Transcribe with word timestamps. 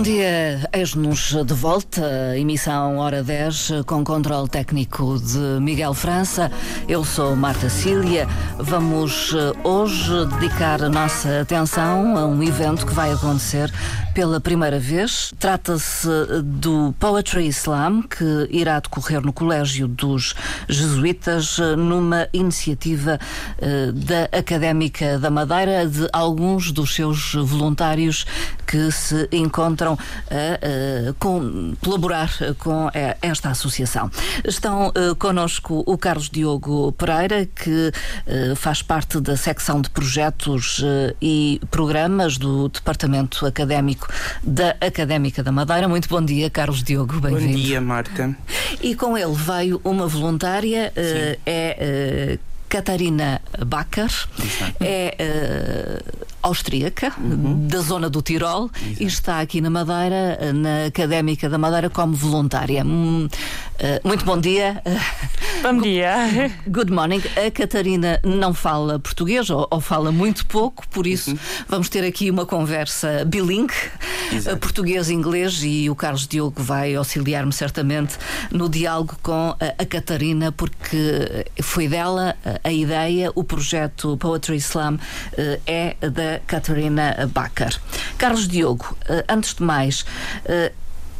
Bom 0.00 0.04
dia, 0.04 0.66
eis-nos 0.72 1.34
de 1.44 1.52
volta, 1.52 2.34
emissão 2.34 2.96
Hora 2.96 3.22
10, 3.22 3.82
com 3.84 4.02
controle 4.02 4.48
técnico 4.48 5.20
de 5.20 5.60
Miguel 5.60 5.92
França. 5.92 6.50
Eu 6.88 7.04
sou 7.04 7.36
Marta 7.36 7.68
Cília. 7.68 8.26
Vamos 8.58 9.34
eh, 9.34 9.52
hoje 9.62 10.24
dedicar 10.38 10.82
a 10.82 10.88
nossa 10.88 11.42
atenção 11.42 12.16
a 12.16 12.24
um 12.24 12.42
evento 12.42 12.86
que 12.86 12.94
vai 12.94 13.12
acontecer 13.12 13.70
pela 14.14 14.40
primeira 14.40 14.78
vez. 14.78 15.34
Trata-se 15.38 16.08
do 16.44 16.94
Poetry 16.98 17.48
Slam, 17.48 18.00
que 18.00 18.48
irá 18.50 18.80
decorrer 18.80 19.20
no 19.20 19.34
Colégio 19.34 19.86
dos 19.86 20.34
Jesuítas, 20.66 21.58
eh, 21.58 21.76
numa 21.76 22.26
iniciativa 22.32 23.18
da 23.92 24.38
Académica 24.38 25.18
da 25.18 25.28
Madeira, 25.28 25.86
de 25.86 26.08
alguns 26.10 26.72
dos 26.72 26.94
seus 26.94 27.34
voluntários 27.34 28.24
que 28.70 28.92
se 28.92 29.28
encontram 29.32 29.98
a, 30.30 31.12
com, 31.18 31.74
colaborar 31.82 32.30
com 32.58 32.88
esta 33.20 33.50
associação. 33.50 34.08
Estão 34.44 34.88
uh, 34.88 35.16
connosco 35.16 35.82
o 35.84 35.98
Carlos 35.98 36.30
Diogo 36.30 36.92
Pereira, 36.92 37.46
que 37.46 37.88
uh, 37.90 38.54
faz 38.54 38.80
parte 38.80 39.20
da 39.20 39.36
secção 39.36 39.80
de 39.80 39.90
projetos 39.90 40.78
uh, 40.78 41.16
e 41.20 41.60
programas 41.70 42.38
do 42.38 42.68
Departamento 42.68 43.44
Académico 43.44 44.06
da 44.42 44.76
Académica 44.80 45.42
da 45.42 45.50
Madeira. 45.50 45.88
Muito 45.88 46.08
bom 46.08 46.24
dia, 46.24 46.48
Carlos 46.48 46.84
Diogo, 46.84 47.20
bem-vindo. 47.20 47.52
Bom 47.52 47.64
dia, 47.64 47.80
Marta. 47.80 48.36
E 48.80 48.94
com 48.94 49.18
ele 49.18 49.34
veio 49.34 49.80
uma 49.82 50.06
voluntária, 50.06 50.92
é 51.44 52.38
Catarina 52.70 53.42
Bacar, 53.66 54.12
é 54.80 55.16
uh, 55.18 56.26
austríaca, 56.40 57.12
uhum. 57.18 57.66
da 57.66 57.80
zona 57.80 58.08
do 58.08 58.22
Tirol, 58.22 58.70
Exato. 58.72 59.02
e 59.02 59.06
está 59.06 59.40
aqui 59.40 59.60
na 59.60 59.68
Madeira, 59.68 60.52
na 60.54 60.86
Académica 60.86 61.48
da 61.48 61.58
Madeira, 61.58 61.90
como 61.90 62.14
voluntária. 62.14 62.84
Uh, 62.84 63.28
muito 64.04 64.24
bom 64.24 64.38
dia. 64.38 64.80
Bom 65.62 65.76
dia. 65.78 66.14
Good 66.66 66.90
morning. 66.90 67.20
A 67.36 67.50
Catarina 67.50 68.18
não 68.24 68.54
fala 68.54 68.98
português, 68.98 69.50
ou, 69.50 69.66
ou 69.70 69.78
fala 69.78 70.10
muito 70.10 70.46
pouco, 70.46 70.88
por 70.88 71.06
isso 71.06 71.32
uhum. 71.32 71.38
vamos 71.68 71.90
ter 71.90 72.02
aqui 72.02 72.30
uma 72.30 72.46
conversa 72.46 73.26
bilingue, 73.26 73.74
português-inglês, 74.60 75.62
e 75.62 75.88
o 75.90 75.94
Carlos 75.94 76.26
Diogo 76.26 76.62
vai 76.62 76.94
auxiliar-me 76.94 77.52
certamente 77.52 78.16
no 78.50 78.68
diálogo 78.68 79.16
com 79.22 79.56
a, 79.60 79.82
a 79.82 79.86
Catarina, 79.86 80.52
porque 80.52 81.46
foi 81.62 81.88
dela 81.88 82.36
a 82.62 82.72
ideia, 82.72 83.30
o 83.34 83.44
projeto 83.44 84.16
Poetry 84.16 84.56
Slam 84.56 84.98
é 85.66 85.96
da 86.00 86.40
Catarina 86.46 87.30
Bacar. 87.32 87.72
Carlos 88.18 88.46
Diogo, 88.46 88.96
antes 89.28 89.54
de 89.54 89.62
mais, 89.62 90.04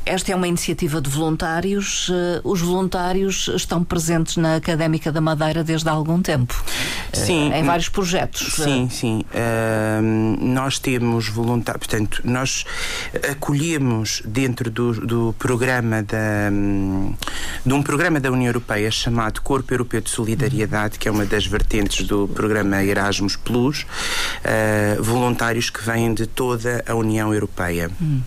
esta 0.06 0.32
é 0.32 0.34
uma 0.34 0.48
iniciativa 0.48 1.00
de 1.00 1.08
voluntários. 1.08 2.08
Uh, 2.08 2.12
os 2.44 2.60
voluntários 2.60 3.48
estão 3.54 3.84
presentes 3.84 4.36
na 4.36 4.56
Académica 4.56 5.12
da 5.12 5.20
Madeira 5.20 5.62
desde 5.62 5.88
há 5.88 5.92
algum 5.92 6.20
tempo. 6.22 6.54
Sim. 7.12 7.50
Uh, 7.50 7.54
em 7.54 7.62
vários 7.62 7.88
projetos. 7.88 8.54
Sim, 8.54 8.88
sim. 8.90 9.22
Uh, 9.30 10.44
nós 10.44 10.78
temos 10.78 11.28
voluntários. 11.28 11.86
Portanto, 11.86 12.22
nós 12.24 12.64
acolhemos 13.30 14.22
dentro 14.24 14.70
do, 14.70 15.06
do 15.06 15.34
programa 15.38 16.02
da. 16.02 16.50
Um, 16.52 17.14
de 17.64 17.72
um 17.72 17.82
programa 17.82 18.18
da 18.18 18.30
União 18.30 18.48
Europeia 18.48 18.90
chamado 18.90 19.40
Corpo 19.42 19.72
Europeu 19.72 20.00
de 20.00 20.10
Solidariedade, 20.10 20.98
que 20.98 21.08
é 21.08 21.10
uma 21.10 21.26
das 21.26 21.46
vertentes 21.46 22.06
do 22.06 22.26
programa 22.28 22.82
Erasmus 22.82 23.36
Plus, 23.36 23.86
voluntários 24.98 25.68
que 25.68 25.84
vêm 25.84 26.14
de 26.14 26.26
toda 26.26 26.82
a 26.86 26.94
União 26.94 27.32
Europeia. 27.32 27.90
Hum 28.00 28.20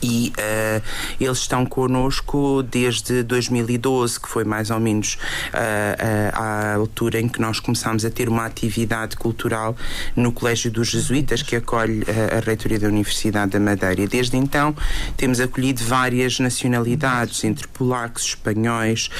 e 0.00 0.32
uh, 0.38 0.82
eles 1.20 1.38
estão 1.38 1.66
connosco 1.66 2.62
desde 2.62 3.22
2012, 3.22 4.20
que 4.20 4.28
foi 4.28 4.44
mais 4.44 4.70
ou 4.70 4.80
menos 4.80 5.14
uh, 5.14 5.56
uh, 5.56 6.40
a 6.40 6.74
altura 6.74 7.20
em 7.20 7.28
que 7.28 7.40
nós 7.40 7.60
começámos 7.60 8.04
a 8.04 8.10
ter 8.10 8.28
uma 8.28 8.46
atividade 8.46 9.16
cultural 9.16 9.76
no 10.14 10.32
Colégio 10.32 10.70
dos 10.70 10.88
Jesuítas, 10.88 11.42
que 11.42 11.56
acolhe 11.56 12.04
a 12.36 12.40
reitoria 12.44 12.78
da 12.78 12.88
Universidade 12.88 13.52
da 13.52 13.60
Madeira. 13.60 14.02
E 14.02 14.06
desde 14.06 14.36
então 14.36 14.74
temos 15.16 15.40
acolhido 15.40 15.82
várias 15.84 16.38
nacionalidades, 16.38 17.42
entre 17.44 17.66
polacos, 17.68 18.24
espanhóis, 18.24 19.10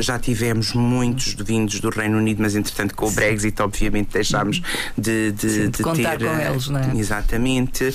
já 0.00 0.18
tivemos 0.18 0.72
muitos 0.72 1.34
vindos 1.34 1.80
do 1.80 1.90
Reino 1.90 2.18
Unido, 2.18 2.42
mas 2.42 2.54
entretanto 2.54 2.94
com 2.94 3.06
o 3.06 3.10
Brexit, 3.10 3.60
obviamente, 3.60 4.12
deixámos 4.12 4.62
de, 4.96 5.32
de, 5.32 5.50
Sim, 5.50 5.58
de, 5.62 5.68
de 5.68 5.82
contar 5.82 6.16
ter. 6.16 6.28
com 6.28 6.38
eles, 6.38 6.68
não 6.68 6.80
é? 6.80 6.96
Exatamente. 6.96 7.94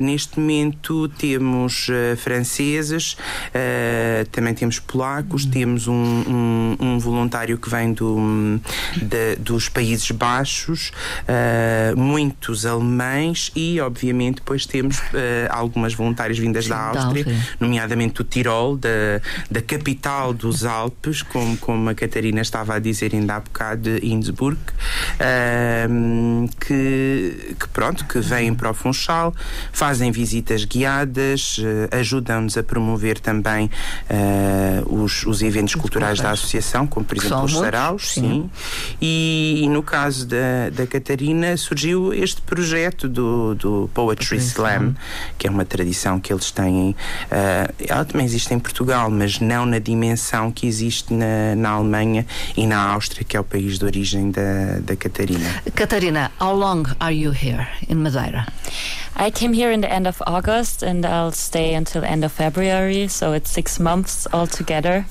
neste 0.00 0.38
momento 0.38 1.05
temos 1.08 1.88
uh, 1.88 2.16
franceses, 2.16 3.14
uh, 3.14 4.26
também 4.30 4.54
temos 4.54 4.78
polacos, 4.78 5.44
uhum. 5.44 5.50
temos 5.50 5.86
um, 5.86 5.94
um, 5.94 6.76
um, 6.80 6.98
voluntário 6.98 7.56
que 7.58 7.70
vem 7.70 7.92
do, 7.92 8.60
de, 8.96 9.36
dos 9.36 9.68
Países 9.68 10.10
Baixos, 10.10 10.92
uh, 11.22 11.96
muitos 11.96 12.66
alemães 12.66 13.50
e, 13.54 13.80
obviamente, 13.80 14.36
depois 14.36 14.66
temos 14.66 15.00
algumas 15.50 15.94
voluntárias 15.94 16.38
vindas 16.38 16.64
Sim, 16.64 16.70
da 16.70 16.88
Áustria, 16.88 17.24
da 17.24 17.32
nomeadamente 17.60 18.14
do 18.14 18.24
Tirol, 18.24 18.76
da, 18.76 18.88
da 19.50 19.62
capital 19.62 20.32
dos 20.32 20.64
Alpes, 20.64 21.22
como, 21.22 21.56
como 21.56 21.90
a 21.90 21.94
Catarina 21.94 22.40
estava 22.40 22.74
a 22.74 22.78
dizer 22.78 23.14
ainda 23.14 23.36
há 23.36 23.40
bocado, 23.40 23.76
de 23.86 24.06
Innsbruck, 24.06 24.60
que, 26.60 27.54
que 27.58 27.68
pronto, 27.68 28.04
que 28.06 28.18
vêm 28.20 28.54
para 28.54 28.70
o 28.70 28.74
Funchal, 28.74 29.34
fazem 29.72 30.10
visitas 30.10 30.64
guiadas 30.64 30.95
eh, 31.02 31.96
ajudam-nos 31.98 32.56
a 32.56 32.62
promover 32.62 33.18
também 33.18 33.70
uh, 34.10 35.02
os, 35.02 35.24
os 35.26 35.42
eventos 35.42 35.74
culturais 35.74 36.20
da 36.20 36.30
associação, 36.30 36.86
como 36.86 37.04
por 37.04 37.16
exemplo 37.16 37.44
os 37.44 37.56
saraus, 37.56 38.12
sim. 38.12 38.20
sim. 38.20 38.50
E, 39.00 39.60
e, 39.64 39.68
no 39.68 39.82
caso 39.82 40.26
da, 40.26 40.70
da 40.72 40.86
Catarina 40.86 41.56
surgiu 41.56 42.12
este 42.12 42.40
projeto 42.42 43.08
do, 43.08 43.54
do 43.54 43.90
Poetry 43.92 44.38
Slam, 44.38 44.94
que 45.38 45.46
é 45.46 45.50
uma 45.50 45.64
tradição 45.64 46.20
que 46.20 46.32
eles 46.32 46.50
têm. 46.50 46.90
Uh, 46.90 47.84
ela 47.86 48.04
também 48.04 48.26
existe 48.26 48.52
em 48.54 48.58
Portugal, 48.58 49.10
mas 49.10 49.40
não 49.40 49.66
na 49.66 49.78
dimensão 49.78 50.50
que 50.50 50.66
existe 50.66 51.12
na, 51.12 51.54
na 51.56 51.70
Alemanha 51.70 52.26
e 52.56 52.66
na 52.66 52.78
Áustria, 52.78 53.24
que 53.24 53.36
é 53.36 53.40
o 53.40 53.44
país 53.44 53.78
de 53.78 53.84
origem 53.84 54.30
da, 54.30 54.78
da 54.80 54.96
Catarina. 54.96 55.62
Catarina, 55.74 56.30
how 56.40 56.54
long 56.54 56.84
are 57.00 57.14
you 57.14 57.32
here 57.32 57.66
in 57.88 57.96
Madeira? 57.96 58.46
I 59.18 59.30
came 59.30 59.54
here 59.54 59.72
in 59.72 59.80
the 59.80 59.90
end 59.90 60.06
of 60.06 60.22
August 60.26 60.75
and 60.82 61.04
I'll 61.04 61.32
stay 61.32 61.74
until 61.74 62.04
end 62.04 62.24
of 62.24 62.32
February, 62.32 63.08
so 63.08 63.32
it's 63.32 63.50
six 63.50 63.78
months 63.78 64.26
altogether. 64.32 65.06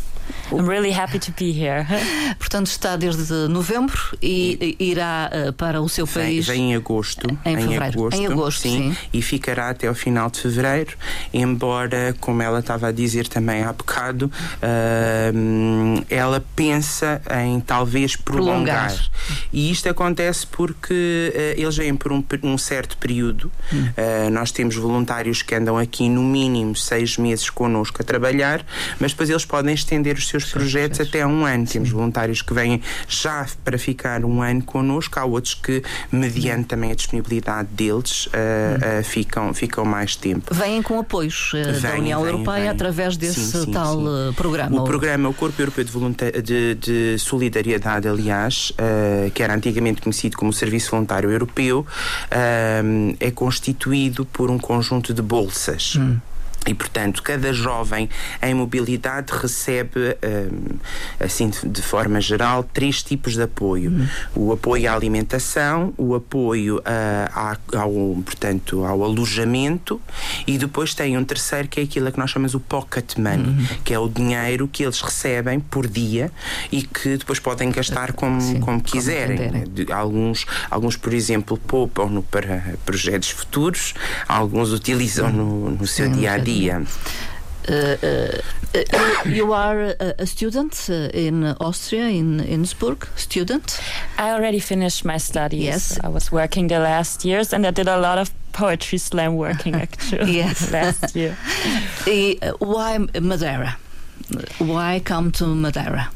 I'm 0.52 0.68
really 0.68 0.92
happy 0.92 1.20
to 1.20 1.32
be 1.32 1.52
here. 1.52 1.86
Portanto, 2.38 2.68
está 2.68 2.96
desde 2.96 3.34
novembro 3.48 4.00
e 4.22 4.76
irá 4.80 5.30
uh, 5.32 5.54
para 5.54 5.82
o 5.82 5.90
seu 5.90 6.06
país. 6.08 6.46
Vem, 6.46 6.56
vem 6.58 6.72
em 6.72 6.76
agosto. 6.76 7.28
Em, 7.46 7.56
em. 7.56 7.78
Agosto, 7.78 8.18
em 8.18 8.28
agosto, 8.28 8.62
sim, 8.62 8.94
sim, 8.94 8.98
E 9.12 9.22
ficará 9.22 9.70
até 9.70 9.88
ao 9.88 9.96
final 9.96 10.30
de 10.30 10.40
fevereiro, 10.40 10.96
embora, 11.34 12.16
como 12.20 12.42
ela 12.42 12.60
estava 12.60 12.88
a 12.88 12.92
dizer 12.92 13.28
também 13.28 13.64
há 13.64 13.74
bocado, 13.74 14.32
uh, 14.58 16.06
ela 16.10 16.44
pensa 16.56 17.22
em 17.44 17.60
talvez 17.60 18.16
prolongar. 18.16 18.88
prolongar. 18.88 19.12
E 19.52 19.72
isto 19.72 19.90
acontece 19.90 20.48
porque 20.48 21.34
uh, 21.34 21.62
eles 21.62 21.76
vêm 21.76 21.96
por 21.96 22.12
um, 22.12 22.24
um 22.44 22.58
certo 22.58 22.98
período. 22.98 23.52
Hum. 23.74 23.86
nós 24.32 24.52
temos 24.52 24.76
voluntários 24.76 25.42
que 25.42 25.56
andam 25.56 25.78
aqui 25.78 26.08
no 26.08 26.22
mínimo 26.24 26.76
seis 26.76 27.18
meses 27.18 27.50
connosco 27.50 28.02
a 28.02 28.06
trabalhar, 28.06 28.66
mas 29.00 29.12
depois 29.12 29.30
eles 29.30 29.46
podem 29.46 29.74
estender 29.74 30.15
os 30.20 30.28
seus 30.28 30.46
projetos 30.46 31.00
até 31.00 31.26
um 31.26 31.46
ano. 31.46 31.66
Sim. 31.66 31.74
Temos 31.74 31.90
voluntários 31.90 32.42
que 32.42 32.54
vêm 32.54 32.82
já 33.08 33.46
para 33.64 33.78
ficar 33.78 34.24
um 34.24 34.42
ano 34.42 34.64
connosco, 34.64 35.20
há 35.20 35.26
outros 35.26 35.54
que, 35.54 35.84
mediante 36.12 36.68
também 36.68 36.92
a 36.92 36.96
disponibilidade 36.96 37.70
deles, 37.72 38.28
uh, 38.28 38.30
uh, 38.30 39.04
ficam, 39.04 39.54
ficam 39.54 39.86
mais 39.86 40.16
tempo. 40.16 40.54
Vêm 40.54 40.82
com 40.82 41.00
apoios 41.00 41.54
uh, 41.54 41.72
vem, 41.72 41.82
da 41.82 41.96
União 41.96 42.22
vem, 42.22 42.32
Europeia 42.32 42.60
vem. 42.62 42.70
através 42.70 43.18
desse 43.18 43.40
sim, 43.40 43.66
sim, 43.66 43.72
tal 43.72 44.02
programa. 44.36 44.82
O 44.82 44.84
programa, 44.84 45.30
o 45.30 45.34
Corpo 45.34 45.62
Europeu 45.62 45.84
de, 45.84 46.42
de, 46.42 46.76
de 46.76 47.20
Solidariedade, 47.20 48.08
aliás, 48.08 48.72
que 49.34 49.44
era 49.44 49.54
antigamente 49.54 50.02
conhecido 50.02 50.38
como 50.38 50.52
o 50.52 50.54
Serviço 50.54 50.92
Voluntário 50.92 51.30
Europeu, 51.32 51.86
é 53.20 53.32
constituído 53.32 54.26
por 54.26 54.50
um 54.50 54.58
conjunto 54.58 55.14
de 55.14 55.22
bolsas. 55.22 55.96
Hum 55.96 56.18
E, 56.68 56.74
portanto, 56.74 57.22
cada 57.22 57.54
jovem 57.54 58.10
em 58.42 58.54
mobilidade 58.54 59.32
recebe, 59.32 60.18
hum, 60.24 60.78
assim, 61.20 61.52
de 61.64 61.82
forma 61.82 62.20
geral, 62.20 62.64
três 62.64 63.04
tipos 63.04 63.34
de 63.34 63.44
apoio: 63.44 63.92
uhum. 63.92 64.08
o 64.36 64.52
apoio 64.52 64.90
à 64.90 64.96
alimentação, 64.96 65.94
o 65.98 66.16
apoio 66.16 66.82
a, 66.84 67.58
a, 67.74 67.80
ao, 67.80 67.92
portanto, 68.26 68.84
ao 68.84 69.04
alojamento, 69.04 70.02
e 70.48 70.58
depois 70.58 70.94
tem 70.94 71.18
um 71.18 71.24
terceiro 71.24 71.68
que 71.68 71.80
é 71.80 71.84
aquilo 71.84 72.12
que 72.12 72.18
nós 72.18 72.32
chamamos 72.32 72.56
o 72.56 72.60
pocket 72.60 73.16
money, 73.18 73.46
uhum. 73.46 73.66
que 73.84 73.94
é 73.94 74.00
o 74.00 74.10
dinheiro 74.10 74.68
que 74.68 74.84
eles 74.84 75.02
recebem 75.02 75.60
por 75.60 75.88
dia 75.88 76.32
e 76.72 76.82
que 76.82 77.18
depois 77.18 77.40
podem 77.40 77.70
gastar 77.72 78.14
como, 78.14 78.42
Sim, 78.42 78.60
como 78.60 78.82
quiserem. 78.82 79.38
Como 79.38 79.94
alguns, 79.94 80.46
alguns, 80.70 80.98
por 80.98 81.14
exemplo, 81.14 81.58
poupam-no 81.58 82.24
para 82.24 82.76
projetos 82.86 83.30
futuros, 83.30 83.94
alguns 84.28 84.72
utilizam 84.72 85.32
no, 85.32 85.72
no 85.72 85.88
seu 85.88 86.10
dia 86.10 86.34
a 86.34 86.38
dia 86.38 86.55
dia. 86.56 86.86
Uh, 87.68 87.98
uh, 88.04 89.26
you 89.26 89.54
are 89.54 89.96
a, 90.00 90.26
student 90.26 90.90
in 90.90 91.44
Austria, 91.60 92.08
in 92.08 92.40
Innsbruck. 92.40 93.10
Student. 93.16 93.82
I 94.18 94.32
already 94.32 94.60
finished 94.60 95.04
my 95.06 95.18
studies. 95.18 95.64
Yes, 95.64 96.00
I 96.04 96.10
was 96.10 96.32
working 96.32 96.68
the 96.68 96.80
last 96.80 97.26
years, 97.26 97.54
and 97.54 97.66
I 97.66 97.72
did 97.72 97.88
a 97.88 97.98
lot 97.98 98.18
of 98.18 98.30
poetry 98.54 99.00
slam 99.00 99.36
working 99.36 99.76
actually. 99.86 100.38
yes, 100.38 100.72
last 100.78 101.16
year. 101.16 101.36
why 102.60 102.98
Madeira? 103.20 103.78
Why 104.60 105.02
come 105.04 105.32
to 105.34 105.48
Madeira? 105.48 106.10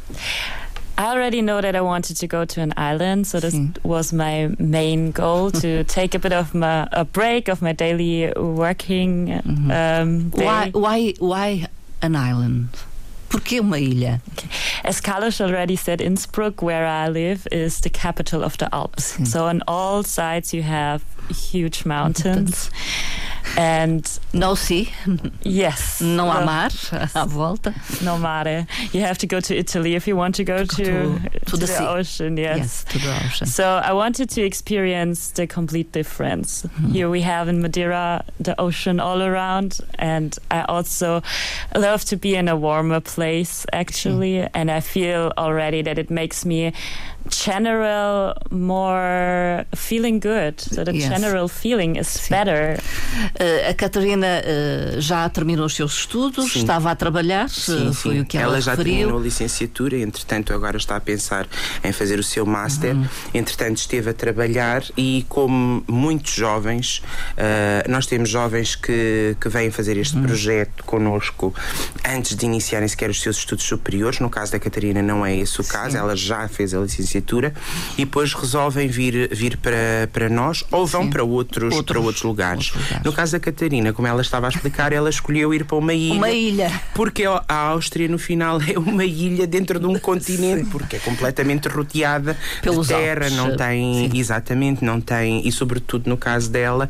I 0.99 1.13
already 1.13 1.41
know 1.41 1.61
that 1.61 1.77
I 1.77 1.81
wanted 1.81 2.17
to 2.17 2.27
go 2.27 2.43
to 2.43 2.59
an 2.59 2.73
island, 2.75 3.25
so 3.25 3.39
this 3.39 3.55
mm. 3.55 3.73
was 3.85 4.11
my 4.11 4.53
main 4.59 5.11
goal 5.11 5.49
to 5.49 5.83
take 5.85 6.13
a 6.13 6.19
bit 6.19 6.33
of 6.33 6.53
my, 6.53 6.89
a 6.91 7.05
break 7.05 7.47
of 7.47 7.61
my 7.61 7.71
daily 7.71 8.33
working. 8.35 9.27
Mm-hmm. 9.27 9.71
Um, 9.71 10.31
why, 10.31 10.71
why, 10.71 11.13
why 11.19 11.67
an 12.01 12.17
island? 12.17 12.67
Por 13.29 13.39
que 13.39 13.61
uma 13.61 13.77
ilha? 13.77 14.19
As 14.83 14.99
Carlos 14.99 15.39
already 15.39 15.77
said, 15.77 16.01
Innsbruck, 16.01 16.61
where 16.61 16.85
I 16.85 17.07
live, 17.07 17.47
is 17.49 17.79
the 17.79 17.89
capital 17.89 18.43
of 18.43 18.57
the 18.57 18.67
Alps. 18.75 19.15
Mm. 19.15 19.27
So 19.27 19.45
on 19.45 19.63
all 19.69 20.03
sides 20.03 20.53
you 20.53 20.63
have 20.63 21.05
huge 21.29 21.85
mountains. 21.85 22.69
And 23.57 24.19
no 24.33 24.55
sea. 24.55 24.89
Yes. 25.41 26.01
No 26.01 26.25
há 26.25 26.45
mar 26.45 26.69
à 27.15 27.27
volta. 27.27 27.73
No 28.03 28.17
mare. 28.17 28.67
You 28.91 29.01
have 29.01 29.17
to 29.19 29.27
go 29.27 29.39
to 29.39 29.57
Italy 29.57 29.95
if 29.95 30.07
you 30.07 30.15
want 30.15 30.35
to 30.35 30.43
go 30.43 30.65
to, 30.65 30.65
to, 30.65 31.19
to, 31.19 31.39
to 31.45 31.57
the, 31.57 31.65
the 31.65 31.89
ocean. 31.89 32.37
Yes. 32.37 32.57
yes. 32.57 32.83
to 32.85 32.99
the 32.99 33.25
ocean. 33.25 33.47
So 33.47 33.81
I 33.83 33.91
wanted 33.93 34.29
to 34.31 34.41
experience 34.43 35.31
the 35.31 35.47
complete 35.47 35.91
difference. 35.91 36.63
Mm. 36.63 36.91
Here 36.91 37.09
we 37.09 37.21
have 37.21 37.47
in 37.47 37.61
Madeira 37.61 38.23
the 38.39 38.59
ocean 38.59 38.99
all 38.99 39.21
around, 39.21 39.79
and 39.97 40.37
I 40.51 40.61
also 40.63 41.23
love 41.75 42.05
to 42.05 42.17
be 42.17 42.35
in 42.35 42.47
a 42.47 42.55
warmer 42.55 42.99
place 42.99 43.65
actually, 43.73 44.33
mm. 44.33 44.49
and 44.53 44.69
I 44.69 44.79
feel 44.79 45.33
already 45.37 45.81
that 45.81 45.97
it 45.97 46.09
makes 46.09 46.45
me 46.45 46.73
general 47.29 48.33
more 48.51 49.65
feeling 49.75 50.19
good. 50.19 50.59
So 50.59 50.83
the. 50.83 50.93
General 51.19 51.47
feeling 51.47 51.97
is 51.97 52.07
Sim. 52.07 52.29
better. 52.29 52.79
Uh, 53.39 53.69
a 53.69 53.73
Catarina 53.73 54.27
uh, 54.27 55.01
já 55.01 55.27
terminou 55.29 55.65
os 55.65 55.75
seus 55.75 55.99
estudos, 55.99 56.51
sim. 56.51 56.59
estava 56.59 56.91
a 56.91 56.95
trabalhar, 56.95 57.49
sim, 57.49 57.91
foi 57.93 58.15
sim. 58.15 58.19
o 58.21 58.25
que 58.25 58.37
ela, 58.37 58.53
ela 58.53 58.61
já 58.61 58.71
referiu. 58.71 58.95
terminou 58.95 59.19
a 59.19 59.23
licenciatura, 59.23 59.97
entretanto 59.97 60.53
agora 60.53 60.77
está 60.77 60.95
a 60.95 61.01
pensar 61.01 61.47
em 61.83 61.91
fazer 61.91 62.19
o 62.19 62.23
seu 62.23 62.45
master. 62.45 62.95
Uhum. 62.95 63.07
Entretanto 63.33 63.77
esteve 63.77 64.09
a 64.09 64.13
trabalhar 64.13 64.83
e 64.97 65.25
como 65.29 65.83
muitos 65.87 66.33
jovens, 66.33 67.01
uh, 67.33 67.89
nós 67.89 68.05
temos 68.05 68.29
jovens 68.29 68.75
que, 68.75 69.35
que 69.39 69.49
vêm 69.49 69.71
fazer 69.71 69.97
este 69.97 70.15
uhum. 70.15 70.23
projeto 70.23 70.83
connosco 70.83 71.53
antes 72.05 72.35
de 72.35 72.45
iniciarem 72.45 72.87
sequer 72.87 73.09
os 73.09 73.21
seus 73.21 73.37
estudos 73.37 73.65
superiores. 73.65 74.19
No 74.19 74.29
caso 74.29 74.51
da 74.51 74.59
Catarina 74.59 75.01
não 75.01 75.25
é 75.25 75.35
esse 75.35 75.59
o 75.61 75.63
caso, 75.63 75.97
ela 75.97 76.15
já 76.15 76.47
fez 76.47 76.73
a 76.73 76.79
licenciatura 76.79 77.09
licenciatura 77.09 77.53
e 77.97 78.05
depois 78.05 78.33
resolvem 78.33 78.87
vir, 78.87 79.33
vir 79.33 79.57
para, 79.57 80.09
para 80.11 80.29
nós 80.29 80.63
ou 80.71 80.85
vão 80.85 81.08
para 81.09 81.23
outros, 81.23 81.73
outros, 81.75 81.85
para 81.85 81.99
outros 81.99 82.23
lugares. 82.23 82.67
outros 82.67 82.83
lugares. 82.83 83.05
No 83.05 83.13
caso 83.13 83.31
da 83.33 83.39
Catarina, 83.39 83.93
como 83.93 84.07
ela 84.07 84.21
estava 84.21 84.47
a 84.47 84.49
explicar, 84.49 84.93
ela 84.93 85.09
escolheu 85.09 85.53
ir 85.53 85.65
para 85.65 85.77
uma 85.77 85.93
ilha. 85.93 86.13
Uma 86.13 86.29
ilha. 86.29 86.81
Porque 86.93 87.23
a 87.25 87.43
Áustria, 87.55 88.07
no 88.07 88.17
final, 88.17 88.59
é 88.67 88.77
uma 88.77 89.05
ilha 89.05 89.45
dentro 89.47 89.79
de 89.79 89.85
um 89.85 89.97
continente, 89.99 90.65
Sim. 90.65 90.69
porque 90.69 90.95
é 90.97 90.99
completamente 90.99 91.67
rodeada 91.67 92.37
Pelos 92.61 92.87
de 92.87 92.93
terra, 92.93 93.25
Alpes. 93.25 93.37
não 93.37 93.55
tem, 93.55 94.09
Sim. 94.09 94.17
exatamente, 94.17 94.83
não 94.83 95.01
tem, 95.01 95.47
e 95.47 95.51
sobretudo 95.51 96.09
no 96.09 96.17
caso 96.17 96.49
dela, 96.49 96.89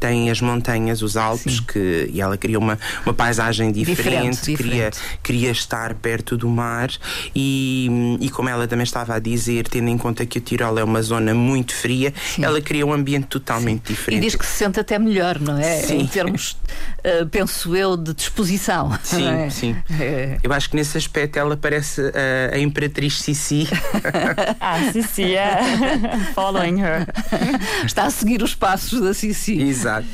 tem 0.00 0.30
as 0.30 0.40
montanhas, 0.40 1.02
os 1.02 1.16
Alpes, 1.16 1.60
que, 1.60 2.10
e 2.12 2.20
ela 2.20 2.36
queria 2.36 2.58
uma, 2.58 2.78
uma 3.04 3.14
paisagem 3.14 3.70
diferente, 3.72 3.94
diferente, 4.04 4.56
queria, 4.56 4.90
diferente. 4.90 5.18
queria 5.22 5.50
estar 5.50 5.94
perto 5.94 6.36
do 6.36 6.48
mar 6.48 6.90
e, 7.34 8.18
e 8.20 8.28
como 8.30 8.48
ela 8.48 8.66
também 8.66 8.84
estava 8.84 9.14
a 9.14 9.18
dizer, 9.18 9.68
tendo 9.68 9.88
em 9.88 9.98
conta 9.98 10.24
que 10.26 10.38
o 10.38 10.40
Tirol 10.40 10.78
é 10.78 10.84
uma 10.84 11.02
zona 11.02 11.34
muito 11.34 11.74
fria, 11.74 12.12
ela 12.40 12.60
cria 12.64 12.84
um 12.86 12.92
ambiente 12.92 13.26
totalmente 13.26 13.88
Sim. 13.88 13.94
diferente. 13.94 14.20
E 14.20 14.24
diz 14.24 14.34
que 14.34 14.44
se 14.44 14.52
sente 14.52 14.80
até 14.80 14.98
melhor, 14.98 15.38
não 15.38 15.58
é? 15.58 15.82
Sim. 15.82 16.00
Em 16.00 16.06
termos, 16.06 16.52
uh, 16.52 17.26
penso 17.30 17.76
eu, 17.76 17.96
de 17.96 18.14
disposição. 18.14 18.98
Sim, 19.02 19.28
é? 19.28 19.50
sim. 19.50 19.76
É. 20.00 20.38
Eu 20.42 20.52
acho 20.52 20.70
que 20.70 20.76
nesse 20.76 20.96
aspecto 20.96 21.38
ela 21.38 21.56
parece 21.56 22.00
uh, 22.00 22.12
a 22.52 22.58
Imperatriz 22.58 23.20
Sissi. 23.20 23.68
ah, 24.60 24.80
Sissi, 24.92 25.22
yeah. 25.22 25.62
following 26.34 26.80
her. 26.80 27.06
Está 27.84 28.06
a 28.06 28.10
seguir 28.10 28.42
os 28.42 28.54
passos 28.54 29.00
da 29.00 29.12
Sissi. 29.14 29.60
Exato. 29.60 30.06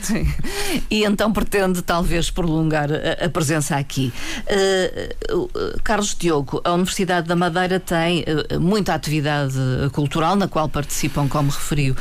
E 0.91 1.05
então 1.05 1.32
pretende 1.32 1.82
talvez 1.82 2.31
prolongar 2.31 2.91
a, 2.93 3.26
a 3.26 3.29
presença 3.29 3.76
aqui. 3.76 4.12
Uh, 5.31 5.81
Carlos 5.82 6.14
Diogo, 6.19 6.61
a 6.64 6.73
Universidade 6.73 7.29
da 7.29 7.37
Madeira 7.37 7.79
tem 7.79 8.25
muita 8.61 8.94
atividade 8.94 9.55
cultural 9.93 10.37
na 10.37 10.49
qual 10.49 10.69
participam, 10.69 11.29
como 11.29 11.50
referiu, 11.50 11.94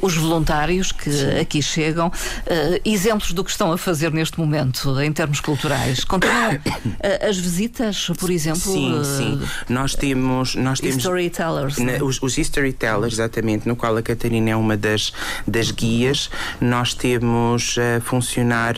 os 0.00 0.16
voluntários 0.16 0.92
que 0.92 1.10
Sim. 1.10 1.40
aqui 1.40 1.62
chegam. 1.62 2.10
Eh, 2.46 2.80
exemplos 2.84 3.32
do 3.32 3.44
que 3.44 3.50
estão 3.50 3.72
a 3.72 3.78
fazer 3.78 4.12
neste 4.12 4.38
momento 4.38 5.00
em 5.00 5.12
termos 5.12 5.40
culturais. 5.40 6.04
Continuam 6.04 6.58
eh, 7.00 7.28
as 7.28 7.38
visitas, 7.38 8.10
por 8.18 8.30
exemplo? 8.30 8.60
Sim, 8.60 9.02
sim. 9.04 9.40
Nós 9.68 9.94
temos. 9.94 10.54
Nós 10.54 10.80
temos 10.80 10.96
storytellers. 10.96 11.78
Na, 11.78 12.02
os, 12.04 12.20
os 12.22 12.38
storytellers, 12.38 13.14
exatamente, 13.14 13.68
no 13.68 13.76
qual 13.76 13.96
a 13.96 14.02
Catarina 14.02 14.50
é 14.50 14.56
uma 14.56 14.76
das, 14.76 15.12
das 15.46 15.70
guias. 15.70 16.30
Nós 16.60 16.94
temos 16.94 17.76
a 17.78 18.00
funcionar 18.00 18.74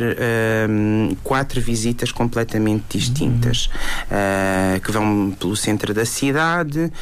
um, 0.69 1.17
quatro 1.23 1.61
visitas 1.61 2.13
completamente 2.13 2.85
distintas 2.99 3.67
uhum. 4.11 4.77
uh, 4.77 4.81
que 4.81 4.93
vão 4.93 5.37
pelo 5.39 5.57
centro 5.57 5.95
da 5.95 6.05
cidade 6.05 6.81
uh, 6.81 6.93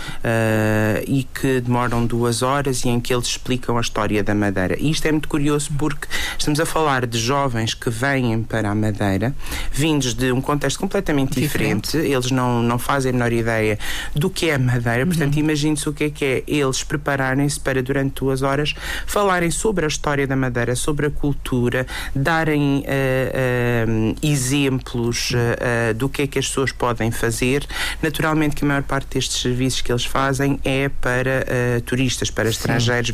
e 1.07 1.25
que 1.25 1.61
demoram 1.61 2.07
duas 2.07 2.43
horas 2.43 2.85
e 2.85 2.89
em 2.89 3.01
que 3.01 3.13
eles 3.13 3.27
explicam 3.27 3.77
a 3.81 3.83
história 3.83 4.23
da 4.23 4.35
Madeira. 4.35 4.77
E 4.79 4.91
isto 4.91 5.07
é 5.07 5.13
muito 5.13 5.29
curioso 5.29 5.71
porque 5.79 6.07
estamos 6.39 6.61
a 6.61 6.67
falar 6.67 7.07
de 7.07 7.19
jovens 7.19 7.75
que 7.75 7.91
vêm 7.91 8.43
para 8.43 8.71
a 8.71 8.75
Madeira, 8.75 9.35
vindos 9.73 10.15
de 10.15 10.33
um 10.33 10.41
contexto 10.41 10.79
completamente 10.79 11.41
diferente, 11.41 11.93
diferente. 11.93 12.13
eles 12.13 12.31
não, 12.31 12.63
não 12.63 12.79
fazem 12.79 13.11
a 13.11 13.13
menor 13.13 13.33
ideia 13.33 13.79
do 14.15 14.31
que 14.31 14.51
é 14.51 14.55
a 14.55 14.59
Madeira, 14.59 15.07
portanto, 15.07 15.35
uhum. 15.35 15.41
imagine-se 15.41 15.89
o 15.89 15.93
que 15.93 16.05
é 16.05 16.11
que 16.11 16.25
é 16.25 16.45
eles 16.47 16.83
prepararem-se 16.83 17.59
para 17.59 17.83
durante 17.83 18.21
duas 18.21 18.43
horas 18.43 18.75
falarem 19.07 19.51
sobre 19.51 19.85
a 19.85 19.89
história 19.89 20.27
da 20.27 20.37
Madeira, 20.37 20.77
sobre 20.77 21.07
a 21.07 21.11
cultura, 21.11 21.87
darem 22.15 22.81
uh, 22.81 22.83
uh, 22.83 24.17
exemplos 24.23 25.31
uh, 25.33 25.95
do 25.95 26.09
que 26.09 26.23
é 26.23 26.27
que 26.27 26.39
as 26.39 26.49
pessoas 26.49 26.73
podem 26.73 27.11
fazer. 27.11 27.67
Naturalmente 28.03 28.57
que 28.57 28.65
a 28.65 28.69
maior 28.69 28.83
parte 28.83 29.15
destes 29.15 29.41
serviços 29.41 29.81
que 29.81 29.91
eles 29.91 30.05
fazem 30.05 30.61
é 30.65 30.89
para 30.89 31.45
turistas, 31.85 32.31
para 32.31 32.49
estrangeiros, 32.49 33.09
Sim. 33.09 33.13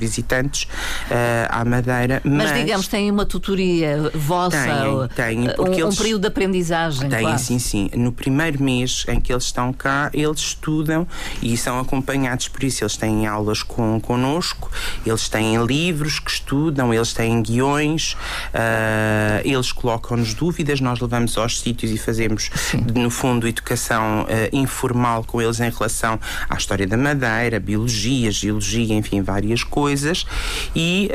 Uh, 0.65 1.49
à 1.49 1.65
Madeira. 1.65 2.21
Mas, 2.25 2.51
mas, 2.51 2.59
digamos, 2.59 2.89
tem 2.89 3.11
uma 3.11 3.27
tutoria 3.27 4.11
vossa, 4.15 5.09
tem, 5.15 5.45
tem, 5.45 5.55
porque 5.57 5.83
um, 5.83 5.87
eles, 5.87 5.95
um 5.95 6.03
período 6.03 6.23
de 6.23 6.29
aprendizagem. 6.29 7.09
Tem, 7.09 7.23
quase. 7.23 7.45
sim, 7.45 7.59
sim. 7.59 7.91
No 7.95 8.13
primeiro 8.13 8.63
mês 8.63 9.05
em 9.09 9.21
que 9.21 9.33
eles 9.33 9.45
estão 9.45 9.73
cá, 9.73 10.11
eles 10.13 10.41
estudam 10.41 11.07
e 11.43 11.57
são 11.57 11.79
acompanhados 11.79 12.49
por 12.49 12.63
isso. 12.65 12.85
Eles 12.85 12.97
têm 12.97 13.27
aulas 13.27 13.63
com, 13.63 14.01
connosco, 14.01 14.71
eles 15.05 15.29
têm 15.29 15.63
livros 15.65 16.19
que 16.19 16.31
estudam, 16.31 16.93
eles 16.93 17.13
têm 17.13 17.43
guiões, 17.43 18.13
uh, 18.13 19.41
eles 19.45 19.73
colocam-nos 19.73 20.35
dúvidas, 20.35 20.81
nós 20.81 21.01
levamos 21.01 21.37
aos 21.37 21.61
sítios 21.61 21.91
e 21.93 21.99
fazemos, 21.99 22.51
sim. 22.55 22.85
no 22.95 23.11
fundo, 23.11 23.47
educação 23.47 24.27
informal 24.53 25.25
com 25.25 25.41
eles 25.41 25.61
em 25.61 25.71
relação 25.71 26.19
à 26.49 26.57
história 26.57 26.87
da 26.87 26.97
Madeira, 26.97 27.59
biologia, 27.61 28.31
geologia, 28.31 28.95
enfim, 28.95 29.23
várias 29.23 29.63
coisas. 29.63 30.27
E, 30.75 31.11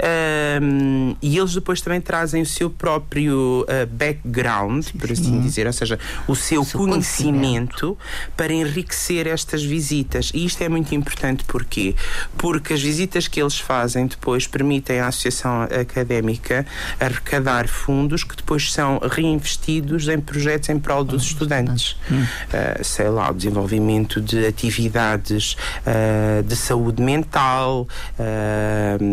um, 0.61 1.15
e 1.21 1.37
eles 1.37 1.53
depois 1.53 1.81
também 1.81 2.01
trazem 2.01 2.41
o 2.41 2.45
seu 2.45 2.69
próprio 2.69 3.63
uh, 3.63 3.87
background, 3.87 4.83
sim, 4.83 4.97
por 4.97 5.11
assim 5.11 5.23
sim. 5.23 5.41
dizer, 5.41 5.67
ou 5.67 5.73
seja, 5.73 5.99
o 6.27 6.35
seu, 6.35 6.61
o 6.61 6.65
seu 6.65 6.79
conhecimento, 6.79 7.41
conhecimento, 7.41 7.97
para 8.35 8.53
enriquecer 8.53 9.27
estas 9.27 9.63
visitas. 9.63 10.31
E 10.33 10.45
isto 10.45 10.61
é 10.61 10.69
muito 10.69 10.93
importante 10.95 11.43
porquê? 11.45 11.95
Porque 12.37 12.73
as 12.73 12.81
visitas 12.81 13.27
que 13.27 13.41
eles 13.41 13.59
fazem 13.59 14.07
depois 14.07 14.47
permitem 14.47 14.99
à 14.99 15.07
Associação 15.07 15.63
Académica 15.63 16.65
arrecadar 16.99 17.67
fundos 17.67 18.23
que 18.23 18.35
depois 18.35 18.71
são 18.71 18.99
reinvestidos 18.99 20.07
em 20.07 20.19
projetos 20.19 20.69
em 20.69 20.79
prol 20.79 21.03
dos 21.03 21.23
estudantes. 21.23 21.91
Uh, 21.91 22.83
sei 22.83 23.09
lá, 23.09 23.29
o 23.29 23.33
desenvolvimento 23.33 24.21
de 24.21 24.45
atividades 24.45 25.55
uh, 25.85 26.43
de 26.43 26.55
saúde 26.55 27.01
mental, 27.01 27.87
uh, 28.19 29.03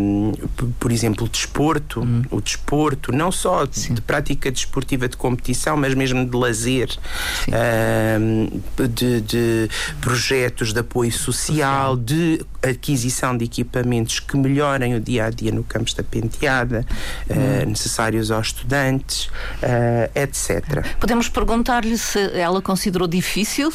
por 0.78 0.92
exemplo, 0.92 1.26
o 1.26 1.28
desporto, 1.28 2.00
hum. 2.00 2.22
o 2.30 2.40
desporto, 2.40 3.12
não 3.12 3.30
só 3.30 3.64
de, 3.64 3.92
de, 3.92 4.00
prática 4.00 4.50
desportiva 4.50 5.08
de 5.08 5.16
competição, 5.16 5.76
mas 5.76 5.94
mesmo 5.94 6.24
de 6.24 6.36
lazer, 6.36 6.88
de, 8.94 9.20
de, 9.20 9.70
projetos 10.00 10.72
de 10.72 10.80
apoio 10.80 11.12
social, 11.12 11.96
de 11.96 12.44
aquisição 12.62 13.36
de 13.36 13.44
equipamentos 13.44 14.20
que 14.20 14.36
melhorem 14.36 14.94
o 14.94 15.00
dia 15.00 15.26
a 15.26 15.30
dia 15.30 15.52
no 15.52 15.62
campus 15.62 15.94
da 15.94 16.02
penteada, 16.02 16.84
hum. 17.30 17.68
necessários 17.68 18.30
aos 18.30 18.48
estudantes, 18.48 19.30
etc. 20.14 20.84
Podemos 20.98 21.28
perguntar-lhe 21.28 21.96
se 21.98 22.18
ela 22.38 22.60
considerou 22.62 23.06
difícil 23.06 23.70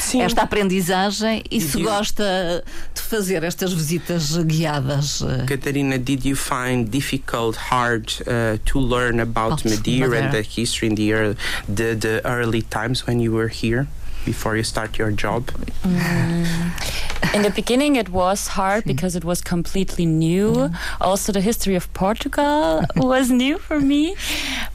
Sim. 0.00 0.22
esta 0.22 0.42
aprendizagem 0.42 1.42
e, 1.50 1.58
e 1.58 1.60
se 1.60 1.82
gosta 1.82 2.64
de 2.94 3.00
fazer 3.00 3.42
estas 3.42 3.72
visitas 3.72 4.36
guiadas. 4.38 5.22
Catarina, 5.46 5.71
did 5.72 6.24
you 6.24 6.36
find 6.36 6.90
difficult, 6.90 7.56
hard 7.56 8.12
uh, 8.26 8.58
to 8.64 8.78
learn 8.78 9.20
about 9.20 9.64
Madeira, 9.64 10.08
Madeira, 10.08 10.18
and 10.18 10.34
the 10.34 10.42
history 10.42 10.88
in 10.88 10.94
the, 10.94 11.12
early, 11.12 11.36
the, 11.68 11.94
the 11.94 12.20
early 12.24 12.62
times 12.62 13.06
when 13.06 13.20
you 13.20 13.32
were 13.32 13.48
here? 13.48 13.88
Before 14.24 14.56
you 14.56 14.62
start 14.62 14.98
your 14.98 15.10
job? 15.10 15.46
Mm. 15.82 17.02
In 17.34 17.42
the 17.42 17.50
beginning, 17.50 17.96
it 17.96 18.10
was 18.10 18.48
hard 18.48 18.84
because 18.84 19.16
it 19.16 19.24
was 19.24 19.40
completely 19.40 20.04
new. 20.04 20.52
Mm. 20.52 20.76
Also, 21.00 21.32
the 21.32 21.40
history 21.40 21.74
of 21.76 21.92
Portugal 21.94 22.84
was 22.96 23.30
new 23.30 23.58
for 23.58 23.80
me. 23.80 24.16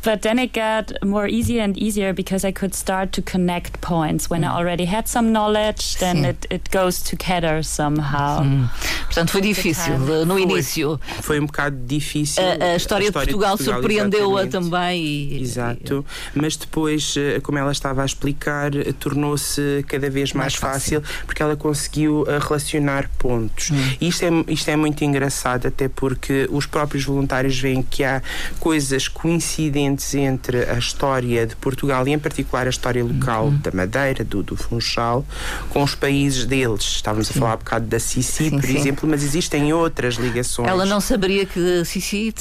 But 0.01 0.23
then 0.23 0.39
it 0.39 0.53
got 0.53 0.91
more 1.03 1.27
easier 1.27 1.61
and 1.61 1.77
easier 1.77 2.13
because 2.13 2.43
I 2.43 2.51
could 2.51 2.73
start 2.73 3.11
to 3.13 3.21
connect 3.21 3.79
points. 3.81 4.29
When 4.29 4.43
I 4.43 4.47
mm. 4.47 4.55
already 4.55 4.85
had 4.85 5.07
some 5.07 5.31
knowledge, 5.31 5.97
then 5.97 6.25
it, 6.25 6.47
it 6.49 6.71
goes 6.71 7.03
together 7.03 7.61
somehow. 7.61 8.41
Mm. 8.41 8.69
Portanto, 9.05 9.31
foi 9.31 9.41
difícil 9.41 9.99
no 10.25 10.39
início. 10.39 10.99
Foi 11.21 11.39
um 11.39 11.45
bocado 11.45 11.77
difícil. 11.85 12.43
A, 12.43 12.47
a, 12.47 12.53
história, 12.53 12.73
a 12.73 12.77
história, 12.77 13.05
de 13.07 13.13
Portugal, 13.13 13.57
Portugal 13.57 13.81
surpreendeu-a 13.81 14.47
também. 14.47 15.03
E, 15.03 15.41
Exato. 15.43 16.05
E, 16.35 16.39
Mas 16.39 16.55
depois, 16.55 17.13
eh, 17.17 17.39
como 17.41 17.59
ela 17.59 17.71
estava 17.71 18.01
a 18.01 18.05
explicar, 18.05 18.71
tornou 18.99 19.36
tornou-se 19.37 19.85
cada 19.87 20.09
vez 20.09 20.33
mais, 20.33 20.53
mais 20.53 20.55
fácil, 20.55 21.01
fácil, 21.01 21.25
porque 21.25 21.41
ela 21.41 21.55
conseguiu 21.55 22.21
uh, 22.23 22.39
relacionar 22.39 23.09
pontos. 23.17 23.71
Hum. 23.71 23.77
Isto 24.01 24.25
é, 24.25 24.29
isto 24.47 24.69
é 24.69 24.75
muito 24.75 25.03
engraçado, 25.03 25.67
até 25.67 25.87
porque 25.87 26.47
os 26.51 26.65
próprios 26.65 27.05
voluntários 27.05 27.57
veem 27.59 27.81
que 27.81 28.03
há 28.03 28.21
coisas 28.59 29.07
coincidentes 29.07 30.13
entre 30.15 30.69
a 30.69 30.77
história 30.77 31.45
de 31.45 31.55
Portugal 31.55 32.07
e, 32.07 32.11
em 32.11 32.19
particular, 32.19 32.67
a 32.67 32.69
história 32.69 33.03
local 33.03 33.45
uhum. 33.45 33.57
da 33.57 33.71
Madeira, 33.71 34.23
do, 34.23 34.41
do 34.41 34.55
Funchal, 34.55 35.25
com 35.69 35.83
os 35.83 35.95
países 35.95 36.45
deles. 36.45 36.83
Estávamos 36.83 37.27
sim. 37.27 37.35
a 37.35 37.39
falar 37.39 37.55
um 37.55 37.59
bocado 37.59 37.85
da 37.85 37.99
Sissi, 37.99 38.49
por 38.49 38.63
sim. 38.63 38.77
exemplo, 38.77 39.07
mas 39.07 39.23
existem 39.23 39.71
outras 39.71 40.15
ligações. 40.15 40.67
Ela 40.67 40.85
não 40.85 40.99
saberia 40.99 41.45
que 41.45 41.85
Sissi 41.85 42.33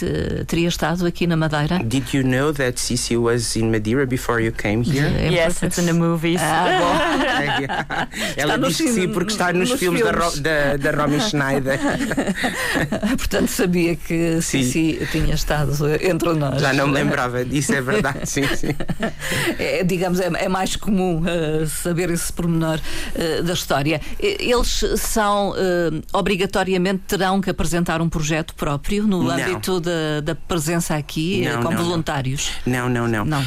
teria 0.47 0.69
estado 0.69 1.07
aqui 1.07 1.27
na 1.27 1.37
Madeira? 1.37 1.79
Did 1.83 2.13
you 2.15 2.23
know 2.23 2.53
that 2.53 2.81
Sissi 2.81 3.17
was 3.17 3.57
in 3.57 3.71
Madeira 3.71 4.07
before 4.07 4.43
you 4.43 4.53
came 4.53 4.83
here? 4.83 5.09
Yes, 5.31 5.63
it's 5.63 5.79
in 5.79 5.87
the 5.87 5.93
movies. 5.93 6.41
Ah, 6.41 6.79
Ela 8.37 8.59
diz 8.59 8.77
que 8.77 8.89
sim, 8.89 9.09
porque 9.09 9.33
está 9.33 9.53
nos, 9.53 9.71
nos 9.71 9.79
filmes, 9.79 10.03
filmes, 10.03 10.41
da, 10.41 10.77
da, 10.77 10.91
da 10.91 11.03
Romy 11.03 11.21
Schneider. 11.21 11.79
Portanto, 13.17 13.49
sabia 13.49 13.97
que 13.97 14.41
sim. 14.43 14.97
Tinha 15.11 15.35
estado 15.35 15.73
entre 16.01 16.33
nós. 16.35 16.61
Já 16.61 16.73
não 16.73 16.89
me 16.89 16.95
lembrava 16.95 17.45
disso, 17.45 17.75
é 17.75 17.81
verdade, 17.81 18.29
sim, 18.29 18.43
sim. 18.55 18.75
É, 19.59 19.83
digamos, 19.85 20.21
é, 20.21 20.27
é, 20.27 20.49
mais 20.49 20.77
comum 20.77 21.23
uh, 21.23 21.67
saber 21.67 22.11
esse 22.11 22.33
pormenor 22.33 22.79
uh, 22.79 23.43
da 23.43 23.53
história. 23.53 24.01
Eles 24.19 24.85
são, 24.97 25.51
uh, 25.51 26.03
obrigatoriamente, 26.13 27.03
terão 27.07 27.41
que 27.41 27.51
apresentar 27.51 28.01
um 28.01 28.09
projeto 28.09 28.55
próprio 28.55 29.07
no 29.07 29.23
não. 29.23 29.31
âmbito 29.31 29.81
da, 29.81 30.21
da 30.23 30.35
presença 30.35 30.95
aqui 30.95 31.45
não, 31.45 31.63
com 31.63 31.71
não, 31.71 31.85
voluntários? 31.85 32.51
Não, 32.67 32.89
não, 32.89 33.09
não. 33.09 33.25
não. 33.25 33.43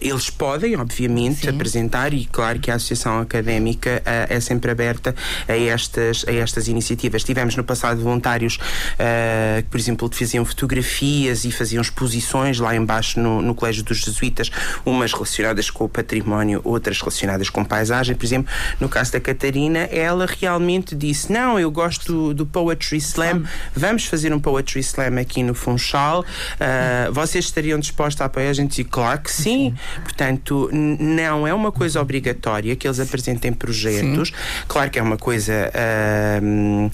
eles 0.00 0.30
podem, 0.30 0.76
obviamente, 0.76 1.48
apresentar 1.48 1.73
apresentar 1.74 2.14
e 2.14 2.24
claro 2.26 2.60
que 2.60 2.70
a 2.70 2.76
Associação 2.76 3.20
Académica 3.20 4.00
uh, 4.02 4.32
é 4.32 4.40
sempre 4.40 4.70
aberta 4.70 5.14
a 5.48 5.56
estas, 5.56 6.24
a 6.28 6.32
estas 6.32 6.68
iniciativas. 6.68 7.24
Tivemos 7.24 7.56
no 7.56 7.64
passado 7.64 8.00
voluntários 8.00 8.56
uh, 8.56 9.62
que, 9.62 9.68
por 9.68 9.78
exemplo, 9.78 10.08
faziam 10.12 10.44
fotografias 10.44 11.44
e 11.44 11.50
faziam 11.50 11.82
exposições 11.82 12.58
lá 12.60 12.76
embaixo 12.76 13.18
no, 13.18 13.42
no 13.42 13.54
Colégio 13.54 13.82
dos 13.82 13.98
Jesuítas, 13.98 14.50
umas 14.84 15.12
relacionadas 15.12 15.68
com 15.70 15.84
o 15.84 15.88
património, 15.88 16.60
outras 16.64 17.00
relacionadas 17.00 17.50
com 17.50 17.64
paisagem. 17.64 18.14
Por 18.14 18.24
exemplo, 18.24 18.52
no 18.78 18.88
caso 18.88 19.12
da 19.12 19.20
Catarina, 19.20 19.80
ela 19.90 20.26
realmente 20.26 20.94
disse: 20.94 21.32
Não, 21.32 21.58
eu 21.58 21.70
gosto 21.70 22.12
do, 22.12 22.34
do 22.34 22.46
Poetry 22.46 22.98
Slam, 22.98 23.42
vamos 23.74 24.04
fazer 24.04 24.32
um 24.32 24.38
Poetry 24.38 24.80
Slam 24.80 25.20
aqui 25.20 25.42
no 25.42 25.54
Funchal. 25.54 26.20
Uh, 26.20 27.12
vocês 27.12 27.46
estariam 27.46 27.78
dispostos 27.78 28.20
a 28.20 28.26
apoiar 28.26 28.50
a 28.50 28.52
gente? 28.52 28.80
E 28.80 28.84
claro 28.84 29.20
que 29.20 29.32
sim. 29.32 29.42
sim. 29.42 29.74
Portanto, 30.02 30.70
não 30.72 31.46
é 31.46 31.54
uma 31.54 31.63
uma 31.64 31.72
coisa 31.72 32.00
obrigatória 32.00 32.76
que 32.76 32.86
eles 32.86 33.00
apresentem 33.00 33.52
projetos. 33.52 34.28
Sim. 34.28 34.34
Claro 34.68 34.90
que 34.90 34.98
é 34.98 35.02
uma 35.02 35.16
coisa, 35.16 35.70
uh, 35.72 36.86
uh, 36.86 36.90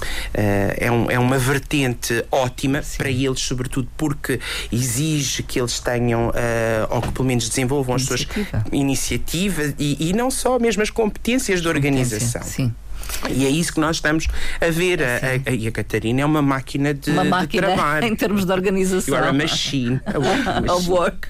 é, 0.77 0.91
um, 0.91 1.11
é 1.11 1.19
uma 1.19 1.39
vertente 1.39 2.25
ótima 2.31 2.83
Sim. 2.83 2.99
para 2.99 3.11
eles, 3.11 3.41
sobretudo 3.41 3.89
porque 3.97 4.41
exige 4.73 5.43
que 5.43 5.61
eles 5.61 5.81
tenham, 5.81 6.29
uh, 6.29 6.33
ou 6.91 7.03
que 7.03 7.13
pelo 7.13 7.27
menos 7.27 7.49
desenvolvam 7.49 7.97
as 7.97 8.03
suas 8.03 8.27
iniciativas 8.73 9.75
e, 9.79 10.09
e, 10.09 10.13
não 10.13 10.31
só 10.31 10.59
mesmo 10.59 10.83
as 10.83 10.91
competências 10.91 11.61
de 11.61 11.69
organização. 11.69 12.43
Sim. 12.43 12.73
E 13.29 13.47
é 13.47 13.51
isso 13.51 13.73
que 13.73 13.81
nós 13.81 13.97
estamos 13.97 14.27
a 14.61 14.71
ver. 14.71 15.03
A, 15.03 15.51
a, 15.51 15.53
e 15.53 15.67
a 15.67 15.73
Catarina 15.73 16.23
é 16.23 16.25
uma 16.25 16.43
máquina 16.43 16.95
de, 16.95 17.11
uma 17.11 17.25
máquina 17.25 17.69
de 17.69 17.75
trabalho. 17.75 18.07
em 18.07 18.17
termos 18.17 18.45
de 18.45 18.53
organização. 18.53 19.15
You 19.15 19.21
are 19.21 19.29
a 19.29 19.33
machine. 19.33 20.01
A 20.07 20.19
work. 20.19 20.71
Of 20.71 20.91
work. 20.91 21.29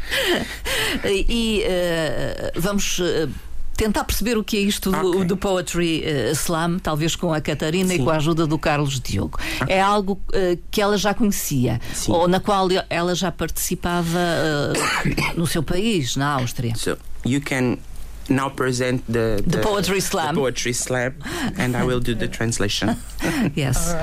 E 1.04 1.64
uh, 1.64 2.60
vamos. 2.60 2.98
Uh, 2.98 3.28
tentar 3.80 4.04
perceber 4.04 4.36
o 4.36 4.44
que 4.44 4.58
é 4.58 4.60
isto 4.60 4.90
okay. 4.90 5.00
do, 5.00 5.24
do, 5.24 5.36
Poetry 5.38 6.04
uh, 6.04 6.32
Slam, 6.32 6.78
talvez 6.78 7.16
com 7.16 7.32
a 7.32 7.40
Catarina 7.40 7.88
Sim. 7.88 8.02
e 8.02 8.04
com 8.04 8.10
a 8.10 8.16
ajuda 8.16 8.46
do 8.46 8.58
Carlos 8.58 9.00
Diogo. 9.00 9.38
Okay. 9.62 9.74
É 9.74 9.80
algo 9.80 10.20
uh, 10.28 10.58
que 10.70 10.82
ela 10.82 10.98
já 10.98 11.14
conhecia 11.14 11.80
Sim. 11.94 12.12
ou 12.12 12.28
na 12.28 12.40
qual 12.40 12.68
ela 12.90 13.14
já 13.14 13.32
participava 13.32 14.18
uh, 14.18 15.38
no 15.38 15.46
seu 15.46 15.62
país, 15.62 16.14
na 16.14 16.34
Áustria. 16.34 16.74
So, 16.76 16.98
you 17.24 17.40
can 17.40 17.78
now 18.30 18.48
present 18.48 19.06
the, 19.06 19.42
the, 19.44 19.58
the 19.58 19.62
poetry 19.62 20.00
slam. 20.00 20.34
The 20.34 20.40
poetry 20.40 20.72
slam, 20.72 21.16
and 21.56 21.76
I 21.76 21.84
will 21.84 22.00
do 22.00 22.14
the 22.14 22.28
translation. 22.38 22.96
yes. 23.54 23.94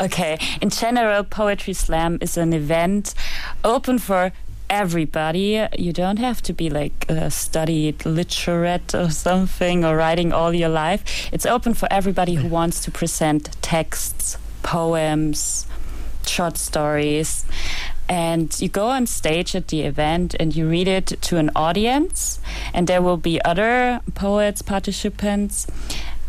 Okay. 0.00 0.38
In 0.60 0.70
general, 0.70 1.24
poetry 1.24 1.72
slam 1.72 2.18
is 2.20 2.36
an 2.36 2.52
event 2.52 3.14
open 3.62 3.98
for 3.98 4.32
everybody. 4.68 5.64
You 5.78 5.92
don't 5.92 6.18
have 6.18 6.42
to 6.42 6.52
be 6.52 6.70
like 6.70 7.06
a 7.08 7.30
studied 7.30 8.04
literate 8.04 8.94
or 8.94 9.10
something 9.10 9.84
or 9.84 9.96
writing 9.96 10.32
all 10.32 10.52
your 10.52 10.70
life. 10.70 11.28
It's 11.32 11.46
open 11.46 11.74
for 11.74 11.86
everybody 11.92 12.34
who 12.34 12.48
wants 12.48 12.80
to 12.84 12.90
present 12.90 13.50
texts, 13.62 14.36
poems, 14.62 15.66
short 16.26 16.56
stories 16.56 17.44
and 18.08 18.60
you 18.60 18.68
go 18.68 18.86
on 18.88 19.06
stage 19.06 19.54
at 19.56 19.68
the 19.68 19.82
event 19.82 20.34
and 20.38 20.54
you 20.54 20.68
read 20.68 20.88
it 20.88 21.06
to 21.22 21.36
an 21.38 21.50
audience 21.56 22.40
and 22.72 22.86
there 22.86 23.00
will 23.00 23.16
be 23.16 23.42
other 23.44 24.00
poets 24.14 24.62
participants 24.62 25.66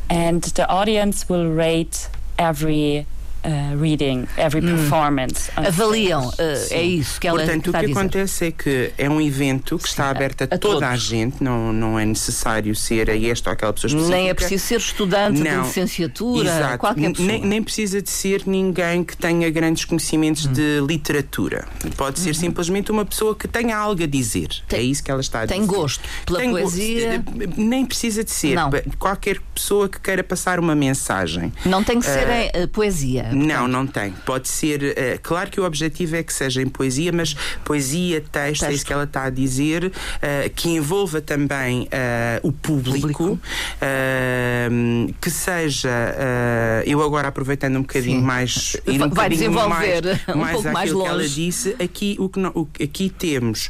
and 0.09 0.43
the 0.43 0.67
audience 0.69 1.27
will 1.27 1.49
rate 1.49 2.09
every 2.37 3.05
uh, 3.45 3.79
reading, 3.81 4.27
every 4.37 4.61
performance. 4.65 5.51
on 5.57 5.65
Avaliam, 5.65 6.27
uh, 6.27 6.33
é 6.71 6.81
isso 6.81 7.19
que 7.19 7.27
ela 7.27 7.39
Portanto, 7.39 7.67
está 7.67 7.77
o 7.77 7.77
a 7.77 7.81
que 7.81 7.87
dizer. 7.87 7.99
acontece 7.99 8.45
é 8.47 8.51
que 8.51 8.91
é 8.97 9.09
um 9.09 9.21
evento 9.21 9.77
que 9.77 9.87
está 9.87 10.09
aberto 10.09 10.41
a, 10.41 10.45
a 10.45 10.57
toda 10.57 10.85
a 10.87 10.89
todos. 10.89 11.03
gente, 11.03 11.43
não, 11.43 11.71
não 11.73 11.99
é 11.99 12.05
necessário 12.05 12.75
ser 12.75 13.09
a 13.09 13.17
esta 13.17 13.49
ou 13.49 13.53
aquela 13.53 13.73
pessoa 13.73 13.89
específica. 13.89 14.17
Nem 14.17 14.29
é 14.29 14.33
preciso 14.33 14.65
ser 14.65 14.77
estudante 14.79 15.37
de 15.41 15.43
Não. 15.49 15.63
licenciatura, 15.63 16.49
Exato. 16.49 16.77
qualquer 16.79 17.11
pessoa. 17.11 17.27
Nem, 17.27 17.41
nem 17.45 17.63
precisa 17.63 18.01
de 18.01 18.09
ser 18.09 18.43
ninguém 18.45 19.03
que 19.03 19.15
tenha 19.15 19.49
grandes 19.49 19.85
conhecimentos 19.85 20.47
de 20.47 20.79
Hum. 20.81 20.85
literatura. 20.85 21.67
Pode 21.95 22.19
ser 22.19 22.35
simplesmente 22.35 22.91
uma 22.91 23.05
pessoa 23.05 23.35
que 23.35 23.47
tenha 23.47 23.77
algo 23.77 24.01
a 24.03 24.07
dizer. 24.07 24.49
Tem- 24.67 24.79
é 24.79 24.83
isso 24.83 25.03
que 25.03 25.11
ela 25.11 25.21
está 25.21 25.43
a 25.43 25.47
tem 25.47 25.61
dizer. 25.61 25.73
gosto 25.73 26.01
pela 26.25 26.39
Tem 26.39 26.51
gosto. 26.51 26.63
poesia. 26.63 27.23
Nem 27.57 27.85
precisa 27.85 28.23
de 28.23 28.31
ser. 28.31 28.55
Não. 28.55 28.69
Qualquer 28.97 29.39
pessoa 29.53 29.87
que 29.87 29.99
queira 29.99 30.23
passar 30.23 30.59
uma 30.59 30.75
mensagem. 30.75 31.51
Não 31.65 31.83
tem 31.83 31.99
que 31.99 32.05
ser 32.05 32.27
em, 32.29 32.63
uh, 32.63 32.67
poesia. 32.69 33.29
Não, 33.35 33.67
não 33.67 33.85
tem. 33.85 34.11
Pode 34.25 34.47
ser. 34.47 34.97
eh, 34.97 35.19
claro 35.21 35.49
que 35.51 35.59
o 35.59 35.65
objetivo 35.65 36.15
é 36.15 36.23
que 36.23 36.31
seja 36.33 36.61
em 36.61 36.67
poesia, 36.67 37.11
mas 37.11 37.35
poesia, 37.63 38.21
texto, 38.21 38.63
é 38.63 38.67
Texto. 38.67 38.71
isso 38.77 38.85
que 38.85 38.93
ela 38.93 39.03
está 39.03 39.23
a 39.25 39.29
dizer, 39.29 39.91
eh, 40.21 40.49
que 40.55 40.69
envolva 40.69 41.19
também 41.21 41.87
eh, 41.91 42.39
o 42.43 42.51
público, 42.51 43.01
Público. 43.07 43.39
que 45.21 45.29
seja. 45.29 45.89
eu 46.85 47.01
agora 47.03 47.27
aproveitando 47.27 47.75
um 47.77 47.81
bocadinho 47.81 48.19
Sim. 48.19 48.25
mais. 48.25 48.77
Vai 48.85 48.95
um 48.95 49.09
bocadinho 49.09 49.29
desenvolver 49.39 50.01
mais, 50.27 50.35
um 50.35 50.39
mais 50.39 50.53
pouco 50.53 50.69
mais 50.71 50.89
àquilo 50.89 51.01
que 51.03 51.07
ela 51.09 51.17
longe. 51.17 51.35
disse, 51.35 51.75
aqui, 51.79 52.15
o 52.19 52.29
que 52.29 52.39
no- 52.39 52.51
o 52.55 52.67
aqui 52.81 53.09
temos. 53.09 53.69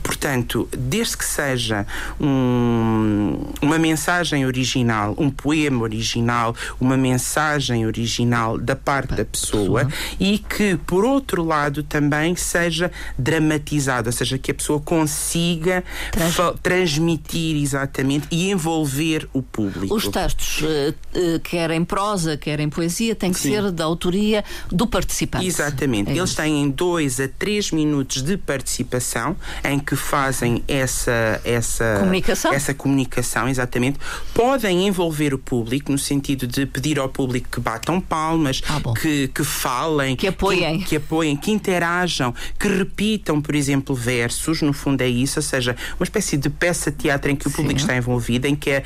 Eh, 0.00 0.02
portanto, 0.02 0.68
desde 0.76 1.16
que 1.16 1.24
seja 1.24 1.86
um- 2.20 3.44
uma 3.62 3.78
mensagem 3.78 4.46
original, 4.46 5.14
um 5.18 5.30
poema 5.30 5.82
original, 5.82 6.54
uma 6.80 6.96
mensagem 6.96 7.86
original 7.86 8.58
da 8.58 8.74
parte 8.76 9.14
da 9.14 9.24
pessoa 9.24 9.88
e 10.18 10.38
que, 10.38 10.76
por 10.86 11.04
outro 11.04 11.44
lado, 11.44 11.82
também 11.82 12.34
seja 12.36 12.90
dramatizado, 13.18 14.08
ou 14.08 14.12
seja, 14.12 14.38
que 14.38 14.50
a 14.50 14.54
pessoa 14.54 14.80
consiga 14.80 15.84
Trans- 16.12 16.58
transmitir 16.62 17.56
exatamente 17.56 18.26
e 18.30 18.50
envolver 18.50 19.28
o 19.32 19.42
público. 19.42 19.94
Os 19.94 20.08
textos, 20.08 20.62
uh, 20.62 20.94
uh, 21.36 21.40
quer 21.40 21.70
em 21.70 21.84
prosa, 21.84 22.36
quer 22.36 22.60
em 22.60 22.68
poesia, 22.68 23.14
têm 23.14 23.32
que 23.32 23.38
Sim. 23.40 23.50
ser 23.52 23.70
da 23.70 23.84
autoria 23.84 24.44
do 24.70 24.86
participante. 24.86 25.46
Exatamente. 25.46 26.10
É 26.10 26.16
Eles 26.16 26.34
têm 26.34 26.70
dois 26.70 27.20
a 27.20 27.28
três 27.28 27.70
minutos 27.70 28.22
de 28.22 28.36
participação 28.36 29.36
em 29.64 29.78
que 29.78 29.89
fazem 29.96 30.62
essa, 30.68 31.40
essa 31.44 31.96
Comunicação? 31.98 32.52
Essa 32.52 32.74
comunicação, 32.74 33.48
exatamente. 33.48 33.98
Podem 34.34 34.86
envolver 34.86 35.32
o 35.34 35.38
público 35.38 35.92
no 35.92 35.98
sentido 35.98 36.46
de 36.46 36.66
pedir 36.66 36.98
ao 36.98 37.08
público 37.08 37.48
que 37.50 37.60
batam 37.60 38.00
palmas, 38.00 38.62
Ah, 38.68 38.80
que, 39.00 39.28
que 39.28 39.44
falem, 39.44 40.16
Que 40.16 40.28
apoiem. 40.28 40.78
que, 40.80 40.84
que 40.86 40.96
apoiem, 40.96 41.36
que 41.36 41.50
interajam, 41.50 42.34
que 42.58 42.68
repitam, 42.68 43.40
por 43.40 43.54
exemplo, 43.54 43.94
versos. 43.94 44.62
No 44.62 44.72
fundo 44.72 45.02
é 45.02 45.08
isso, 45.08 45.38
ou 45.38 45.42
seja, 45.42 45.76
uma 45.98 46.04
espécie 46.04 46.36
de 46.36 46.48
peça 46.50 46.90
de 46.90 46.96
teatro 46.98 47.30
em 47.30 47.36
que 47.36 47.46
o 47.48 47.50
público 47.50 47.80
está 47.80 47.96
envolvido, 47.96 48.46
em 48.46 48.54
que 48.56 48.70
a, 48.72 48.82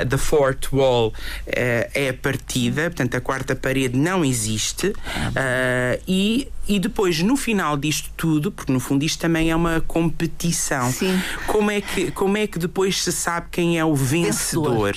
a- 0.00 0.04
the 0.06 0.16
fourth 0.16 0.72
wall 0.72 1.12
eh, 1.46 1.90
é 1.94 2.08
a 2.10 2.14
partida, 2.14 2.82
portanto 2.84 3.14
a 3.16 3.20
quarta 3.20 3.54
parede 3.56 3.96
não 3.96 4.24
existe 4.24 4.92
ah, 5.36 5.98
e 6.06 6.48
e 6.68 6.78
depois, 6.78 7.20
no 7.20 7.36
final 7.36 7.76
disto 7.76 8.08
tudo, 8.16 8.52
porque 8.52 8.72
no 8.72 8.78
fundo 8.78 9.04
isto 9.04 9.18
também 9.18 9.50
é 9.50 9.56
uma 9.56 9.80
competição, 9.80 10.41
Sim. 10.90 11.20
Como, 11.46 11.70
é 11.70 11.80
que, 11.80 12.10
como 12.10 12.36
é 12.36 12.46
que 12.46 12.58
depois 12.58 13.02
se 13.02 13.12
sabe 13.12 13.46
quem 13.50 13.78
é 13.78 13.84
o 13.84 13.94
vencedor? 13.94 14.92
Vencedor. 14.92 14.96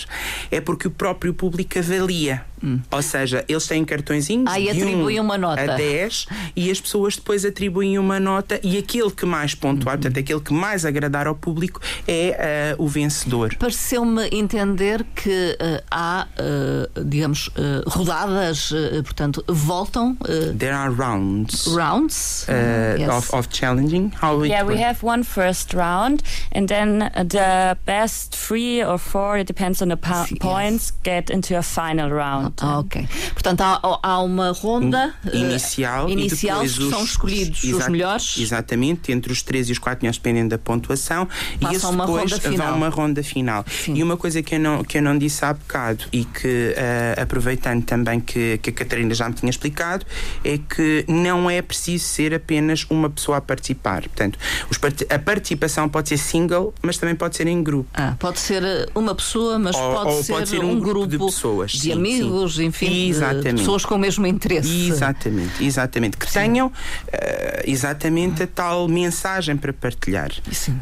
É 0.51 0.61
porque 0.61 0.87
o 0.87 0.91
próprio 0.91 1.33
público 1.33 1.77
avalia. 1.79 2.45
Ou 2.91 3.01
seja, 3.01 3.43
eles 3.47 3.67
têm 3.67 3.83
cartõezinhos 3.85 4.49
Ah, 4.51 4.59
e 4.59 4.63
de 4.63 4.81
atribuem 4.81 5.19
1 5.19 5.23
uma 5.23 5.37
nota. 5.37 5.61
a 5.73 5.75
10 5.77 6.25
e 6.55 6.71
as 6.71 6.79
pessoas 6.81 7.15
depois 7.15 7.45
atribuem 7.45 7.97
uma 7.97 8.19
nota 8.19 8.59
e 8.63 8.77
aquele 8.77 9.11
que 9.11 9.25
mais 9.25 9.53
pontuar, 9.55 9.97
portanto, 9.97 10.19
aquele 10.19 10.39
que 10.39 10.53
mais 10.53 10.85
agradar 10.85 11.27
ao 11.27 11.35
público 11.35 11.79
é 12.07 12.71
ah, 12.73 12.75
o 12.77 12.87
vencedor. 12.87 13.55
Pareceu-me 13.57 14.27
entender 14.31 15.03
que 15.15 15.57
uh, 15.61 15.83
há, 15.91 16.27
uh, 16.39 17.03
digamos, 17.03 17.47
uh, 17.49 17.87
rodadas, 17.87 18.71
uh, 18.71 19.03
portanto, 19.03 19.43
voltam 19.47 20.17
uh, 20.21 20.53
There 20.57 20.73
are 20.73 20.91
rounds 20.91 21.67
rounds 21.67 22.45
uh, 22.47 22.99
Yes. 22.99 23.09
of, 23.09 23.33
of 23.35 23.47
challenging. 23.51 24.11
How 24.21 24.43
it 24.43 24.49
Yeah, 24.49 24.63
we 24.67 24.81
have 24.81 24.97
one 25.03 25.23
first 25.23 25.73
round, 25.73 26.21
and 26.53 26.67
then 26.67 27.01
uh, 27.03 27.23
the 27.27 27.77
best 27.85 28.35
three 28.35 28.83
or 28.83 28.97
four, 28.97 29.37
it 29.39 29.47
depends 29.47 29.81
on 29.81 29.89
the 29.89 29.97
po- 29.97 30.25
Yes. 30.29 30.39
points, 30.39 30.91
get 31.03 31.29
into 31.29 31.57
a 31.57 31.61
final 31.63 32.09
round. 32.09 32.54
Ah, 32.61 32.79
ok. 32.79 33.07
Portanto, 33.33 33.61
há, 33.61 33.99
há 34.01 34.19
uma 34.21 34.51
ronda 34.51 35.13
uh, 35.25 35.35
inicial, 35.35 36.09
inicial 36.09 36.63
e 36.65 36.67
depois 36.67 36.77
que 36.77 36.89
são 36.89 37.03
os- 37.03 37.09
escolhidos 37.09 37.63
os 37.63 37.87
melhores. 37.87 38.37
Exatamente, 38.37 39.11
entre 39.11 39.31
os 39.33 39.41
três 39.41 39.69
e 39.69 39.71
os 39.71 39.79
quatro 39.79 40.03
melhores, 40.03 40.17
dependendo 40.17 40.49
da 40.49 40.57
pontuação. 40.57 41.27
e 41.55 41.59
Passam 41.59 41.71
esses 41.75 41.89
uma 41.89 42.05
depois 42.05 42.31
ronda 42.31 42.43
vão 42.43 42.51
final. 42.51 42.75
uma 42.75 42.89
ronda 42.89 43.23
final. 43.23 43.65
Sim. 43.69 43.95
E 43.95 44.03
uma 44.03 44.17
coisa 44.17 44.41
que 44.41 44.55
eu 44.55 44.59
não, 44.59 44.83
que 44.83 44.97
eu 44.97 45.01
não 45.01 45.17
disse 45.17 45.43
há 45.43 45.53
bocado 45.53 46.05
e 46.11 46.23
que, 46.25 46.73
eh, 46.77 47.15
aproveitando 47.21 47.83
também 47.83 48.19
que, 48.19 48.57
que 48.59 48.69
a 48.69 48.73
Catarina 48.73 49.13
já 49.13 49.27
me 49.27 49.35
tinha 49.35 49.49
explicado, 49.49 50.05
é 50.43 50.57
que 50.57 51.05
não 51.07 51.49
é 51.49 51.61
preciso 51.61 52.05
ser 52.05 52.33
apenas 52.33 52.85
uma 52.89 53.09
pessoa 53.09 53.37
a 53.37 53.41
participar. 53.41 54.01
Portanto, 54.03 54.37
os 54.69 54.77
a 55.09 55.19
participação 55.19 55.89
pode 55.89 56.09
ser 56.09 56.17
single, 56.17 56.73
mas 56.81 56.97
também 56.97 57.15
pode 57.15 57.35
ser 57.35 57.47
em 57.47 57.61
grupo. 57.63 57.89
Ah, 57.93 58.15
pode 58.19 58.39
ser 58.39 58.61
uh, 58.63 58.99
uma 58.99 59.13
pessoa, 59.15 59.57
mas 59.59 59.75
Ou- 59.75 59.93
pode, 59.95 60.09
ou 60.15 60.23
ser 60.23 60.33
pode 60.33 60.49
ser 60.49 60.59
um, 60.59 60.71
um 60.71 60.79
grupo, 60.79 61.07
grupo 61.07 61.07
de 61.07 61.17
pessoas, 61.17 61.71
de 61.71 61.79
sim, 61.79 61.91
amigos, 61.91 62.34
sim. 62.49 62.65
enfim, 62.65 63.13
pessoas 63.55 63.85
com 63.85 63.95
o 63.95 63.99
mesmo 63.99 64.25
interesse. 64.27 64.87
Exatamente, 64.87 65.63
exatamente. 65.63 66.17
Que 66.17 66.31
tenham 66.31 66.71
eh, 67.11 67.63
exatamente 67.65 68.43
a 68.43 68.47
tal 68.47 68.87
mensagem 68.87 69.57
para 69.57 69.73
partilhar. 69.73 70.31
Sim. 70.51 70.79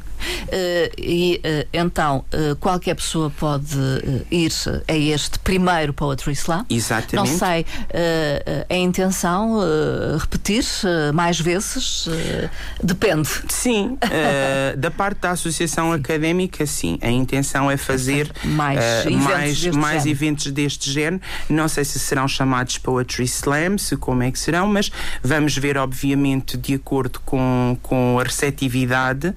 Eh, 0.51 0.92
e 0.98 1.42
eh, 1.44 1.68
então 1.74 2.24
eh, 2.32 2.56
qualquer 2.60 2.96
pessoa 2.96 3.30
pode 3.30 3.77
ir 4.32 4.51
a 4.88 4.94
este 4.96 5.39
primeiro 5.39 5.94
Poetry 5.94 6.34
Slam. 6.34 6.65
Não 6.70 6.75
Exatamente. 6.77 7.38
sei, 7.38 7.65
eh, 7.89 8.44
eh, 8.46 8.65
é 8.70 8.75
a 8.75 8.77
intenção 8.77 9.60
repetir 10.20 10.63
mais 11.13 11.39
vezes? 11.39 12.08
Depende. 12.82 13.30
Sim, 13.50 13.97
da 14.78 14.91
parte 14.91 15.19
da 15.21 15.32
associação 15.32 15.91
académica, 15.91 16.65
sim. 16.65 16.97
A 17.02 17.10
intenção 17.10 17.69
é 17.69 17.78
fazer 17.78 18.32
Mais 18.43 19.06
eventos 19.06 19.24
mais, 19.26 19.62
deste 19.62 19.78
mais 19.78 20.04
género. 20.04 20.10
eventos 20.10 20.52
deste 20.52 20.91
género. 20.91 21.21
Não 21.50 21.67
sei 21.67 21.84
se 21.84 22.00
serão 22.00 22.28
chamados 22.28 22.78
Poetry 22.78 23.26
Slam, 23.26 23.78
se 23.78 23.95
como 23.97 24.24
é 24.24 24.32
que 24.32 24.39
serão, 24.39 24.67
mas 24.67 24.91
vamos 25.24 25.58
ver, 25.58 25.78
obviamente, 25.78 26.58
de 26.58 26.74
acordo 26.76 27.19
com, 27.26 27.78
com 27.82 28.19
a 28.19 28.24
receptividade 28.24 29.34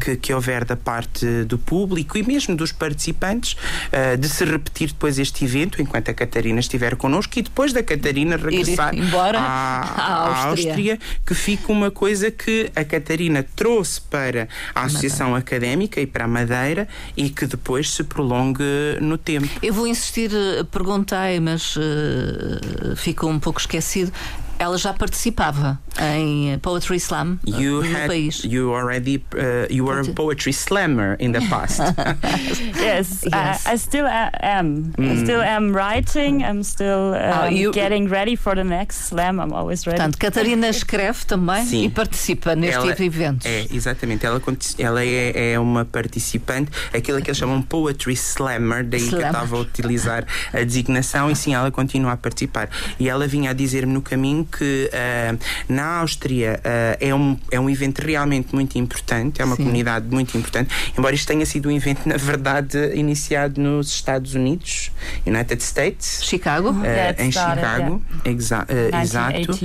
que, 0.00 0.16
que 0.16 0.32
houver 0.32 0.64
da 0.64 0.76
parte 0.76 1.44
do 1.44 1.58
público 1.58 2.16
e 2.18 2.22
mesmo 2.22 2.56
dos 2.56 2.72
participantes, 2.72 3.56
eh, 3.92 4.16
de 4.16 4.28
se 4.28 4.44
repetir 4.44 4.88
depois 4.88 5.18
este 5.18 5.44
evento, 5.44 5.80
enquanto 5.80 6.10
a 6.10 6.14
Catarina 6.14 6.60
estiver 6.60 6.96
connosco, 6.96 7.38
e 7.38 7.42
depois 7.42 7.72
da 7.72 7.82
Catarina 7.82 8.36
regressar 8.36 8.94
embora 8.94 9.38
à, 9.38 9.82
à 9.96 10.16
à 10.16 10.44
Áustria. 10.46 10.70
Áustria 10.70 10.98
que 11.24 11.34
fica 11.34 11.72
uma 11.72 11.90
coisa 11.90 12.30
que 12.30 12.70
a 12.74 12.84
Catarina 12.84 13.44
trouxe 13.54 14.00
para 14.00 14.48
a 14.74 14.84
Associação 14.84 15.34
Académica 15.34 16.00
e 16.00 16.06
para 16.06 16.24
a 16.24 16.28
Madeira 16.28 16.88
e 17.16 17.30
que 17.30 17.46
depois 17.46 17.90
se 17.90 18.04
prolongue 18.04 18.64
no 19.00 19.18
tempo. 19.18 19.48
Eu 19.62 19.72
vou 19.72 19.86
insistir, 19.86 20.30
eh, 20.32 20.64
perguntei, 20.64 21.40
mas 21.40 21.74
eh, 21.76 22.94
ficou 22.96 23.30
um 23.30 23.38
pouco 23.38 23.60
esquecido. 23.60 24.12
Ela 24.58 24.78
já 24.78 24.92
participava 24.94 25.78
em 26.14 26.58
Poetry 26.60 26.96
Slam 26.96 27.38
eh, 27.46 27.50
You 27.60 27.82
no 27.82 27.96
had, 27.96 28.06
país. 28.08 28.42
you 28.44 28.72
already, 28.74 29.22
uh, 29.34 29.66
you 29.70 29.84
were 29.84 30.00
a 30.00 30.12
poetry 30.14 30.52
slammer 30.52 31.16
in 31.20 31.32
the 31.32 31.40
past. 31.48 31.80
Yes, 32.76 33.22
Yes. 33.24 33.66
I, 33.66 33.74
I 33.74 33.78
still 33.78 34.06
a- 34.06 34.30
am. 34.42 34.92
I 34.98 35.16
still 35.22 35.40
am 35.42 35.72
writing. 35.74 36.42
I'm 36.42 36.62
still 36.62 37.12
um, 37.14 37.32
Ah, 37.32 37.46
you- 37.48 37.70
getting 37.72 38.08
ready 38.08 38.34
for 38.36 38.54
the 38.54 38.64
next 38.64 39.08
slam. 39.08 39.38
I'm 39.40 39.52
always 39.52 39.86
ready. 39.86 39.98
Portanto, 39.98 40.18
Catarina 40.18 40.68
escreve 40.68 41.24
também 41.26 41.64
Sim. 41.66 41.84
e 41.84 41.90
participa 41.90 42.54
neste 42.54 42.76
Ela 42.76 42.86
tipo 42.86 42.96
de 42.98 43.04
eventos. 43.04 43.46
É, 43.46 43.66
exatamente. 43.70 44.24
Ela, 44.24 44.40
ela 44.78 45.04
é, 45.04 45.52
é 45.52 45.58
uma 45.60 45.84
participante, 45.84 46.70
aquilo 46.94 47.20
que 47.20 47.28
eles 47.30 47.38
chamam 47.38 47.60
poetry 47.62 48.14
slammer, 48.14 48.84
daí 48.86 49.00
que 49.00 49.06
eu 49.14 49.18
Slammer. 49.18 49.26
estava 49.28 49.56
a 49.56 49.60
utilizar 49.60 50.24
a 50.52 50.62
designação, 50.64 51.30
e 51.30 51.36
sim, 51.36 51.54
ela 51.54 51.70
continua 51.70 52.12
a 52.12 52.16
participar. 52.16 52.68
E 52.98 53.08
ela 53.08 53.26
vinha 53.26 53.50
a 53.50 53.52
dizer-me 53.52 53.92
no 53.92 54.00
caminho 54.00 54.45
que 54.46 54.90
uh, 54.92 55.38
na 55.68 55.98
Áustria 55.98 56.60
uh, 56.60 56.96
é, 57.00 57.14
um, 57.14 57.36
é 57.50 57.60
um 57.60 57.68
evento 57.68 58.00
realmente 58.00 58.54
muito 58.54 58.78
importante, 58.78 59.42
é 59.42 59.44
uma 59.44 59.56
Sim. 59.56 59.64
comunidade 59.64 60.06
muito 60.08 60.36
importante, 60.36 60.70
embora 60.96 61.14
isto 61.14 61.26
tenha 61.26 61.44
sido 61.44 61.68
um 61.68 61.72
evento, 61.72 62.06
na 62.08 62.16
verdade, 62.16 62.92
iniciado 62.94 63.60
nos 63.60 63.88
Estados 63.88 64.34
Unidos, 64.34 64.90
United 65.26 65.62
States. 65.62 66.20
Chicago? 66.22 66.70
Uh, 66.70 67.22
em 67.22 67.28
started, 67.28 67.60
Chicago, 67.60 68.02
yeah. 68.24 68.30
exa 68.30 68.66
exato. 69.02 69.58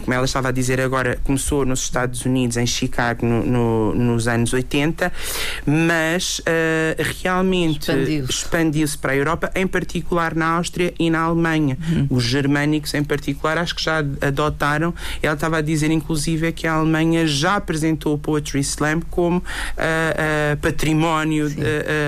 como 0.00 0.14
ela 0.14 0.24
estava 0.24 0.48
a 0.48 0.52
dizer 0.52 0.80
agora, 0.80 1.18
começou 1.24 1.64
nos 1.64 1.80
Estados 1.80 2.24
Unidos, 2.24 2.56
em 2.56 2.66
Chicago, 2.66 3.24
no, 3.26 3.44
no, 3.44 3.94
nos 3.94 4.28
anos 4.28 4.52
80, 4.52 5.12
mas 5.66 6.40
realmente 6.98 7.90
expandiu-se 8.28 8.96
para 8.98 9.12
a 9.12 9.16
Europa, 9.16 9.50
em 9.54 9.66
particular 9.66 10.34
na 10.34 10.46
Áustria 10.56 10.92
e 10.98 11.10
na 11.10 11.20
Alemanha. 11.20 11.78
Uhum. 11.88 12.06
Os 12.10 12.24
germânicos, 12.24 12.94
em 12.94 13.02
particular, 13.02 13.13
acho 13.60 13.74
que 13.74 13.82
já 13.82 13.98
adotaram. 13.98 14.94
Ela 15.22 15.34
estava 15.34 15.58
a 15.58 15.60
dizer, 15.60 15.90
inclusive, 15.90 16.52
que 16.52 16.66
a 16.66 16.74
Alemanha 16.74 17.26
já 17.26 17.56
apresentou 17.56 18.14
o 18.14 18.18
Poetry 18.18 18.60
Slam 18.60 19.00
como 19.10 19.38
uh, 19.38 19.40
uh, 19.40 20.56
património 20.60 21.48
de, 21.48 21.60
uh, 21.60 21.64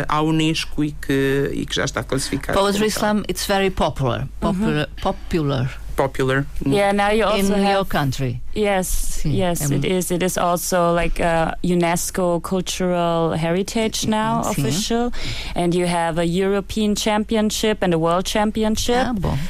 à 0.08 0.20
Unesco 0.22 0.84
e 0.84 0.92
que, 0.92 1.50
e 1.52 1.66
que 1.66 1.74
já 1.74 1.84
está 1.84 2.02
classificado. 2.02 2.58
Poetry 2.58 2.86
Slam, 2.88 3.22
it's 3.28 3.46
very 3.46 3.70
popular. 3.70 4.26
Popular. 4.40 4.88
Uhum. 4.88 5.02
popular 5.02 5.85
popular. 5.96 6.46
Yeah, 6.64 6.92
now 6.92 7.10
you 7.10 7.24
also 7.24 7.54
in 7.54 7.62
have, 7.62 7.72
your 7.72 7.84
country. 7.84 8.40
Yes, 8.54 8.88
Sim, 8.88 9.32
yes, 9.32 9.70
é 9.70 9.74
it 9.74 9.84
is. 9.84 10.10
It 10.10 10.22
is 10.22 10.38
also 10.38 10.94
like 10.94 11.20
a 11.20 11.56
UNESCO 11.62 12.42
cultural 12.42 13.32
heritage 13.32 14.06
now, 14.06 14.42
Sim. 14.42 14.50
official, 14.50 15.12
and 15.54 15.74
you 15.74 15.86
have 15.86 16.18
a 16.18 16.24
European 16.24 16.94
Championship 16.94 17.82
and 17.82 17.92
a 17.92 17.98
World 17.98 18.26
Championship. 18.26 19.06
Ah, 19.08 19.12
bom. 19.12 19.36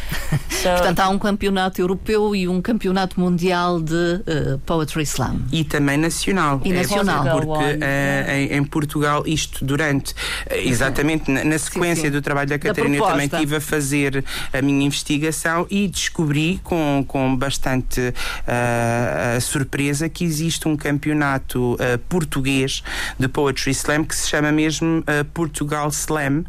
So, 0.57 0.71
Portanto, 0.71 1.01
há 1.01 1.09
um 1.11 1.19
campeonato 1.19 1.81
europeu 1.81 2.35
e 2.35 2.49
um 2.49 2.63
campeonato 2.63 3.21
mundial 3.21 3.79
de 3.79 3.95
uh, 3.95 4.59
Poetry 4.65 5.03
Slam. 5.03 5.43
E 5.53 5.63
também 5.63 5.99
nacional. 5.99 6.61
E 6.65 6.73
nacional. 6.73 7.27
É, 7.27 7.31
porque 7.31 7.53
uh, 7.53 8.31
em, 8.31 8.57
em, 8.57 8.65
Portugal, 8.65 9.23
isto 9.27 9.65
durante, 9.65 10.13
uh, 10.13 10.55
exatamente 10.55 11.31
na, 11.31 11.45
na 11.45 11.59
sequência 11.59 11.97
sim, 11.97 12.03
sim. 12.07 12.11
do 12.11 12.23
trabalho 12.23 12.49
da 12.49 12.59
Catarina, 12.59 12.97
eu 12.97 13.05
também 13.05 13.27
estive 13.27 13.57
a 13.57 13.61
fazer 13.61 14.25
a 14.51 14.63
minha 14.63 14.87
investigação 14.87 15.67
e 15.71 15.87
descobri 15.87 16.36
com, 16.63 17.05
com 17.07 17.37
bastante 17.37 18.01
uh, 18.01 19.41
surpresa 19.41 20.09
que 20.09 20.25
existe 20.25 20.69
um 20.69 20.77
campeonato 20.77 21.77
português 22.09 22.83
de 23.19 23.29
Poetry 23.29 23.71
Slam 23.73 24.05
que 24.05 24.15
se 24.15 24.29
chama 24.29 24.53
mesmo 24.53 25.05
Portugal 25.33 25.89
Slam 25.89 26.45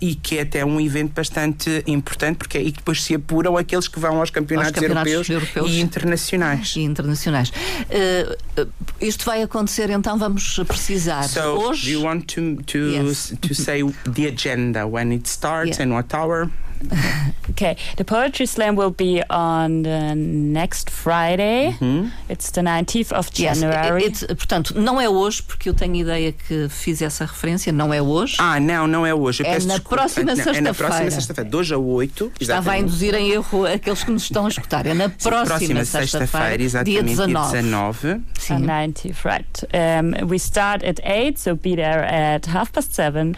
e 0.00 0.14
que 0.14 0.38
é 0.38 0.42
até 0.42 0.64
um 0.64 0.80
evento 0.80 1.12
bastante 1.14 1.82
importante 1.86 2.36
porque 2.36 2.58
e 2.58 2.72
que 2.72 2.78
depois 2.78 3.02
se 3.02 3.14
apuram 3.14 3.56
aqueles 3.56 3.88
que 3.88 3.98
vão 3.98 4.20
aos 4.20 4.30
campeonatos, 4.30 4.72
aos 4.72 4.80
campeonatos 4.80 5.12
europeus, 5.12 5.56
europeus, 5.56 5.70
e 5.70 5.80
internacionais. 5.80 6.76
E 6.76 6.80
internacionais. 6.80 7.50
Uh, 7.50 8.68
isto 9.00 9.24
vai 9.24 9.42
acontecer, 9.42 9.90
então 9.90 10.18
vamos 10.18 10.58
precisar. 10.66 11.24
So, 11.24 11.40
hoje. 11.40 11.86
do 11.86 11.90
you 11.90 12.02
want 12.02 12.26
to, 12.34 12.62
to, 12.64 12.78
yes. 12.78 13.34
to 13.40 13.54
say 13.54 13.82
the 14.04 14.26
agenda 14.26 14.86
when 14.86 15.12
it 15.12 15.28
starts 15.28 15.78
yeah. 15.78 15.84
and 15.84 15.94
what 15.94 16.14
hour? 16.14 16.50
okay, 17.50 17.76
the 17.96 18.04
Poetry 18.04 18.46
Slam 18.46 18.76
will 18.76 18.90
be 18.90 19.22
on 19.30 19.82
the 19.82 20.14
next 20.14 20.90
Friday. 20.90 21.76
Mm-hmm. 21.80 22.08
It's 22.28 22.50
the 22.50 22.60
19th 22.60 23.12
of 23.12 23.32
January. 23.32 24.04
Yes, 24.04 24.22
it, 24.22 24.30
it, 24.30 24.36
portanto, 24.36 24.74
não 24.78 25.00
é 25.00 25.08
hoje, 25.08 25.42
porque 25.42 25.68
eu 25.68 25.74
tenho 25.74 25.96
ideia 25.96 26.32
que 26.32 26.68
fiz 26.68 27.02
essa 27.02 27.24
referência, 27.24 27.72
não 27.72 27.92
é 27.92 28.00
hoje. 28.00 28.36
Ah, 28.38 28.60
não, 28.60 28.86
não 28.86 29.06
é 29.06 29.14
hoje. 29.14 29.42
Eu 29.42 29.46
é 29.46 29.58
na 29.60 29.80
próxima 29.80 30.34
sexta-feira. 30.34 30.58
É 30.58 30.60
na 30.60 30.74
próxima 30.74 31.10
sexta-feira, 31.10 31.50
2 31.50 31.72
a 31.72 31.78
8. 31.78 32.32
Estava 32.40 32.72
a 32.72 32.78
induzir 32.78 33.14
em 33.14 33.30
erro 33.30 33.66
aqueles 33.66 34.04
que 34.04 34.10
nos 34.10 34.24
estão 34.24 34.46
a 34.46 34.48
escutar. 34.48 34.86
É 34.86 34.94
na 34.94 35.08
próxima, 35.08 35.46
próxima 35.46 35.84
sexta-feira, 35.84 36.62
exatamente, 36.62 36.92
dia 36.92 37.02
19. 37.02 37.50
Dia 37.50 37.62
19. 37.62 38.20
Sim. 38.38 38.54
19th, 38.56 39.24
right. 39.24 39.66
Um, 39.72 40.28
we 40.28 40.38
start 40.38 40.84
at 40.84 41.00
8, 41.04 41.38
so 41.38 41.54
be 41.54 41.76
there 41.76 42.04
at 42.04 42.46
half 42.46 42.72
past 42.72 42.94
7. 42.94 43.34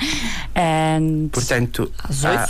And 0.54 1.30
Portanto, 1.32 1.90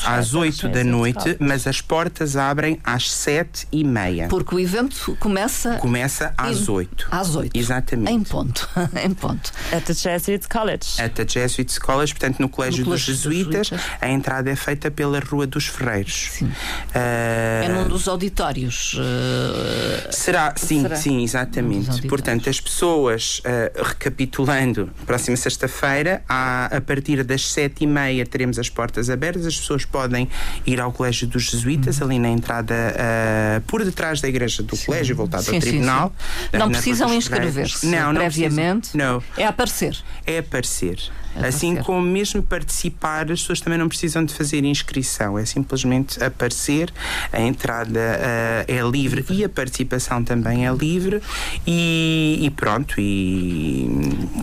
às 0.05 0.35
8 0.35 0.69
da 0.69 0.78
noite, 0.85 1.37
mas 1.39 1.67
as 1.67 1.81
portas 1.81 2.37
abrem 2.37 2.79
às 2.85 3.11
sete 3.11 3.67
e 3.73 3.85
meia. 3.85 4.29
Porque 4.29 4.55
o 4.55 4.61
evento 4.61 5.17
começa... 5.21 5.75
Começa 5.75 6.33
às 6.37 6.69
oito. 6.69 7.09
Às 7.11 7.35
oito. 7.35 7.57
Exatamente. 7.57 8.13
Em 8.13 8.23
ponto. 8.23 8.69
em 9.05 9.15
ponto. 9.15 9.53
At 9.73 9.85
the 9.85 9.95
Jesuits 9.95 10.47
College. 10.47 11.01
At 11.01 11.13
the 11.13 11.27
Jesuits 11.27 11.79
College, 11.79 12.15
portanto, 12.15 12.41
no 12.41 12.49
Colégio, 12.49 12.85
no 12.85 12.93
dos, 12.93 13.01
Jesuítas, 13.01 13.69
dos, 13.69 13.79
Jesuítas, 13.79 13.99
a 14.01 14.09
entrada 14.09 14.51
é 14.51 14.57
feita 14.57 14.91
pela 14.91 15.21
Rua 15.21 15.47
dos 15.47 15.67
Ferreiros. 15.67 16.29
Sim. 16.33 16.47
Uh, 16.47 16.53
é 16.95 17.69
num 17.69 17.89
dos 17.89 18.09
auditórios. 18.09 18.95
Uh, 18.95 20.13
será? 20.13 20.55
Sim, 20.57 20.83
será? 20.83 20.97
sim, 20.97 21.23
exatamente. 21.23 22.07
Portanto, 22.07 22.49
as 22.49 22.61
pessoas, 22.61 23.41
uh, 23.41 23.83
recapitulando, 23.83 24.91
próxima 25.07 25.37
sexta-feira, 25.37 26.23
a 26.29 26.81
partir 26.85 27.23
das 27.25 27.47
sete 27.47 27.85
e 27.85 27.87
meia 27.87 28.25
teremos 28.27 28.59
as 28.59 28.69
portas 28.69 29.11
abertas, 29.11 29.47
as 29.47 29.57
pessoas 29.57 29.85
podem 29.85 30.29
ir 30.69 30.81
ao 30.81 30.93
Colégio 30.93 31.27
dos 31.27 31.45
Jesuítas, 31.45 31.99
uhum. 31.99 32.05
ali 32.05 32.19
na 32.19 32.29
entrada 32.29 32.75
uh, 32.75 33.61
por 33.63 33.85
detrás 33.85 34.21
da 34.21 34.29
igreja 34.29 34.63
do 34.63 34.77
sim. 34.77 34.87
colégio, 34.87 35.17
voltado 35.17 35.45
sim, 35.45 35.55
ao 35.55 35.61
tribunal. 35.61 36.13
Sim, 36.51 36.59
não 36.59 36.71
precisam 36.71 37.15
inscrever-se 37.15 37.87
não, 37.87 38.13
não 38.13 38.21
previamente. 38.21 38.97
Não. 38.97 39.23
É 39.37 39.47
aparecer. 39.47 39.97
É 40.27 40.39
aparecer. 40.39 40.99
Assim 41.47 41.77
como 41.77 42.01
mesmo 42.01 42.43
participar, 42.43 43.31
as 43.31 43.41
pessoas 43.41 43.61
também 43.61 43.79
não 43.79 43.89
precisam 43.89 44.25
de 44.25 44.35
fazer 44.35 44.65
inscrição, 44.65 45.39
é 45.39 45.45
simplesmente 45.45 46.23
aparecer, 46.23 46.93
a 47.33 47.41
entrada 47.41 48.01
uh, 48.01 48.65
é 48.67 48.81
livre 48.91 49.25
e 49.31 49.45
a 49.45 49.49
participação 49.49 50.25
também 50.25 50.67
é 50.67 50.73
livre 50.73 51.23
e, 51.67 52.41
e 52.43 52.51
pronto. 52.51 52.95
E, 52.99 53.89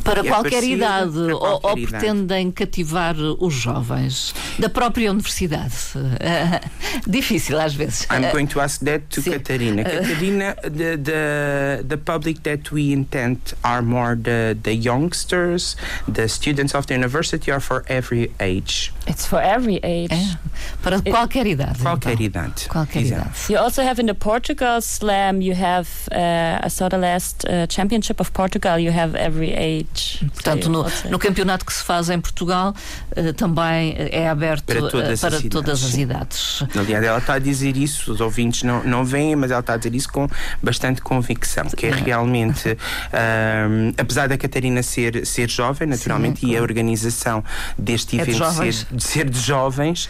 para 0.04 0.22
e 0.22 0.28
qualquer 0.28 0.58
aparecer, 0.58 0.72
idade, 0.72 1.12
para 1.12 1.38
qualquer 1.38 1.68
ou, 1.68 1.72
ou 1.72 1.88
pretendem 1.88 2.52
cativar 2.52 3.16
os 3.18 3.54
jovens 3.54 4.34
da 4.58 4.70
própria 4.70 5.12
universidade? 5.12 5.76
difícil 7.08 7.60
às 7.60 7.73
vezes. 7.73 8.08
I'm 8.10 8.32
going 8.32 8.47
to 8.47 8.62
ask 8.62 8.82
that 8.82 9.10
to 9.12 9.21
Sim. 9.21 9.34
Catarina. 9.34 9.84
Catarina, 9.86 10.56
the, 10.62 10.97
the, 10.97 11.84
the 11.88 11.97
public 11.97 12.43
that 12.43 12.71
we 12.71 12.91
intend 12.91 13.54
are 13.63 13.82
more 13.82 14.15
the, 14.15 14.58
the 14.62 14.73
youngsters, 14.73 15.75
the 16.08 16.28
students 16.28 16.73
of 16.73 16.88
the 16.88 16.93
university 16.93 17.51
or 17.51 17.60
for 17.60 17.84
every 17.88 18.32
age? 18.39 18.93
It's 19.08 19.25
for 19.25 19.41
every 19.41 19.80
age. 19.84 20.12
É, 20.12 20.38
para 20.82 20.97
It, 20.97 21.12
qualquer 21.12 21.45
idade. 21.45 21.80
Qualquer 21.80 22.13
então. 22.13 22.25
idade. 22.25 22.67
Qualquer 22.69 23.01
idade. 23.01 23.49
You 23.49 23.58
also 23.60 23.82
have 23.82 23.99
in 23.99 24.08
the 24.08 24.15
Portugal 24.15 24.82
Slam, 24.82 25.41
you 25.41 25.54
have, 25.54 25.88
uh, 26.12 26.60
I 26.63 26.69
saw 26.69 26.89
the 26.89 26.97
last 26.97 27.45
uh, 27.45 27.67
championship 27.67 28.19
of 28.19 28.32
Portugal, 28.34 28.80
you 28.80 28.91
have 28.91 29.15
every 29.15 29.54
age. 29.54 30.19
Portanto, 30.34 30.69
no, 30.69 30.88
no, 31.10 31.19
campeonato 31.19 31.65
que 31.65 31.73
se 31.73 31.84
faz 31.84 32.10
em 32.10 32.19
Portugal, 32.19 32.75
uh, 33.17 33.34
também 33.34 33.95
é 33.97 34.28
aberto 34.30 34.63
para 34.65 34.89
todas, 34.89 35.21
para 35.21 35.38
as, 35.38 35.43
todas 35.43 35.93
idades. 35.93 36.62
as 36.62 36.63
idades. 36.63 36.78
Aliás, 36.78 37.04
ela 37.04 37.17
está 37.17 37.34
a 37.36 37.39
dizer 37.39 37.78
isso, 37.78 38.12
os 38.12 38.21
ouvintes 38.21 38.63
não, 38.63 38.84
não 38.84 39.06
veem, 39.06 39.36
mas 39.36 39.51
ela 39.51 39.60
está 39.60 39.73
a 39.73 39.78
dizer 39.78 39.95
isso 39.95 40.12
com 40.12 40.28
bastante 40.62 41.01
convicção, 41.01 41.65
que 41.65 41.86
é 41.86 41.91
realmente, 41.91 42.69
um, 42.69 43.93
apesar 43.97 44.28
da 44.28 44.38
Catarina 44.38 44.82
ser, 44.84 45.25
ser 45.25 45.49
jovem, 45.49 45.88
naturalmente, 45.88 46.41
Sim, 46.41 46.51
e 46.51 46.58
a 46.58 46.62
organização 46.62 47.43
deste 47.78 48.19
evento 48.19 48.43
é 48.43 48.49
de 48.49 48.73
ser, 48.73 48.88
de 48.91 49.04
ser 49.04 49.30
de 49.30 49.39
jovens, 49.39 50.10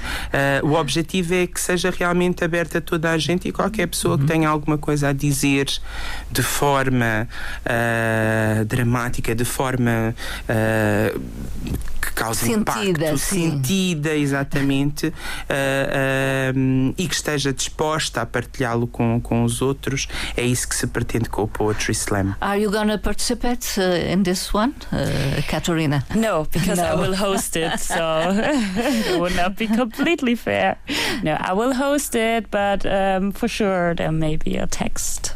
o 0.63 0.73
objetivo 0.73 1.33
é 1.33 1.47
que 1.47 1.59
seja 1.59 1.91
realmente 1.91 2.43
aberto 2.43 2.77
a 2.77 2.81
toda 2.81 3.11
a 3.11 3.17
gente 3.17 3.47
e 3.47 3.51
qualquer 3.51 3.87
pessoa 3.87 4.15
uhum. 4.15 4.21
que 4.21 4.27
tenha 4.27 4.49
alguma 4.49 4.77
coisa 4.77 5.09
a 5.09 5.13
dizer 5.13 5.67
de 6.31 6.43
forma 6.43 7.27
uh, 7.65 8.65
dramática, 8.65 9.33
de 9.33 9.45
forma 9.45 10.15
uh, 10.49 11.21
que 12.05 12.13
cause 12.13 12.45
sentida, 12.45 12.85
impacto, 12.85 13.17
sim. 13.17 13.51
sentida, 13.51 14.15
exatamente, 14.15 15.13
e 16.97 17.07
que 17.07 17.15
esteja 17.15 17.51
disposta 17.51 18.21
a 18.21 18.25
partilhá-lo 18.25 18.87
com, 18.87 19.19
com 19.19 19.43
os 19.43 19.61
outros, 19.61 20.07
é 20.37 20.43
isso 20.43 20.67
que 20.67 20.75
se 20.75 20.87
pretende 20.87 21.29
com 21.29 21.43
o 21.43 21.47
Poetry 21.47 21.93
Slam. 21.93 22.35
Are 22.41 22.61
you 22.61 22.71
gonna 22.71 22.97
participate 22.97 23.79
in 24.11 24.23
this 24.23 24.53
one, 24.53 24.73
Catarina? 25.47 26.05
No, 26.15 26.45
because 26.51 26.81
no. 26.81 26.87
I 26.87 26.95
will 26.95 27.15
host 27.15 27.55
it, 27.55 27.79
so 27.79 27.95
it 29.09 29.19
would 29.19 29.35
not 29.35 29.55
be 29.57 29.67
completely 29.67 30.35
fair. 30.35 30.77
No, 31.23 31.37
I 31.39 31.53
will 31.53 31.73
host 31.73 32.15
it, 32.15 32.49
but 32.51 32.85
um, 32.85 33.31
for 33.31 33.47
sure 33.47 33.95
there 33.95 34.11
may 34.11 34.37
be 34.37 34.57
a 34.57 34.67
text. 34.67 35.33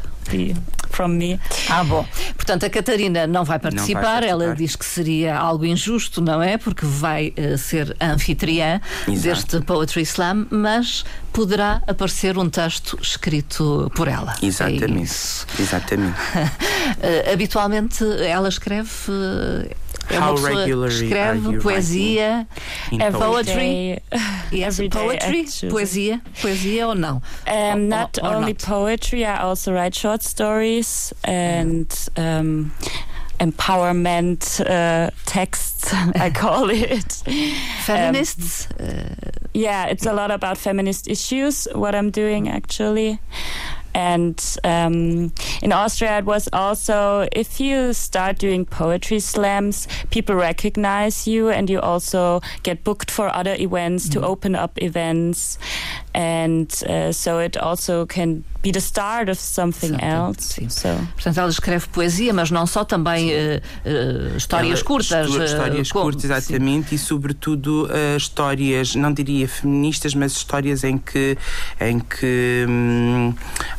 From 1.00 1.16
me. 1.16 1.40
Ah, 1.70 1.82
bom. 1.82 2.06
Portanto, 2.36 2.66
a 2.66 2.70
Catarina 2.70 3.26
não 3.26 3.42
vai 3.42 3.58
participar. 3.58 3.94
Não 3.94 4.02
vai 4.02 4.12
participar. 4.12 4.44
Ela 4.44 4.54
diz 4.54 4.76
que 4.76 4.84
seria 4.84 5.34
algo 5.34 5.64
injusto, 5.64 6.20
não 6.20 6.42
é? 6.42 6.58
Porque 6.58 6.84
vai 6.84 7.32
uh, 7.38 7.56
ser 7.56 7.96
anfitriã 7.98 8.82
Exato. 9.08 9.22
deste 9.22 9.60
Poetry 9.62 10.02
Slam, 10.02 10.46
mas 10.50 11.04
poderá 11.32 11.82
aparecer 11.86 12.36
um 12.36 12.50
texto 12.50 12.98
escrito 13.00 13.90
por 13.94 14.08
ela. 14.08 14.34
Exatamente. 14.42 15.12
É 15.58 15.62
Exatamente. 15.62 16.18
uh, 16.18 17.32
habitualmente 17.32 18.04
ela 18.22 18.50
escreve. 18.50 18.90
Uh, 19.08 19.89
É 20.10 20.18
uma 20.18 20.26
How 20.28 20.34
pessoa 20.34 20.50
que 20.50 20.56
regularly 20.58 20.96
are 20.96 21.04
escreve 21.38 21.54
you 21.54 21.60
poesia, 21.62 22.48
in 22.92 22.98
é 23.00 23.10
poetry? 23.12 24.02
poetry. 24.10 24.58
Yes, 24.58 24.76
poetry, 24.90 25.40
actually. 25.42 25.70
poesia, 25.72 26.20
poesia 26.42 26.88
ou 26.88 26.94
não? 26.94 27.22
Or- 27.46 27.76
Um, 27.76 27.88
not 27.88 28.18
or 28.22 28.34
only 28.34 28.52
not? 28.52 28.64
poetry, 28.66 29.24
I 29.24 29.38
also 29.42 29.72
write 29.72 29.94
short 29.96 30.22
stories 30.24 31.12
and 31.24 31.86
um, 32.16 32.72
empowerment 33.38 34.60
uh, 34.68 35.10
texts, 35.26 35.92
I 35.94 36.30
call 36.34 36.70
it. 36.70 37.22
Feminists? 37.84 38.68
Um, 38.78 39.16
Yeah, 39.52 39.86
it's 39.90 40.06
a 40.06 40.12
lot 40.12 40.30
about 40.30 40.58
feminist 40.58 41.08
issues, 41.08 41.66
what 41.74 41.92
I'm 41.94 42.10
doing 42.10 42.48
actually. 42.48 43.18
And 43.94 44.40
um, 44.64 45.32
in 45.62 45.72
Austria, 45.72 46.18
it 46.18 46.24
was 46.24 46.48
also 46.52 47.28
if 47.32 47.60
you 47.60 47.92
start 47.92 48.38
doing 48.38 48.64
poetry 48.64 49.20
slams, 49.20 49.88
people 50.10 50.34
recognize 50.34 51.26
you 51.26 51.48
and 51.48 51.68
you 51.68 51.80
also 51.80 52.40
get 52.62 52.84
booked 52.84 53.10
for 53.10 53.34
other 53.34 53.54
events 53.54 54.08
to 54.10 54.22
open 54.22 54.54
up 54.54 54.80
events. 54.82 55.58
And 56.12 56.66
uh, 56.88 57.12
so 57.12 57.38
it 57.40 57.56
also 57.56 58.04
can 58.06 58.42
be 58.62 58.72
the 58.72 58.80
start 58.80 59.30
of 59.30 59.38
something 59.40 59.96
else. 60.02 60.54
sim. 60.54 60.68
So 60.68 60.88
portanto, 61.14 61.38
ela 61.38 61.48
escreve 61.48 61.86
poesia, 61.88 62.32
mas 62.34 62.50
não 62.50 62.66
só, 62.66 62.84
também 62.84 63.30
eh, 63.32 63.62
eh, 63.86 64.32
histórias 64.36 64.80
Ela 64.80 64.84
curtas. 64.86 65.34
eh, 65.34 65.44
histórias 65.44 65.92
curtas, 65.92 66.24
exatamente, 66.24 66.94
e 66.94 66.98
sobretudo 66.98 67.88
eh, 67.90 68.16
histórias, 68.16 68.94
não 68.96 69.12
diria 69.14 69.48
feministas, 69.48 70.14
mas 70.14 70.32
histórias 70.32 70.84
em 70.84 70.98
que, 70.98 71.38
em 71.80 71.98
que 72.00 72.66
hum, 72.68 73.32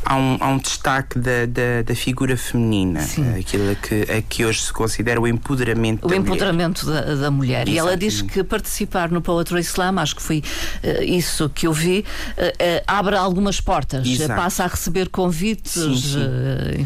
há, 0.04 0.16
um, 0.16 0.38
há 0.40 0.48
um 0.48 0.58
destaque 0.58 1.20
da, 1.20 1.46
da, 1.46 1.82
da 1.86 1.94
figura 1.96 2.36
feminina, 2.36 3.02
Sim. 3.02 3.26
eh, 3.36 3.40
aquilo 3.40 3.72
a 3.72 3.76
que, 3.76 4.02
a 4.12 4.22
que 4.22 4.46
hoje 4.46 4.62
se 4.64 4.74
considera 4.74 5.20
o 5.22 5.28
empoderamento 5.28 6.06
O 6.06 6.08
da 6.08 6.16
mulher. 6.16 6.22
empoderamento 6.22 6.86
da, 6.88 7.02
da 7.16 7.30
mulher. 7.30 7.68
E 7.68 7.78
ela 7.78 7.96
diz 7.96 8.22
que 8.24 8.44
participar 8.44 9.12
no 9.12 9.22
Poetry 9.22 9.60
Slam, 9.60 10.00
acho 10.00 10.16
que 10.16 10.22
foi 10.24 10.42
isso 11.06 11.50
que 11.50 11.68
eu 11.68 11.74
vi, 11.74 12.04
abre 12.88 13.16
algumas 13.16 13.60
portas, 13.62 14.08
Exato. 14.08 14.32
eh, 14.32 14.36
passa 14.36 14.64
a 14.64 14.68
receber 14.68 15.10
convites. 15.10 15.74
Sim, 15.74 15.96
sim. 15.98 16.20
eh, 16.20 16.86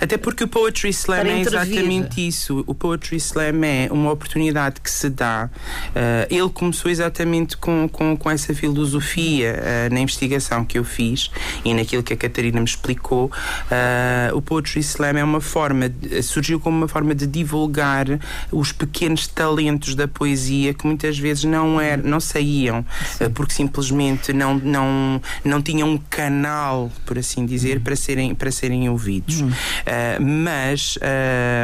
Até 0.00 0.16
porque 0.16 0.44
o 0.44 0.48
Poetry 0.48 0.90
Slam 0.90 1.26
é 1.26 1.40
exatamente 1.40 2.26
isso. 2.26 2.64
O 2.66 2.74
Poetry 2.74 3.16
Slam 3.16 3.64
é 3.64 3.88
uma 3.90 4.10
oportunidade 4.12 4.80
que 4.80 4.90
se 4.90 5.08
dá. 5.08 5.48
eh, 5.94 6.26
ele 6.30 6.48
começou 6.48 6.90
exatamente 6.90 7.56
com, 7.56 7.88
com, 7.88 8.16
com 8.16 8.30
essa 8.30 8.54
filosofia 8.54 9.58
eh, 9.62 9.88
na 9.90 10.00
investigação 10.00 10.64
que 10.64 10.78
eu 10.78 10.84
fiz 10.84 11.30
e 11.64 11.74
naquilo 11.74 12.02
que 12.02 12.12
a 12.12 12.16
Catarina 12.16 12.58
me 12.60 12.66
explicou. 12.66 13.30
eh, 13.70 14.30
o 14.34 14.40
Poetry 14.42 14.80
Slam 14.80 15.16
é 15.18 15.24
uma 15.24 15.40
forma, 15.40 15.88
de- 15.88 16.22
surgiu 16.22 16.58
como 16.60 16.76
uma 16.76 16.88
forma 16.88 17.14
de 17.14 17.26
divulgar 17.26 18.06
os 18.50 18.72
pequenos 18.72 19.26
talentos 19.26 19.94
da 19.94 20.06
poesia 20.08 20.74
que 20.74 20.86
muitas 20.86 21.18
vezes 21.18 21.44
não, 21.44 21.80
er, 21.80 22.02
não 22.02 22.20
saíam 22.20 22.84
eh, 23.20 23.28
porque 23.28 23.52
simplesmente 23.52 24.32
não, 24.32 24.54
não, 24.72 25.20
não 25.44 25.62
tinham 25.62 25.88
um 25.88 25.98
canal, 25.98 26.90
por 27.04 27.18
assim 27.18 27.44
dizer, 27.44 27.80
para 27.80 27.94
serem, 27.94 28.34
para 28.34 28.50
serem 28.50 28.88
ouvidos. 28.88 29.40
Uh, 29.40 29.52
mas 30.20 30.98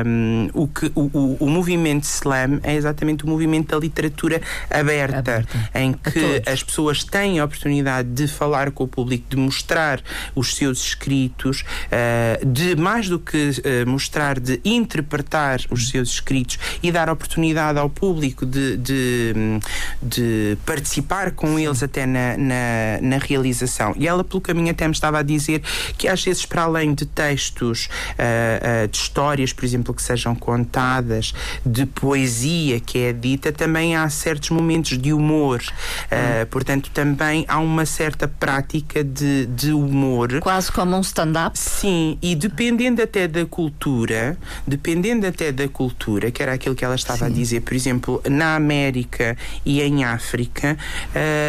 um, 0.06 0.50
o, 0.52 0.68
que, 0.68 0.92
o, 0.94 1.36
o, 1.40 1.48
movimento 1.48 2.04
slam 2.04 2.60
é 2.62 2.74
exatamente 2.74 3.24
o 3.24 3.28
movimento 3.28 3.68
da 3.68 3.78
literatura 3.78 4.40
aberta, 4.70 5.18
Aberta. 5.18 5.70
em 5.74 5.92
que 5.92 6.42
as 6.48 6.62
pessoas 6.62 7.02
têm 7.02 7.38
a 7.38 7.44
oportunidade 7.44 8.08
de 8.10 8.28
falar 8.28 8.70
com 8.70 8.84
o 8.84 8.88
público, 8.88 9.24
de 9.28 9.36
mostrar 9.36 10.00
os 10.34 10.54
seus 10.54 10.80
escritos, 10.80 11.64
uh, 11.86 12.46
de 12.46 12.76
mais 12.76 13.08
do 13.08 13.18
que 13.18 13.50
uh, 13.50 13.88
mostrar, 13.88 14.38
de 14.38 14.60
interpretar 14.64 15.60
os 15.70 15.88
seus 15.88 16.10
escritos 16.10 16.58
e 16.82 16.92
dar 16.92 17.08
oportunidade 17.08 17.78
ao 17.78 17.88
público 17.88 18.44
de, 18.44 18.76
de, 18.76 19.34
de 20.02 20.58
participar 20.66 21.32
com 21.32 21.58
eles 21.58 21.82
até 21.82 22.04
na, 22.06 22.36
na, 22.36 22.97
na 23.00 23.18
realização. 23.18 23.94
E 23.96 24.06
ela, 24.06 24.24
pelo 24.24 24.40
caminho, 24.40 24.70
até 24.70 24.86
me 24.86 24.92
estava 24.92 25.18
a 25.18 25.22
dizer 25.22 25.62
que 25.96 26.08
às 26.08 26.22
vezes, 26.22 26.44
para 26.44 26.62
além 26.62 26.94
de 26.94 27.06
textos, 27.06 27.88
ah, 28.18 28.82
ah, 28.84 28.86
de 28.86 28.96
histórias, 28.96 29.52
por 29.52 29.64
exemplo, 29.64 29.94
que 29.94 30.02
sejam 30.02 30.34
contadas, 30.34 31.34
de 31.64 31.86
poesia 31.86 32.80
que 32.80 32.98
é 32.98 33.12
dita, 33.12 33.52
também 33.52 33.96
há 33.96 34.08
certos 34.08 34.50
momentos 34.50 34.98
de 34.98 35.12
humor. 35.12 35.62
Ah, 36.10 36.46
portanto, 36.50 36.90
também 36.92 37.44
há 37.48 37.58
uma 37.58 37.86
certa 37.86 38.28
prática 38.28 39.02
de, 39.02 39.46
de 39.46 39.72
humor. 39.72 40.40
quase 40.40 40.70
como 40.70 40.96
um 40.96 41.00
stand-up. 41.00 41.58
Sim, 41.58 42.18
e 42.22 42.34
dependendo 42.34 43.02
até 43.02 43.26
da 43.28 43.44
cultura, 43.46 44.36
dependendo 44.66 45.26
até 45.26 45.52
da 45.52 45.68
cultura, 45.68 46.30
que 46.30 46.42
era 46.42 46.52
aquilo 46.52 46.74
que 46.74 46.84
ela 46.84 46.94
estava 46.94 47.26
a 47.26 47.28
dizer, 47.28 47.60
por 47.60 47.74
exemplo, 47.74 48.22
na 48.28 48.54
América 48.54 49.36
e 49.64 49.80
em 49.80 50.04
África, 50.04 50.76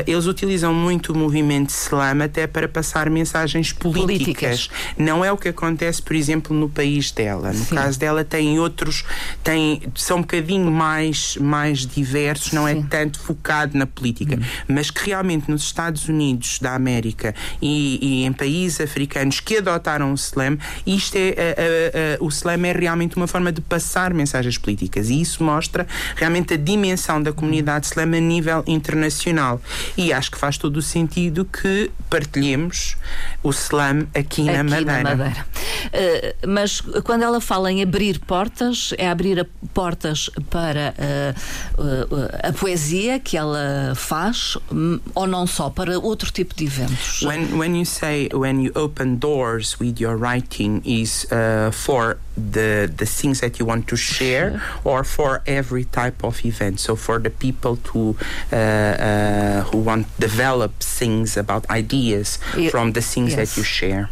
eles 0.05 0.25
utilizam 0.25 0.73
muito 0.73 1.13
o 1.13 1.17
movimento 1.17 1.38
slam 1.67 2.23
até 2.23 2.47
para 2.47 2.67
passar 2.67 3.09
mensagens 3.09 3.71
políticas. 3.73 4.09
Políticas. 4.09 4.69
Não 4.97 5.23
é 5.23 5.31
o 5.31 5.37
que 5.37 5.49
acontece, 5.49 6.01
por 6.01 6.15
exemplo, 6.15 6.55
no 6.55 6.69
país 6.69 7.11
dela. 7.11 7.51
No 7.53 7.65
Sim. 7.65 7.75
caso 7.75 7.99
dela 7.99 8.23
tem 8.23 8.59
outros, 8.59 9.03
tem, 9.43 9.81
são 9.95 10.17
um 10.17 10.21
bocadinho 10.21 10.71
mais, 10.71 11.35
mais 11.37 11.85
diversos, 11.85 12.51
não 12.53 12.67
Sim. 12.67 12.79
é 12.79 12.83
tanto 12.89 13.19
focado 13.19 13.77
na 13.77 13.85
política, 13.85 14.39
mas 14.67 14.89
que 14.91 15.05
realmente 15.07 15.49
nos 15.49 15.63
Estados 15.63 16.07
Unidos 16.07 16.59
da 16.59 16.73
América 16.75 17.33
e, 17.61 17.99
e 18.01 18.25
em 18.25 18.33
países 18.33 18.81
africanos 18.81 19.39
que 19.39 19.57
adotaram 19.57 20.11
o 20.11 20.15
slam, 20.15 20.57
isto 20.85 21.15
é, 21.15 21.29
a- 21.37 22.15
a- 22.15 22.15
a- 22.21 22.23
o 22.23 22.27
slam 22.29 22.65
é 22.65 22.71
realmente 22.73 23.15
uma 23.15 23.27
forma 23.27 23.51
de 23.51 23.61
passar 23.61 24.13
mensagens 24.13 24.57
políticas 24.57 25.09
e 25.09 25.21
isso 25.21 25.43
mostra 25.43 25.85
realmente 26.15 26.53
a 26.53 26.57
dimensão 26.57 27.21
da 27.21 27.31
comunidade 27.31 27.85
slam 27.87 28.15
a 28.15 28.19
nível 28.19 28.63
internacional. 28.67 29.61
E 29.97 30.11
acho 30.11 30.31
que 30.31 30.37
faz 30.37 30.57
todo 30.57 30.77
o 30.77 30.81
sentido 30.81 31.28
que 31.45 31.91
partilhemos 32.09 32.97
o 33.43 33.51
slam 33.51 34.07
aqui, 34.15 34.43
na 34.43 34.61
aqui 34.61 34.63
Madeira. 34.63 35.03
na 35.03 35.15
Madeira. 35.15 35.45
Eh, 35.93 36.35
mas 36.47 36.81
quando 37.03 37.23
ela 37.23 37.39
fala 37.39 37.71
em 37.71 37.81
abrir 37.81 38.19
portas, 38.19 38.93
é 38.97 39.09
abrir 39.09 39.47
portas 39.73 40.29
para 40.49 40.93
eh, 40.97 41.33
eh, 41.77 42.47
a 42.49 42.53
poesia 42.53 43.19
que 43.19 43.37
ela 43.37 43.93
faz, 43.95 44.57
hum, 44.71 44.99
ou 45.15 45.27
não 45.27 45.47
só, 45.47 45.69
para 45.69 45.99
outro 45.99 46.31
tipo 46.31 46.55
de 46.55 46.65
eventos. 46.65 47.21
When 47.21 47.57
when 47.57 47.77
you 47.77 47.85
say 47.85 48.29
when 48.33 48.61
you 48.61 48.71
open 48.75 49.17
doors 49.19 49.77
with 49.79 49.99
your 49.99 50.17
writing 50.17 50.81
is 50.85 51.25
uh, 51.31 51.71
for 51.71 52.17
the 52.35 52.89
the 52.95 53.05
things 53.05 53.41
that 53.41 53.59
you 53.59 53.65
want 53.65 53.87
to 53.87 53.97
share 53.97 54.61
or 54.83 55.03
for 55.03 55.41
every 55.45 55.85
type 55.85 56.23
of 56.23 56.43
event. 56.45 56.79
So 56.79 56.95
for 56.95 57.19
the 57.19 57.29
people 57.29 57.77
to 57.91 58.15
uh, 58.51 58.55
uh, 58.55 59.63
who 59.69 59.79
want 59.79 60.07
to 60.07 60.27
develop 60.27 60.71
things 60.79 61.18
about 61.37 61.69
ideas 61.69 62.37
from 62.71 62.93
the 62.93 63.01
things 63.01 63.33
yes. 63.33 63.37
that 63.39 63.57
you 63.57 63.63
share. 63.63 64.09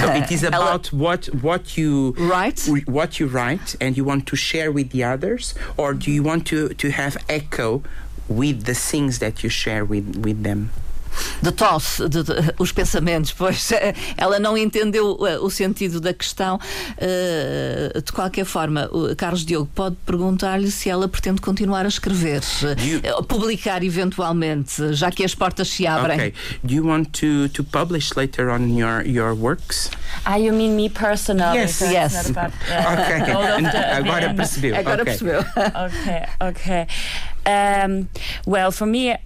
So 0.00 0.12
it 0.12 0.30
is 0.32 0.42
about 0.52 0.92
what 0.92 1.26
what 1.26 1.76
you 1.76 2.14
write, 2.18 2.68
what 2.86 3.20
you 3.20 3.26
write 3.26 3.76
and 3.80 3.96
you 3.96 4.04
want 4.04 4.26
to 4.26 4.36
share 4.36 4.72
with 4.72 4.90
the 4.90 5.04
others, 5.04 5.54
or 5.76 5.94
do 5.94 6.10
you 6.10 6.22
want 6.22 6.46
to 6.48 6.70
to 6.70 6.90
have 6.90 7.16
echo 7.28 7.82
with 8.28 8.64
the 8.64 8.74
things 8.74 9.18
that 9.18 9.42
you 9.42 9.50
share 9.50 9.84
with 9.84 10.16
with 10.16 10.42
them? 10.42 10.70
De 11.42 11.52
tosse, 11.52 12.08
de, 12.08 12.22
de- 12.22 12.34
os 12.58 12.72
pensamentos, 12.72 13.32
pois 13.32 13.70
ela 14.16 14.38
não 14.38 14.56
entendeu 14.56 15.18
eh, 15.26 15.38
o 15.38 15.50
sentido 15.50 16.00
da 16.00 16.12
questão. 16.12 16.58
Eh, 16.98 17.92
de 18.04 18.12
qualquer 18.12 18.44
forma, 18.44 18.88
o 18.92 19.14
Carlos 19.16 19.44
Diogo 19.44 19.68
pode 19.74 19.96
perguntar-lhe 20.06 20.70
se 20.70 20.88
ela 20.90 21.08
pretende 21.08 21.40
continuar 21.40 21.84
a 21.84 21.88
escrever, 21.88 22.40
You- 22.78 23.00
eh, 23.02 23.22
publicar 23.26 23.82
eventualmente, 23.82 24.92
já 24.94 25.10
que 25.10 25.24
as 25.24 25.34
portas 25.34 25.68
se 25.68 25.86
abrem. 25.86 26.16
Okay. 26.18 26.34
Do 26.62 26.74
you 26.74 26.86
want 26.86 27.08
to 27.20 27.48
to 27.50 27.64
publish 27.64 28.12
later 28.16 28.48
on 28.50 28.76
your 28.76 29.02
your 29.06 29.34
works? 29.34 29.90
Ah, 30.24 30.36
you 30.38 30.52
mean 30.52 30.74
me 30.76 30.88
personally? 30.88 31.58
Yes. 31.58 31.76
so 31.76 31.84
Yes. 31.86 32.30
about, 32.30 32.52
uh, 32.68 32.92
Ok. 32.92 33.32
all 33.32 33.64
of 33.64 33.72
the 33.72 33.96
Agora 33.96 34.34
percebeu. 34.34 34.76
Agora 34.76 35.02
ok. 35.02 35.04
percebeu. 35.04 35.40
okay, 35.86 36.26
okay. 36.50 36.86
Um, 37.46 38.08
well, 38.46 38.70
for 38.70 38.86
me, 38.86 39.16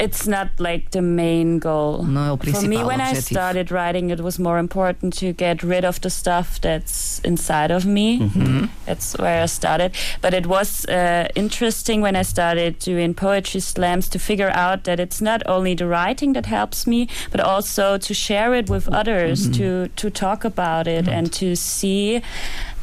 it's 0.00 0.26
not 0.26 0.48
like 0.58 0.90
the 0.90 1.02
main 1.02 1.58
goal. 1.58 2.02
Não 2.04 2.26
é 2.26 2.32
o 2.32 2.36
For 2.38 2.66
me, 2.66 2.82
when 2.82 3.00
I 3.00 3.12
started 3.14 3.70
writing, 3.70 4.10
it 4.10 4.20
was 4.20 4.38
more 4.38 4.58
important 4.58 5.16
to 5.18 5.32
get 5.32 5.62
rid 5.62 5.84
of 5.84 6.00
the 6.00 6.08
stuff 6.08 6.60
that's 6.60 7.20
inside 7.22 7.70
of 7.70 7.84
me. 7.84 8.20
Mm-hmm. 8.20 8.64
That's 8.86 9.16
where 9.18 9.42
I 9.42 9.46
started. 9.46 9.92
But 10.22 10.32
it 10.32 10.46
was 10.46 10.86
uh, 10.86 11.28
interesting 11.34 12.00
when 12.00 12.16
I 12.16 12.22
started 12.22 12.78
doing 12.78 13.14
poetry 13.14 13.60
slams 13.60 14.08
to 14.08 14.18
figure 14.18 14.50
out 14.50 14.84
that 14.84 14.98
it's 14.98 15.20
not 15.20 15.42
only 15.46 15.74
the 15.74 15.86
writing 15.86 16.32
that 16.32 16.46
helps 16.46 16.86
me, 16.86 17.08
but 17.30 17.40
also 17.40 17.98
to 17.98 18.14
share 18.14 18.54
it 18.54 18.70
with 18.70 18.88
others, 18.88 19.50
to 19.50 19.88
to 19.96 20.10
talk 20.10 20.44
about 20.44 20.86
it, 20.86 21.08
and 21.08 21.30
to 21.34 21.54
see 21.54 22.22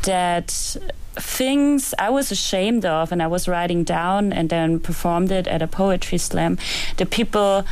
that 0.04 0.78
things 1.20 1.94
I 2.00 2.10
was 2.10 2.32
ashamed 2.32 2.86
of 2.86 3.12
and 3.12 3.22
I 3.22 3.28
was 3.28 3.48
writing 3.48 3.84
down 3.84 4.34
and 4.34 4.50
then 4.50 4.80
performed 4.80 5.32
it 5.32 5.48
at 5.48 5.62
a 5.62 5.68
poetry 5.68 6.18
slam, 6.18 6.58
the 6.98 7.06
people 7.06 7.66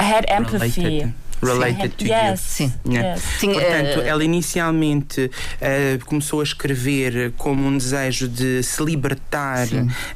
had 0.00 0.24
empathy. 0.28 0.82
Related. 0.82 1.14
Related 1.42 1.90
to 1.96 2.04
yes. 2.04 2.60
you. 2.60 2.68
Sim. 2.68 2.72
Yes. 2.94 3.22
Sim, 3.38 3.52
Portanto, 3.52 4.00
eh, 4.00 4.08
ela 4.08 4.24
inicialmente 4.24 5.30
eh, 5.60 5.98
começou 6.06 6.40
a 6.40 6.42
escrever 6.44 7.32
como 7.36 7.66
um 7.66 7.76
desejo 7.76 8.28
de 8.28 8.62
se 8.62 8.82
libertar 8.84 9.66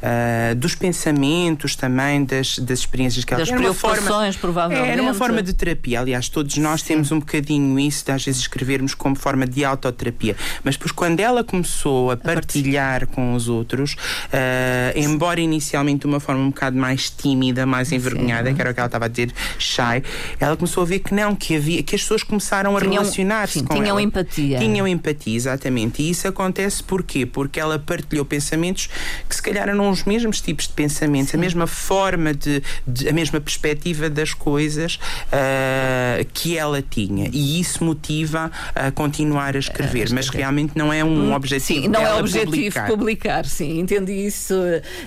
eh, 0.00 0.54
dos 0.56 0.74
pensamentos 0.74 1.76
também, 1.76 2.24
das, 2.24 2.58
das 2.58 2.80
experiências 2.80 3.24
que 3.24 3.32
ela 3.34 3.42
das 3.42 3.48
Era 3.50 3.60
uma 3.60 3.74
forma- 3.74 3.96
preocupações, 3.96 4.36
provavelmente. 4.36 4.88
é, 4.88 4.92
Era 4.92 5.02
uma 5.02 5.14
forma 5.14 5.42
de 5.42 5.52
terapia. 5.52 6.00
Aliás, 6.00 6.28
todos 6.28 6.56
nós 6.58 6.82
temos 6.82 7.12
um 7.12 7.18
bocadinho 7.18 7.78
isso, 7.78 8.04
de 8.04 8.12
às 8.12 8.24
vezes 8.24 8.40
escrevermos 8.42 8.94
como 8.94 9.14
forma 9.16 9.46
de 9.46 9.64
autoterapia. 9.64 10.36
Mas 10.64 10.74
depois, 10.76 10.92
quando 10.92 11.20
ela 11.20 11.44
começou 11.44 12.10
a 12.10 12.16
partilhar 12.16 13.06
com 13.06 13.34
os 13.34 13.48
outros, 13.48 13.96
eh, 14.32 14.92
embora 14.96 15.40
inicialmente 15.40 16.00
de 16.00 16.06
uma 16.06 16.20
forma 16.20 16.42
um 16.42 16.48
bocado 16.50 16.76
mais 16.76 17.10
tímida, 17.10 17.64
mais 17.66 17.92
envergonhada, 17.92 18.52
que 18.52 18.60
era 18.60 18.70
o 18.70 18.74
que 18.74 18.80
ela 18.80 18.86
estava 18.86 19.04
a 19.04 19.08
dizer, 19.08 19.32
shy, 19.58 20.02
ela 20.40 20.56
começou 20.56 20.82
a 20.82 20.86
ver 20.86 20.98
que 21.00 21.11
não, 21.12 21.34
que 21.34 21.56
havia, 21.56 21.82
que 21.82 21.94
as 21.94 22.02
pessoas 22.02 22.22
começaram 22.22 22.76
a 22.76 22.80
relacionar-se 22.80 23.58
sim, 23.60 23.64
com 23.64 23.74
tinham 23.74 23.88
ela. 23.90 24.02
empatia. 24.02 24.58
Tinham 24.58 24.88
empatia, 24.88 25.36
exatamente. 25.36 26.02
E 26.02 26.10
isso 26.10 26.26
acontece 26.26 26.82
porquê? 26.82 27.26
Porque 27.26 27.60
ela 27.60 27.78
partilhou 27.78 28.24
pensamentos 28.24 28.88
que 29.28 29.34
se 29.36 29.42
calhar 29.42 29.68
eram 29.68 29.90
os 29.90 30.04
mesmos 30.04 30.40
tipos 30.40 30.66
de 30.66 30.72
pensamentos, 30.72 31.34
a 31.34 31.38
mesma 31.38 31.66
forma 31.66 32.32
de, 32.34 32.62
de- 32.86 33.08
a 33.08 33.12
mesma 33.12 33.40
perspectiva 33.40 34.08
das 34.10 34.32
coisas 34.34 34.98
ah, 35.30 36.24
que 36.32 36.56
ela 36.56 36.82
tinha. 36.82 37.28
E 37.32 37.60
isso 37.60 37.84
motiva 37.84 38.50
a 38.74 38.90
continuar 38.90 39.56
a 39.56 39.58
escrever. 39.58 40.10
Mas 40.12 40.28
realmente 40.28 40.72
não 40.76 40.92
é 40.92 41.04
um 41.04 41.32
objetivo 41.34 41.82
Sim, 41.82 41.88
não 41.88 42.00
é 42.00 42.14
objetivo 42.14 42.44
publicar. 42.50 42.86
publicar. 42.88 43.46
sim, 43.46 43.80
entendi 43.80 44.12
isso 44.26 44.54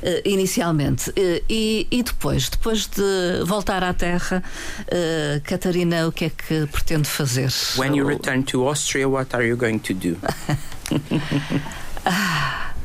eh, 0.03 0.21
inicialmente. 0.25 1.11
Eh, 1.15 1.41
e, 1.49 1.87
e 1.91 2.03
depois, 2.03 2.49
depois 2.49 2.87
de 2.87 3.43
voltar 3.45 3.83
à 3.83 3.93
Terra, 3.93 4.43
eh, 4.87 5.41
Catarina, 5.95 6.07
o 6.07 6.11
que 6.11 6.25
é 6.25 6.29
que 6.29 6.67
pretende 6.67 7.07
fazer? 7.07 7.49
When 7.77 7.95
you 7.95 8.05
return 8.05 8.43
to 8.45 8.67
Austria, 8.67 9.07
what 9.07 9.33
are 9.33 9.43
you 9.45 9.55
going 9.55 9.79
to 9.79 9.93
do? 9.93 10.17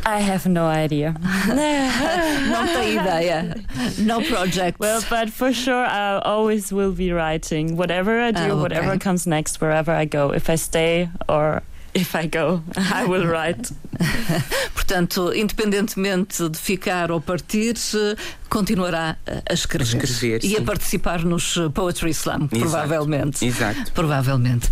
I 0.07 0.19
have 0.21 0.47
no 0.49 0.67
idea. 0.67 1.15
Não 1.21 2.67
tem 2.67 2.99
ideia. 2.99 3.55
No 3.99 4.23
project. 4.23 4.81
well, 4.81 5.03
but 5.11 5.29
for 5.31 5.53
sure, 5.53 5.85
I 5.85 6.19
always 6.25 6.73
will 6.73 6.93
be 6.93 7.13
writing. 7.13 7.77
Whatever 7.77 8.19
I 8.21 8.31
do, 8.31 8.41
Ah, 8.41 8.45
okay. 8.47 8.55
whatever 8.63 8.99
comes 8.99 9.27
next, 9.27 9.61
wherever 9.61 9.93
I 9.93 10.07
go. 10.07 10.31
If 10.33 10.49
I 10.49 10.55
stay 10.57 11.11
or 11.29 11.63
if 11.95 12.15
I 12.15 12.27
go, 12.29 12.63
I 12.77 13.05
will 13.05 13.27
write. 13.27 13.73
Portanto, 14.75 15.33
independentemente 15.35 16.49
de 16.49 16.59
ficar 16.59 17.11
ou 17.11 17.21
partir, 17.21 17.75
eh, 17.95 18.17
continuará 18.49 19.17
a- 19.27 19.53
escrever. 19.53 20.01
A 20.01 20.05
escrever, 20.05 20.45
e 20.45 20.57
a 20.57 20.63
participar 20.63 21.25
nos 21.25 21.57
eh, 21.57 21.69
Poetry 21.69 22.11
Slam, 22.11 22.49
provavelmente. 22.49 23.45
Exato. 23.45 23.93
Provavelmente. 23.93 24.69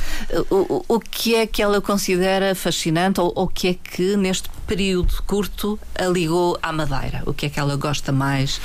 O, 0.51 0.57
o, 0.57 0.85
o 0.97 1.01
que 1.01 1.35
é 1.35 1.47
que 1.47 1.63
ela 1.63 1.81
considera 1.81 2.55
fascinante 2.55 3.21
ou 3.21 3.33
o 3.37 3.47
que 3.47 3.69
é 3.69 3.75
que 3.75 4.17
neste 4.17 4.49
período 4.67 5.13
curto 5.27 5.79
a 5.95 6.07
ligou 6.07 6.59
à 6.63 6.73
Madeira? 6.73 7.23
O 7.27 7.35
que 7.35 7.47
é 7.47 7.49
que 7.51 7.61
ela 7.61 7.77
gosta 7.77 8.11
mais? 8.13 8.61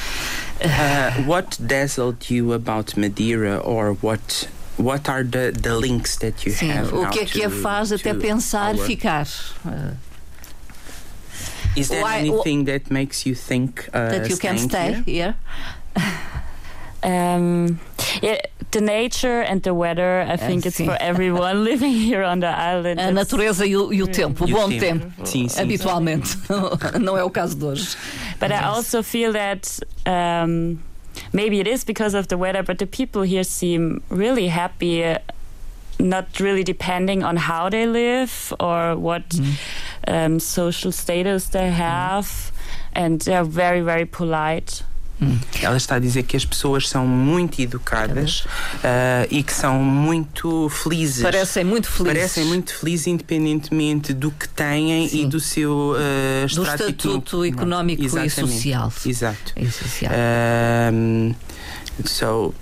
Uh, 0.61 1.27
what 1.29 1.61
dazzled 1.61 2.33
you 2.33 2.53
about 2.53 2.97
Madeira, 2.99 3.61
or 3.63 3.97
what 4.01 4.47
what 4.77 5.07
are 5.09 5.23
the, 5.23 5.51
the 5.51 5.75
links 5.77 6.17
that 6.17 6.45
you 6.45 6.51
Sim, 6.51 6.69
have? 6.69 6.93
o 6.93 7.09
que 7.09 7.19
é 7.21 7.25
que 7.25 7.43
a 7.43 7.49
to- 7.49 7.55
faz 7.61 7.91
até 7.91 8.13
pensar 8.13 8.75
our- 8.75 8.85
ficar? 8.85 9.27
Uh, 9.65 9.93
Is 11.75 11.87
there 11.89 12.01
Why- 12.03 12.19
anything 12.19 12.65
that 12.65 12.91
makes 12.91 13.25
you 13.25 13.33
think 13.35 13.89
uh, 13.93 14.09
that 14.09 14.29
you 14.29 14.37
can 14.37 14.57
stay 14.59 15.01
here? 15.05 15.35
here? 15.35 15.35
Um, 17.05 17.81
yeah, 18.21 18.37
the 18.71 18.79
nature 18.79 19.41
and 19.41 19.61
the 19.61 19.73
weather. 19.73 20.21
I 20.21 20.37
think 20.37 20.65
it's 20.65 20.77
sim. 20.77 20.85
for 20.85 20.95
everyone 21.01 21.63
living 21.69 21.91
here 21.91 22.23
on 22.23 22.39
the 22.39 22.47
island. 22.47 22.97
A 23.01 23.11
natureza 23.11 23.65
e 23.67 23.75
o, 23.75 23.91
e 23.91 24.01
o 24.01 24.07
tempo, 24.07 24.45
o 24.45 24.47
o 24.47 24.51
bom 24.53 24.69
tempo. 24.69 25.05
tempo. 25.07 25.25
Sim, 25.27 25.49
sim. 25.49 25.59
Habitualmente. 25.61 26.37
Não 27.01 27.17
é 27.17 27.23
o 27.25 27.29
caso 27.29 27.57
de 27.57 27.65
hoje. 27.65 27.97
But 28.39 28.51
I 28.51 28.63
also 28.63 29.03
feel 29.03 29.33
that 29.33 29.67
um, 30.07 30.79
maybe 31.31 31.59
it 31.59 31.67
is 31.67 31.83
because 31.83 32.13
of 32.13 32.27
the 32.27 32.37
weather, 32.37 32.63
but 32.63 32.77
the 32.79 32.87
people 32.87 33.21
here 33.23 33.43
seem 33.43 34.01
really 34.09 34.47
happy, 34.47 35.15
not 35.99 36.39
really 36.39 36.63
depending 36.63 37.23
on 37.23 37.37
how 37.37 37.69
they 37.69 37.85
live 37.85 38.53
or 38.59 38.95
what 38.95 39.39
um, 40.07 40.39
social 40.39 40.91
status 40.91 41.47
they 41.47 41.69
have. 41.69 42.51
And 42.93 43.21
they're 43.21 43.43
very, 43.43 43.81
very 43.81 44.05
polite. 44.05 44.83
Ela 45.61 45.77
está 45.77 45.95
a 45.95 45.99
dizer 45.99 46.23
que 46.23 46.35
as 46.35 46.45
pessoas 46.45 46.87
são 46.89 47.05
muito 47.07 47.61
educadas 47.61 48.41
uh, 48.41 49.27
e 49.29 49.43
que 49.43 49.53
são 49.53 49.79
muito 49.79 50.69
felizes. 50.69 51.23
Parecem 51.23 51.63
muito 51.63 51.89
felizes. 51.89 52.17
Parecem 52.17 52.45
muito 52.45 52.75
felizes 52.75 53.07
independentemente 53.07 54.13
do 54.13 54.31
que 54.31 54.47
têm 54.49 55.07
Sim. 55.07 55.21
e 55.21 55.25
do 55.25 55.39
seu 55.39 55.93
uh, 55.95 56.55
do 56.55 56.63
estatuto 56.63 57.43
económico 57.45 58.03
e 58.03 58.29
social. 58.29 58.91
Exato. 59.05 59.53
E 59.55 59.69
social. 59.69 60.11
Um, 60.93 61.33
so 62.05 62.53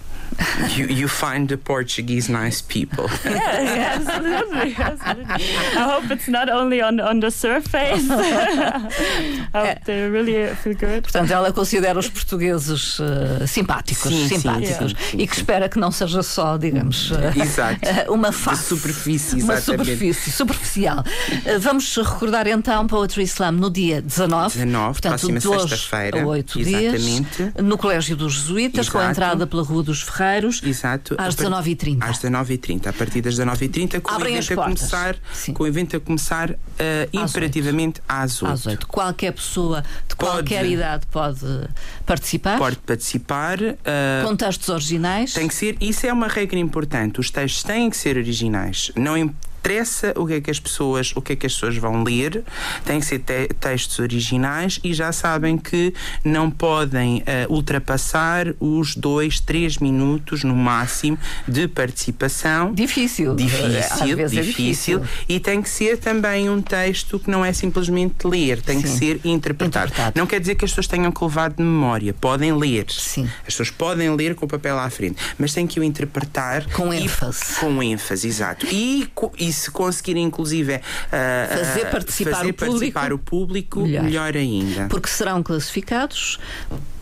you, 0.76 0.88
you 0.88 1.08
find 1.08 1.48
the 1.50 1.58
Portuguese 1.58 2.30
nice 2.32 2.62
people. 2.62 3.06
yes, 3.26 4.00
absolutely, 4.00 4.76
absolutely. 4.78 5.46
I 5.78 5.84
hope 5.84 6.12
it's 6.12 6.28
not 6.28 6.50
only 6.50 6.82
on, 6.82 7.00
on 7.00 7.20
the 7.20 7.32
surface. 7.32 8.10
I 8.10 9.50
hope 9.54 9.84
they 9.86 10.10
really 10.10 10.48
feel 10.56 10.74
good. 10.76 11.04
Portanto, 11.04 11.32
ela 11.32 11.52
considera 11.52 11.98
os 12.00 12.08
portugueses 12.10 12.98
eh, 13.00 13.46
simpáticos, 13.48 14.12
Sim, 14.12 14.28
sim, 14.28 14.36
simpáticos 14.40 14.92
sim, 14.92 14.98
sim, 15.12 15.18
e 15.22 15.28
que 15.28 15.36
espera 15.36 15.68
que 15.70 15.80
não 15.80 15.92
seja 15.92 16.24
só, 16.24 16.58
digamos, 16.58 17.12
Exato. 17.36 17.80
eh, 17.84 18.06
uma 18.10 18.30
De 18.32 18.36
face. 18.38 18.64
superfície, 18.66 19.42
Uma 19.42 19.60
superfície 19.60 20.32
superficial. 20.32 21.04
Eh, 21.46 21.58
Vamos 21.60 21.96
recordar 21.96 22.48
então 22.48 22.88
Poetry 22.88 23.24
Slam 23.24 23.52
no 23.54 23.70
dia 23.70 24.02
19, 24.02 24.54
19, 24.58 24.92
portanto, 24.94 25.12
próxima 25.12 25.40
de 25.40 25.48
sexta-feira. 25.68 26.22
a 26.22 26.26
8 26.26 26.60
Exatamente. 26.60 27.38
dias, 27.38 27.54
no 27.64 27.78
Colégio 27.78 28.16
dos 28.16 28.34
Jesuítas, 28.34 28.90
com 28.90 28.98
a 28.98 29.02
Exato. 29.02 29.12
entrada 29.12 29.48
pela 29.48 29.64
Rua 29.64 29.84
dos 29.84 30.02
Ferreiros, 30.02 30.21
Exato. 30.64 31.16
às 31.18 31.34
A 31.36 31.38
par- 31.38 31.62
19h30. 31.64 31.98
Às 32.02 32.18
19h30. 32.20 32.88
A 32.88 32.94
partir 32.94 33.22
das 33.22 33.36
19h30, 33.36 34.00
com 34.02 34.12
Abrem 34.14 34.36
o 34.36 34.38
evento 34.38 34.60
a 34.60 34.64
começar, 34.64 35.16
Sim. 35.34 35.54
com 35.54 35.64
o 35.64 35.68
evento 35.68 35.98
a 35.98 36.00
começar 36.00 36.52
uh, 36.52 36.58
imperativamente 37.14 38.02
às 38.08 38.42
8. 38.42 38.52
às 38.54 38.66
8. 38.66 38.88
Qualquer 38.88 39.32
pessoa 39.34 39.82
de 40.08 40.16
Pode. 40.16 40.32
qualquer 40.32 40.66
idade 40.66 41.06
pode 41.12 41.40
participar, 42.06 42.58
Pode 42.58 42.78
participar. 42.78 43.60
uh, 43.62 43.76
com 44.28 44.36
textos 44.36 44.70
originais. 44.70 45.34
Tem 45.34 45.48
que 45.48 45.56
ser, 45.56 45.78
isso 45.82 46.06
é 46.06 46.14
uma 46.14 46.28
regra 46.28 46.60
importante. 46.60 47.20
Os 47.20 47.30
textos 47.32 47.64
têm 47.64 47.90
que 47.90 47.98
ser 47.98 48.18
originais. 48.18 48.92
Não 48.96 49.16
interessa 49.72 50.12
o 50.18 50.26
que 50.26 50.34
é 50.34 50.42
que 50.42 50.50
as 50.50 50.60
pessoas, 50.60 51.14
o 51.16 51.22
que 51.22 51.34
é 51.34 51.36
que 51.36 51.46
as 51.46 51.54
pessoas 51.54 51.78
vão 51.78 52.04
ler, 52.04 52.44
têm 52.84 53.00
que 53.00 53.06
ser 53.06 53.20
te- 53.20 53.48
textos 53.60 54.00
originais 54.00 54.80
e 54.84 54.92
já 54.92 55.12
sabem 55.12 55.56
que 55.56 55.94
não 56.26 56.50
podem 56.50 57.22
eh, 57.28 57.46
ultrapassar 57.48 58.48
os 58.60 58.96
dois, 58.96 59.40
três 59.40 59.78
minutos 59.78 60.44
no 60.44 60.56
máximo 60.56 61.18
de 61.48 61.68
participação. 61.68 62.74
Difícil. 62.74 63.36
Difícil, 63.36 64.18
vezes 64.18 64.38
é 64.38 64.42
difícil, 64.42 65.02
e 65.30 65.40
tem 65.40 65.62
que 65.62 65.70
ser 65.70 65.98
também 66.00 66.50
um 66.50 66.60
texto 66.62 67.20
que 67.20 67.30
não 67.30 67.46
é 67.46 67.54
simplesmente 67.54 68.26
ler, 68.26 68.62
tem 68.62 68.82
que 68.82 68.88
Sim. 68.88 68.98
ser 68.98 69.16
interpretado. 69.24 69.62
Interpretado. 69.92 70.20
Não 70.20 70.26
quer 70.26 70.40
dizer 70.40 70.56
que 70.56 70.66
as 70.66 70.72
pessoas 70.72 70.88
tenham 70.88 71.12
que 71.12 71.24
levar 71.24 71.52
de 71.52 71.62
memória, 71.62 72.14
podem 72.14 72.52
ler. 72.54 72.86
Sim. 72.90 73.26
As 73.42 73.46
pessoas 73.54 73.70
podem 73.70 74.10
ler 74.16 74.34
com 74.34 74.46
o 74.46 74.50
papel 74.50 74.78
à 74.80 74.90
frente, 74.90 75.18
mas 75.38 75.54
têm 75.54 75.68
que 75.68 75.80
o 75.80 75.84
interpretar 75.84 76.66
Com 76.74 76.92
e- 76.92 77.04
ênfase. 77.04 77.56
com 77.60 77.82
ênfase, 77.84 78.28
exato. 78.28 78.66
E, 78.72 79.08
co- 79.14 79.32
e 79.52 79.54
se 79.54 79.70
conseguirem, 79.70 80.24
inclusive, 80.24 80.80
ah, 81.12 81.48
Fazer 81.50 81.86
participar 81.92 82.32
fazer 82.38 82.50
o 82.50 82.54
público, 82.54 82.72
participar 82.72 83.14
o 83.14 83.20
público, 83.20 83.82
melhor. 83.82 84.04
melhor, 84.04 84.38
ainda. 84.38 84.88
Porque 84.88 85.10
serão 85.10 85.44
classificados, 85.44 86.40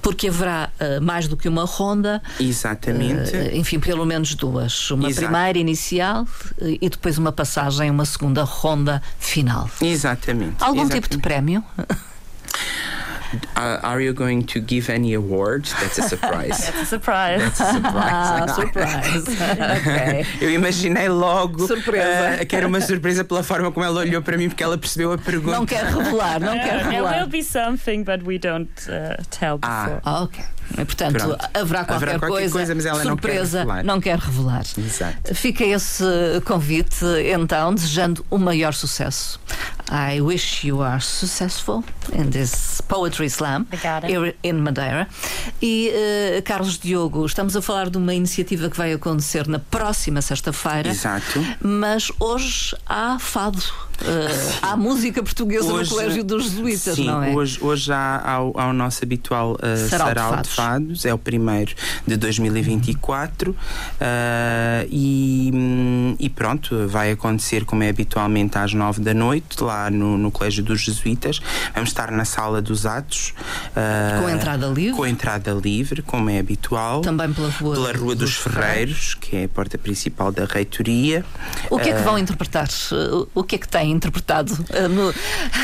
porque 0.02 0.28
haverá 0.30 0.72
eh, 0.80 1.00
mais 1.00 1.28
do 1.28 1.38
que 1.38 1.48
uma 1.48 1.66
ronda. 1.66 2.22
Exatamente. 2.40 3.36
eh, 3.36 3.56
enfim, 3.56 3.80
pelo 3.80 4.06
menos 4.06 4.34
duas. 4.34 4.90
Uma 4.90 5.10
Exato. 5.10 5.28
primeira 5.28 5.60
inicial 5.60 6.26
e 6.60 6.90
depois 6.90 7.18
uma 7.18 7.32
passagem, 7.32 7.92
uma 7.92 8.06
segunda 8.06 8.44
ronda 8.44 9.02
final. 9.20 9.70
Exatamente. 9.82 10.56
Algum 10.60 10.82
exatamente. 10.82 11.04
tipo 11.04 11.16
de 11.16 11.22
prémio? 11.22 11.64
Uh, 13.60 13.78
are 13.84 14.00
you 14.02 14.14
going 14.14 14.42
to 14.42 14.62
give 14.62 14.90
any 14.90 15.14
awards? 15.14 15.74
That's 15.82 15.98
a 16.00 16.04
surprise. 16.08 16.70
It's 16.70 16.82
a 16.82 16.86
surprise. 16.86 17.42
That's 17.42 17.60
a 17.60 17.74
surprise. 17.74 17.94
Ah, 18.10 18.48
surprise. 18.56 19.28
ok. 19.28 20.26
Eu 20.40 20.50
imaginei 20.52 21.10
logo 21.10 21.68
Surpresa. 21.68 22.38
ah, 22.42 22.46
que 22.46 22.56
era 22.56 22.66
uma 22.68 22.80
surpresa 22.80 23.24
pela 23.26 23.44
forma 23.44 23.70
como 23.70 23.86
ela 23.86 24.00
olhou 24.00 24.22
para 24.22 24.38
mim, 24.38 24.48
porque 24.48 24.64
ela 24.64 24.78
percebeu 24.78 25.12
a 25.12 25.18
pergunta. 25.18 25.58
Não 25.58 25.66
quer 25.66 25.84
revelar, 25.84 26.40
não 26.40 26.54
quer 26.54 26.68
There 26.84 27.02
will 27.02 27.06
revelar. 27.08 27.28
be 27.28 27.44
something, 27.44 28.04
but 28.06 28.24
we 28.26 28.38
don't 28.40 28.70
uh, 28.88 29.22
tell 29.30 29.60
Ah. 29.62 29.84
before. 29.84 30.02
Ah, 30.06 30.22
ok. 30.24 30.44
E, 30.78 30.86
Portanto, 30.86 31.18
Pronto. 31.18 31.38
haverá 31.54 31.84
qualquer, 31.84 31.96
Haverá 31.96 32.12
qualquer 32.20 32.28
coisa, 32.30 32.54
coisa, 32.54 32.76
mas 32.76 32.86
ela 32.86 33.04
não 33.04 33.18
quer 33.18 33.30
surpresa, 33.32 33.60
revelar. 33.60 33.84
não 33.84 34.00
quer 34.00 34.18
revelar. 34.20 34.64
Exato. 34.78 35.36
Fica 35.36 35.66
esse 35.66 36.04
convite, 36.46 37.04
então, 37.36 37.74
desejando 37.74 38.24
o 38.30 38.38
maior 38.38 38.74
sucesso 38.74 39.40
I 39.92 40.22
wish 40.22 40.68
you 40.68 40.84
are 40.84 41.02
successful 41.02 41.84
in 42.14 42.30
this 42.30 42.80
poetry 42.88 43.26
slam 43.26 43.49
Obrigada. 43.58 44.08
here 44.08 44.36
in 44.44 44.54
Madeira. 44.54 45.08
E 45.62 45.92
uh, 45.92 46.42
Carlos 46.44 46.78
Diogo, 46.78 47.26
estamos 47.26 47.56
a 47.56 47.62
falar 47.62 47.90
de 47.90 47.98
uma 47.98 48.14
iniciativa 48.14 48.70
que 48.70 48.78
vai 48.78 48.94
acontecer 48.94 49.48
na 49.48 49.60
próxima 49.60 50.22
sexta-feira. 50.22 50.90
Exato. 50.90 51.40
Mas 51.62 52.12
hoje 52.20 52.76
há 52.86 53.18
fado. 53.20 53.89
Uh, 54.02 54.56
há 54.62 54.78
música 54.78 55.22
portuguesa 55.22 55.72
Hoje- 55.72 55.90
no 55.90 55.96
Colégio 55.98 56.24
dos 56.24 56.44
Jesuítas, 56.44 56.96
Sim, 56.96 57.06
não 57.06 57.22
é? 57.24 57.32
hoje, 57.32 57.58
hoje 57.62 57.92
há, 57.92 58.22
há, 58.24 58.42
o- 58.44 58.54
há 58.58 58.68
o 58.68 58.74
nosso 58.74 59.04
habitual 59.04 59.54
uh, 59.54 59.58
Sarau 59.58 59.88
de 59.88 59.90
Sarau, 59.90 60.30
de, 60.32 60.36
Fados. 60.36 60.56
fados. 60.56 61.06
é 61.06 61.14
o 61.14 61.18
primeiro 61.18 61.74
de 62.08 62.16
2024 62.18 63.52
uh, 63.52 63.56
e, 64.90 65.52
hum, 65.54 66.16
e 66.20 66.30
pronto, 66.30 66.88
vai 66.88 67.12
acontecer 67.12 67.66
como 67.66 67.84
é 67.84 67.90
habitualmente 67.90 68.58
às 68.58 68.74
nove 68.74 69.02
da 69.02 69.14
noite, 69.14 69.62
lá 69.64 69.90
no, 69.90 70.18
no 70.18 70.32
Colégio 70.32 70.64
dos 70.64 70.82
Jesuítas. 70.82 71.40
Vamos 71.74 71.90
estar 71.90 72.12
na 72.12 72.26
sala 72.26 72.62
dos 72.62 72.86
atos. 72.86 73.34
uh, 73.76 74.22
Com 74.24 74.30
entrada 74.30 74.68
livre? 74.68 74.96
Com 74.96 75.06
entrada 75.06 75.52
livre, 75.54 76.02
como 76.02 76.30
é 76.30 76.40
habitual. 76.40 77.02
Também 77.02 77.32
pela 77.34 77.50
rua, 77.50 77.74
Pela 77.76 77.94
Rua 77.94 78.16
dos, 78.16 78.36
Ferreiros, 78.36 79.14
que 79.16 79.36
é 79.36 79.44
a 79.46 79.50
porta 79.50 79.78
principal 79.78 80.32
da 80.32 80.46
reitoria. 80.46 81.26
O 81.70 81.78
que 81.80 81.90
é 81.90 81.94
que 81.94 82.02
vão 82.02 82.18
interpretar? 82.18 82.68
O 83.34 83.44
que 83.44 83.56
é 83.56 83.58
que 83.58 83.68
interpretado 83.92 84.54
uh, 84.54 84.90
no- 84.90 85.14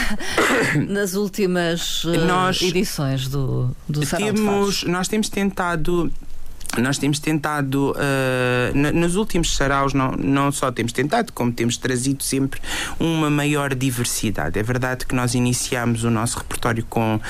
nas 0.93 1.13
últimas 1.13 2.03
uh, 2.03 2.17
Nós 2.25 2.61
edições 2.61 3.27
do, 3.27 3.75
do 3.87 4.01
temos, 4.05 4.83
nós 4.83 5.07
temos 5.07 5.29
tentado 5.29 6.11
nós 6.81 6.97
temos 6.97 7.19
tentado, 7.19 7.91
uh, 7.91 8.93
nos 8.93 9.15
últimos 9.15 9.55
saraus, 9.55 9.93
não, 9.93 10.11
não 10.11 10.51
só 10.51 10.71
temos 10.71 10.91
tentado, 10.91 11.31
como 11.31 11.51
temos 11.51 11.77
trazido 11.77 12.23
sempre 12.23 12.61
uma 12.99 13.29
maior 13.29 13.73
diversidade. 13.73 14.59
É 14.59 14.63
verdade 14.63 15.05
que 15.05 15.15
nós 15.15 15.35
iniciámos 15.35 16.03
o 16.03 16.09
nosso 16.09 16.37
repertório 16.37 16.85
com 16.89 17.15
uh, 17.15 17.21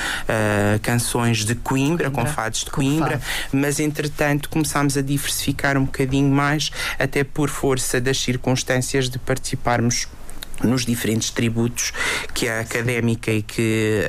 canções 0.82 1.44
de 1.44 1.54
Coimbra, 1.54 2.10
com 2.10 2.16
Coimbra, 2.16 2.32
fados 2.32 2.60
de 2.60 2.70
com 2.70 2.76
Coimbra, 2.76 3.20
mas 3.52 3.78
entretanto 3.78 4.48
começámos 4.48 4.96
a 4.96 5.02
diversificar 5.02 5.76
um 5.76 5.84
bocadinho 5.84 6.30
mais, 6.32 6.70
até 6.98 7.22
por 7.22 7.48
força 7.48 8.00
das 8.00 8.18
circunstâncias 8.18 9.08
de 9.08 9.18
participarmos 9.18 10.08
nos 10.62 10.84
diferentes 10.84 11.30
tributos 11.30 11.92
que 12.34 12.48
a 12.48 12.60
académica 12.60 13.30
e 13.30 13.42
que 13.42 14.02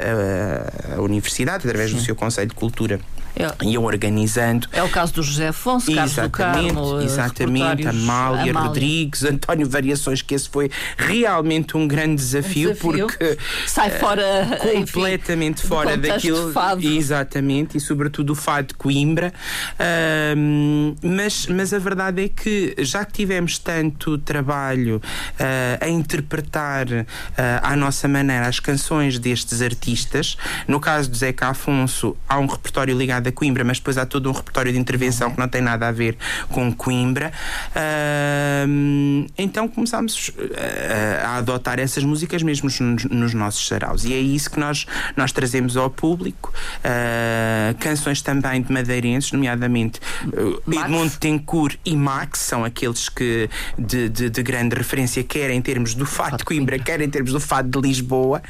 a, 0.92 0.96
a 0.96 1.02
universidade, 1.02 1.68
através 1.68 1.94
do 1.94 2.00
seu 2.00 2.16
Conselho 2.16 2.48
de 2.48 2.56
Cultura, 2.56 3.00
É, 3.38 3.66
iam 3.66 3.84
organizando. 3.84 4.68
é 4.72 4.82
o 4.82 4.90
caso 4.90 5.14
do 5.14 5.24
José 5.24 5.50
Afonso, 5.50 5.94
Carlos 5.94 6.14
do 6.16 6.22
Exatamente, 6.22 6.74
Carmo, 6.74 6.96
uh, 6.96 7.02
exatamente, 7.02 7.64
repertórios, 7.84 8.04
Amália, 8.04 8.54
Rodrigues, 8.54 9.24
António 9.24 9.70
Variações, 9.70 10.22
que 10.22 10.34
esse 10.34 10.50
foi 10.50 10.72
realmente 10.98 11.78
um 11.78 11.88
grande 11.88 12.16
desafio, 12.16 12.70
desafio. 12.74 13.08
porque 13.08 13.38
Sai 13.68 13.92
fora 13.92 14.60
enfim, 14.74 14.86
completamente 14.86 15.62
do 15.62 15.68
fora 15.68 15.96
daquilo. 15.98 16.52
fado. 16.52 16.84
Exatamente, 16.84 17.78
e 17.78 17.80
sobretudo 17.80 18.32
o 18.32 18.36
fado 18.36 18.70
de 18.70 18.74
Coimbra. 18.74 19.32
Ahm, 19.80 20.96
mas, 21.02 21.46
mas 21.48 21.74
a 21.74 21.80
verdade 21.80 22.24
é 22.24 22.30
que, 22.30 22.76
já 22.80 23.06
que 23.06 23.14
tivemos 23.14 23.58
tanto 23.60 24.18
trabalho 24.18 25.02
ah, 25.40 25.78
a 25.86 25.90
interpretar 25.90 26.88
ah, 27.38 27.60
à 27.62 27.76
nossa 27.76 28.08
maneira 28.08 28.48
as 28.48 28.60
canções 28.60 29.20
destes 29.20 29.62
artistas, 29.62 30.38
no 30.68 30.80
caso 30.80 31.10
de 31.10 31.18
Zeca 31.18 31.48
Afonso, 31.50 32.16
há 32.28 32.40
um 32.40 32.46
repertório 32.46 32.98
ligado 32.98 33.27
a 33.28 33.32
Coimbra, 33.32 33.64
mas 33.64 33.78
depois 33.78 33.98
há 33.98 34.06
todo 34.06 34.30
um 34.30 34.34
repertório 34.34 34.72
de 34.72 34.78
intervenção 34.80 35.32
que 35.32 35.40
não 35.40 35.48
tem 35.48 35.62
nada 35.62 35.88
a 35.88 35.92
ver 35.92 36.18
com 36.50 36.72
Coimbra. 36.74 37.32
Ahm, 37.76 39.26
então 39.38 39.68
começámos 39.68 40.32
ah, 41.22 41.28
a 41.28 41.38
adotar 41.38 41.80
essas 41.80 42.04
músicas 42.04 42.42
mesmo 42.44 42.70
nos, 42.80 43.06
nos 43.06 43.34
nossos 43.34 43.68
saraus. 43.68 44.04
E 44.06 44.14
é 44.14 44.18
isso 44.20 44.50
que 44.52 44.60
nós, 44.60 44.86
nós 45.16 45.32
trazemos 45.32 45.76
ao 45.78 45.90
público. 45.90 46.54
Ah, 46.84 47.74
canções 47.80 48.22
também 48.22 48.62
de 48.62 48.72
madeirenses, 48.72 49.32
nomeadamente 49.32 50.00
uh. 50.26 50.62
Edmundo 50.72 51.18
Tencourt 51.18 51.78
e 51.86 51.96
Max, 51.96 52.40
são 52.40 52.64
aqueles 52.64 53.10
que 53.10 53.50
de, 53.78 54.10
de- 54.10 54.30
de 54.30 54.44
grande 54.44 54.76
referência, 54.76 55.24
quer 55.24 55.50
em 55.50 55.62
termos 55.62 55.94
do 55.94 56.06
fado 56.06 56.38
de 56.38 56.44
Coimbra, 56.46 56.78
quer 56.80 57.02
em 57.02 57.10
termos 57.10 57.32
do 57.32 57.40
fado 57.40 57.70
de 57.82 57.88
Lisboa. 57.88 58.42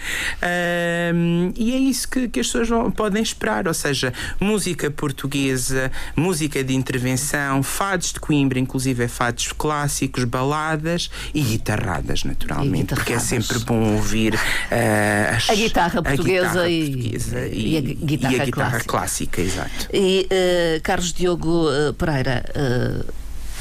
Ahm, 0.42 1.52
e 1.56 1.74
é 1.74 1.78
isso 1.78 2.08
que, 2.10 2.28
que 2.28 2.40
as 2.40 2.48
pessoas 2.48 2.68
vão- 2.70 2.92
podem 2.92 3.22
esperar, 3.22 3.68
ou 3.68 3.74
seja, 3.74 4.14
música 4.40 4.57
portuguesa, 4.90 5.92
música 6.16 6.64
de 6.64 6.74
intervenção, 6.74 7.62
fados 7.64 8.14
de 8.14 8.20
Coimbra, 8.20 8.60
inclusive 8.60 9.04
é 9.04 9.08
fados 9.08 9.52
clássicos, 9.54 10.24
baladas 10.24 11.10
e 11.34 11.42
guitarradas, 11.42 12.24
naturalmente, 12.24 12.94
E 12.94 12.96
porque 12.96 13.14
é 13.14 13.18
guitarradas. 13.18 13.46
sempre 13.48 13.60
bom 13.66 13.96
ouvir 13.96 14.34
ah, 14.72 15.36
as- 15.36 15.50
A 15.50 15.56
guitarra 15.56 16.02
portuguesa 16.04 16.48
guitarra 16.48 16.70
e- 16.70 16.92
portuguesa 16.92 17.48
e 17.48 17.78
a 17.78 17.82
gui- 17.82 17.94
guitarra 17.96 18.34
e 18.36 18.42
a 18.42 18.46
guitarra 18.46 18.70
clássica. 18.72 18.90
clássica, 18.92 19.42
exato. 19.42 19.88
E 19.94 20.28
uh, 20.32 20.82
Carlos 20.82 21.14
Diogo 21.14 21.68
uh, 21.70 21.94
Pereira, 21.94 22.44
uh, 22.56 23.14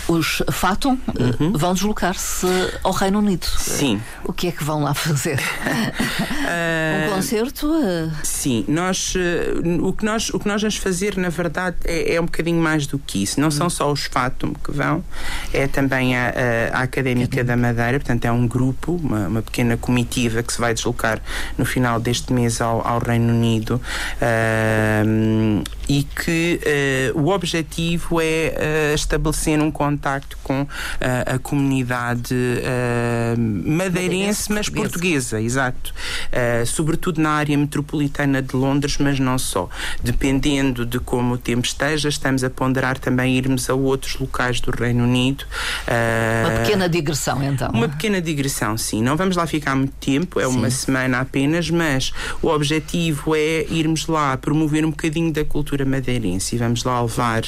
os 0.09 0.43
Fatum 0.51 0.95
uh, 0.95 1.59
vão 1.59 1.75
deslocar-se 1.75 2.47
ao 2.83 2.93
Reino 2.93 3.19
Unido. 3.19 3.47
Uhum. 3.47 3.59
Sim. 3.59 4.03
O 4.25 4.33
que 4.33 4.49
é 4.49 4.53
que 4.53 4.63
vão 4.63 4.83
lá 4.83 4.95
fazer? 4.95 5.41
um 7.07 7.15
concerto? 7.15 7.67
Uh, 7.67 8.11
Sim, 8.23 8.65
nós, 8.69 9.15
eh, 9.17 9.55
o, 9.81 9.93
que 9.93 10.05
nós, 10.05 10.31
o 10.31 10.39
que 10.39 10.47
nós 10.47 10.61
vamos 10.61 10.77
fazer, 10.77 11.17
na 11.17 11.29
verdade, 11.29 11.77
é, 11.85 12.15
é 12.15 12.21
um 12.21 12.27
bocadinho 12.27 12.61
mais 12.61 12.87
do 12.87 12.99
que 12.99 13.23
isso. 13.23 13.41
Não 13.41 13.51
são 13.51 13.69
só 13.69 13.91
os 13.91 14.05
Fatum 14.05 14.53
que 14.53 14.71
vão, 14.71 15.05
é 15.53 15.67
também 15.67 16.17
a, 16.17 16.29
a, 16.73 16.79
a 16.79 16.83
Académica 16.83 17.43
da 17.43 17.57
Madeira, 17.57 17.99
portanto, 17.99 18.25
é 18.25 18.33
um 18.33 18.47
grupo, 18.47 19.01
uma, 19.03 19.27
uma 19.27 19.43
pequena 19.43 19.77
comitiva 19.77 20.43
que 20.43 20.53
se 20.53 20.61
vai 20.61 20.75
deslocar 20.75 21.21
no 21.59 21.65
final 21.65 21.99
deste 21.99 22.33
mês 22.33 22.61
ao, 22.61 22.87
ao 22.87 22.99
Reino 22.99 23.33
Unido 23.33 23.81
ahm, 24.21 25.63
e 25.89 26.03
que 26.03 26.61
eh, 26.65 27.13
o 27.15 27.29
objetivo 27.29 28.21
é 28.21 28.25
eh, 28.57 28.93
estabelecer 28.95 29.61
um 29.61 29.71
contacto 29.97 30.37
com 30.43 30.67
ah, 31.01 31.35
a 31.35 31.39
comunidade 31.39 32.35
ah, 32.65 33.35
madeirense, 33.39 34.53
mas 34.53 34.69
portuguesa. 34.69 35.41
exato. 35.41 35.95
Uh, 36.27 36.67
sobretudo 36.67 37.21
na 37.21 37.31
área 37.31 37.57
metropolitana 37.57 38.43
de 38.43 38.55
Londres, 38.55 38.99
mas 38.99 39.19
não 39.19 39.39
só. 39.39 39.69
Dependendo 40.03 40.85
de 40.85 41.01
como 41.01 41.35
o 41.35 41.39
tempo 41.39 41.67
esteja, 41.67 42.09
estamos 42.09 42.45
a 42.45 42.51
ponderar 42.51 42.99
também 42.99 43.37
irmos 43.37 43.71
a 43.71 43.75
outros 43.75 44.19
locais 44.19 44.61
do 44.61 44.71
Reino 44.71 45.05
Unido. 45.05 45.45
Uh, 45.87 46.49
uma 46.49 46.61
pequena 46.61 46.89
digressão, 46.89 47.43
então. 47.43 47.71
uma 47.71 47.89
pequena 47.89 48.21
digressão, 48.21 48.77
sim. 48.77 49.03
Não 49.03 49.17
vamos 49.17 49.37
lá 49.37 49.47
ficar 49.47 49.75
muito 49.75 49.95
tempo, 49.95 50.39
é 50.39 50.47
uma 50.47 50.71
semana 50.71 51.21
apenas, 51.21 51.71
mas 51.71 52.13
o 52.43 52.49
objetivo 52.49 53.35
é 53.35 53.65
irmos 53.71 54.07
lá 54.07 54.37
promover 54.37 54.85
um 54.85 54.91
bocadinho 54.91 55.33
da 55.33 55.45
cultura 55.45 55.85
madeirense 55.85 56.55
e 56.55 56.59
vamos 56.59 56.85
lá 56.85 57.01
levar 57.01 57.43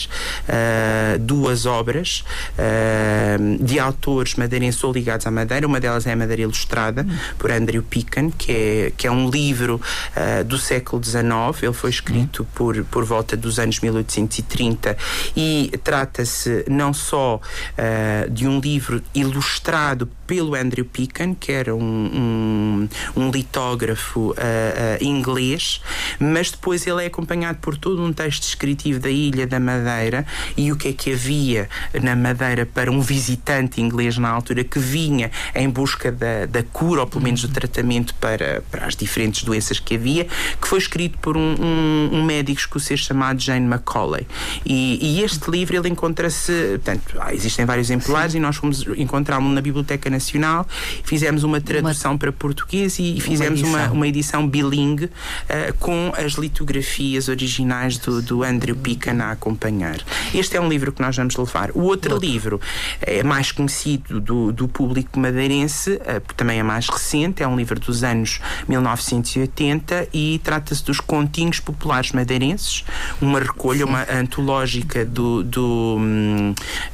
duas 1.20 1.66
obras 1.66 2.24
ah, 2.58 3.36
de 3.60 3.78
autores 3.78 4.34
madeirenses 4.34 4.82
ou 4.84 4.92
ligados 4.92 5.26
à 5.26 5.30
Madeira. 5.30 5.66
Uma 5.66 5.80
delas 5.80 6.06
é 6.06 6.12
a 6.12 6.16
Madeira 6.16 6.42
Ilustrada, 6.42 7.06
por 7.38 7.50
Andrew 7.50 7.82
Pican, 7.82 8.30
que 8.30 8.52
é, 8.52 8.92
que 8.96 9.06
é 9.06 9.10
um 9.10 9.28
livro 9.28 9.80
ah, 10.14 10.42
do 10.42 10.58
século 10.58 11.02
XIX. 11.02 11.24
Ele 11.62 11.72
foi 11.72 11.90
escrito 11.90 12.46
por, 12.54 12.84
por 12.84 13.04
volta 13.04 13.36
dos 13.36 13.58
anos 13.58 13.80
1830 13.80 14.96
e 15.36 15.72
trata-se 15.82 16.64
não 16.68 16.92
só 16.92 17.40
ah, 17.76 18.26
de 18.28 18.46
um 18.46 18.60
livro 18.60 19.02
ilustrado 19.14 20.08
pelo 20.28 20.54
Andrew 20.54 20.84
Pican, 20.84 21.34
que 21.34 21.50
era 21.50 21.74
um, 21.74 21.80
um, 21.82 22.88
um 23.16 23.30
litógrafo 23.30 24.34
ah, 24.36 24.98
ah, 25.00 25.02
inglês, 25.02 25.80
mas 26.20 26.50
depois 26.50 26.86
ele 26.86 27.02
é 27.02 27.06
acompanhado 27.06 27.58
por 27.60 27.78
todo 27.78 28.04
um 28.04 28.12
texto 28.12 28.42
descritivo 28.42 29.00
da 29.00 29.08
Ilha 29.08 29.46
da 29.46 29.58
Madeira 29.58 30.26
e 30.54 30.70
o 30.70 30.76
que 30.76 30.88
é 30.88 30.92
que 30.92 31.14
havia 31.14 31.68
na 32.02 32.14
Madeira 32.14 32.66
para 32.66 32.92
um 32.92 33.00
visitante 33.00 33.80
inglês 33.80 34.18
na 34.18 34.28
altura 34.28 34.62
que 34.62 34.78
vinha 34.78 35.30
em 35.54 35.68
busca 35.70 36.12
da, 36.12 36.44
da 36.44 36.62
cura, 36.62 37.00
ou 37.00 37.06
pelo 37.06 37.24
menos 37.24 37.40
do 37.40 37.48
tratamento 37.48 38.14
para, 38.16 38.62
para 38.70 38.84
as 38.84 38.94
diferentes 38.94 39.42
doenças 39.42 39.80
que 39.80 39.94
havia, 39.94 40.26
que 40.60 40.68
foi 40.68 40.78
escrito 40.78 41.16
por 41.18 41.38
um, 41.38 41.54
um, 41.58 42.10
um 42.18 42.22
médico 42.22 42.60
escocês 42.60 43.00
chamado 43.00 43.40
Jane 43.40 43.66
Macaulay. 43.66 44.26
E, 44.66 44.98
e 45.00 45.22
este 45.22 45.50
livro 45.50 45.74
ele 45.74 45.88
encontra-se, 45.88 46.52
portanto, 46.84 47.16
existem 47.32 47.64
vários 47.64 47.88
exemplares 47.88 48.34
e 48.34 48.38
nós 48.38 48.56
fomos 48.56 48.84
encontrá-lo 48.98 49.48
na 49.48 49.62
Biblioteca 49.62 50.17
Nacional, 50.18 50.66
fizemos 51.04 51.44
uma 51.44 51.60
tradução 51.60 52.18
para 52.18 52.32
português 52.32 52.98
e, 52.98 53.20
fizemos 53.20 53.62
uma, 53.62 53.78
edição. 53.78 53.94
uma 53.94 54.08
edição 54.08 54.48
bilingue 54.48 55.10
ah, 55.48 55.72
com 55.78 56.12
as 56.16 56.32
litografias 56.32 57.28
originais 57.28 57.98
do, 57.98 58.20
do 58.20 58.42
Andrew 58.42 58.76
Pican 58.76 59.22
a 59.22 59.30
acompanhar. 59.30 59.98
Este 60.34 60.56
é 60.56 60.60
um 60.60 60.68
livro 60.68 60.92
que 60.92 61.00
nós 61.00 61.16
vamos 61.16 61.36
levar. 61.36 61.70
O 61.72 61.82
outro, 61.82 62.18
livro 62.18 62.60
é 63.00 63.22
mais 63.22 63.52
conhecido 63.52 64.20
do, 64.20 64.52
do 64.52 64.66
público 64.66 65.18
madeirense, 65.18 66.00
ah, 66.04 66.20
também 66.36 66.58
é 66.58 66.62
mais 66.62 66.88
recente, 66.88 67.42
é 67.42 67.48
um 67.48 67.56
livro 67.56 67.78
dos 67.78 68.02
anos 68.02 68.40
1980 68.66 70.08
e 70.12 70.40
trata-se 70.42 70.84
dos 70.84 71.00
continhos 71.00 71.60
populares 71.60 72.12
madeirenses, 72.12 72.84
uma 73.20 73.38
recolha, 73.38 73.86
uma 73.86 74.06
antológica 74.10 75.04
do, 75.04 75.44
do, 75.44 75.98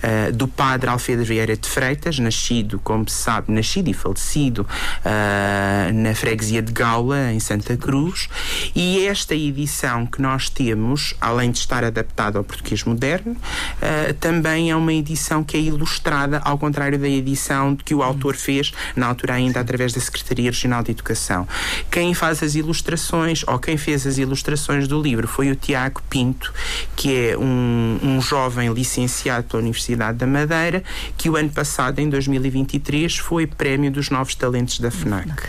ah, 0.02 0.30
do 0.30 0.46
padre 0.46 0.90
Alfredo 0.90 1.24
Vieira 1.24 1.56
de 1.56 1.68
Freitas, 1.68 2.18
nascido, 2.18 2.78
como 2.82 3.08
sabe, 3.14 3.52
nascido 3.52 3.88
e 3.88 3.94
falecido 3.94 4.60
uh, 4.60 5.92
na 5.92 6.14
freguesia 6.14 6.62
de 6.62 6.72
Gaula, 6.72 7.32
em 7.32 7.40
Santa 7.40 7.76
Cruz, 7.76 8.28
e 8.74 9.06
esta 9.06 9.34
edição 9.34 10.06
que 10.06 10.20
nós 10.20 10.48
temos, 10.48 11.14
além 11.20 11.50
de 11.50 11.58
estar 11.58 11.84
adaptada 11.84 12.38
ao 12.38 12.44
português 12.44 12.84
moderno, 12.84 13.32
uh, 13.32 14.14
também 14.14 14.70
é 14.70 14.76
uma 14.76 14.92
edição 14.92 15.42
que 15.42 15.56
é 15.56 15.60
ilustrada, 15.60 16.40
ao 16.44 16.58
contrário 16.58 16.98
da 16.98 17.08
edição 17.08 17.76
que 17.76 17.94
o 17.94 18.02
autor 18.02 18.34
fez, 18.34 18.72
na 18.96 19.06
altura 19.06 19.34
ainda 19.34 19.60
através 19.60 19.92
da 19.92 20.00
Secretaria 20.00 20.50
Regional 20.50 20.82
de 20.82 20.90
Educação. 20.90 21.46
Quem 21.90 22.14
faz 22.14 22.42
as 22.42 22.54
ilustrações, 22.54 23.44
ou 23.46 23.58
quem 23.58 23.76
fez 23.76 24.06
as 24.06 24.18
ilustrações 24.18 24.88
do 24.88 25.00
livro, 25.00 25.26
foi 25.26 25.50
o 25.50 25.56
Tiago 25.56 26.02
Pinto, 26.08 26.52
que 26.96 27.14
é 27.14 27.38
um, 27.38 27.98
um 28.02 28.20
jovem 28.20 28.72
licenciado 28.72 29.46
pela 29.48 29.62
Universidade 29.62 30.18
da 30.18 30.26
Madeira, 30.26 30.82
que 31.16 31.28
o 31.28 31.36
ano 31.36 31.50
passado, 31.50 31.98
em 31.98 32.08
2023, 32.08 33.03
foi 33.12 33.46
prémio 33.46 33.90
dos 33.90 34.10
novos 34.10 34.34
talentos 34.34 34.78
da 34.78 34.90
FNAC. 34.90 35.48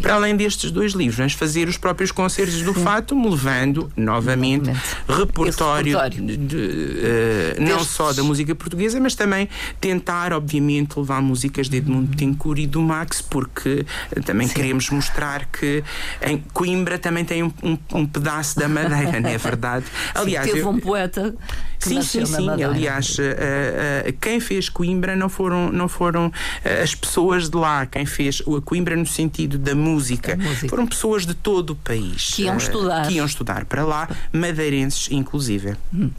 Para 0.00 0.14
além 0.14 0.36
destes 0.36 0.70
dois 0.70 0.92
livros, 0.92 1.16
vamos 1.16 1.32
fazer 1.34 1.68
os 1.68 1.76
próprios 1.76 2.10
concertos 2.10 2.62
do 2.62 2.72
Fátum, 2.72 3.28
levando 3.28 3.90
novamente, 3.96 4.70
repertório, 5.08 5.98
de, 6.10 6.36
de, 6.36 6.56
uh, 6.56 7.62
não 7.62 7.80
só 7.84 8.12
da 8.12 8.22
música 8.22 8.54
portuguesa, 8.54 8.98
mas 9.00 9.14
também 9.14 9.48
tentar, 9.80 10.32
obviamente, 10.32 10.98
levar 10.98 11.20
músicas 11.20 11.68
de 11.68 11.78
Edmundo 11.78 12.08
Betancourt 12.08 12.58
e 12.58 12.66
do 12.66 12.80
Max, 12.80 13.20
porque 13.20 13.86
também 14.24 14.46
Sim. 14.48 14.54
queremos 14.54 14.90
mostrar 14.90 15.46
que 15.46 15.82
em 16.22 16.38
Coimbra 16.52 16.98
também 16.98 17.24
tem 17.24 17.42
um, 17.42 17.52
um, 17.62 17.78
um 17.92 18.06
pedaço 18.06 18.58
da 18.58 18.68
Madeira, 18.68 19.20
não 19.20 19.30
é 19.30 19.38
verdade? 19.38 19.86
Aliás, 20.14 20.46
Sim, 20.46 20.52
teve 20.52 20.66
eu, 20.66 20.70
um 20.70 20.78
poeta 20.78 21.34
sim, 21.78 22.02
sim, 22.02 22.26
sim. 22.26 22.62
Aliás, 22.62 23.18
uh, 23.18 23.22
uh, 23.22 24.12
quem 24.20 24.40
fez 24.40 24.68
Coimbra 24.68 25.14
não 25.14 25.28
foram, 25.28 25.70
não 25.70 25.88
foram 25.88 26.26
uh, 26.28 26.84
as 26.94 27.00
pessoas 27.00 27.50
de 27.50 27.56
lá. 27.56 27.84
Quem 27.84 28.06
fez 28.06 28.40
a 28.40 28.60
Coimbra 28.60 28.96
no 28.96 29.06
sentido 29.06 29.58
da 29.58 29.74
música, 29.74 30.36
música. 30.36 30.68
foram 30.68 30.86
pessoas 30.86 31.26
de 31.26 31.34
todo 31.34 31.70
o 31.70 31.76
país. 31.76 32.32
Que 32.34 32.44
iam 32.44 32.56
estudar. 32.56 33.08
Que 33.08 33.14
iam 33.14 33.26
estudar 33.26 33.64
para 33.64 33.84
lá, 33.84 34.08
madeirenses 34.32 35.08
inclusive. 35.10 35.76
Hum. 35.92 36.10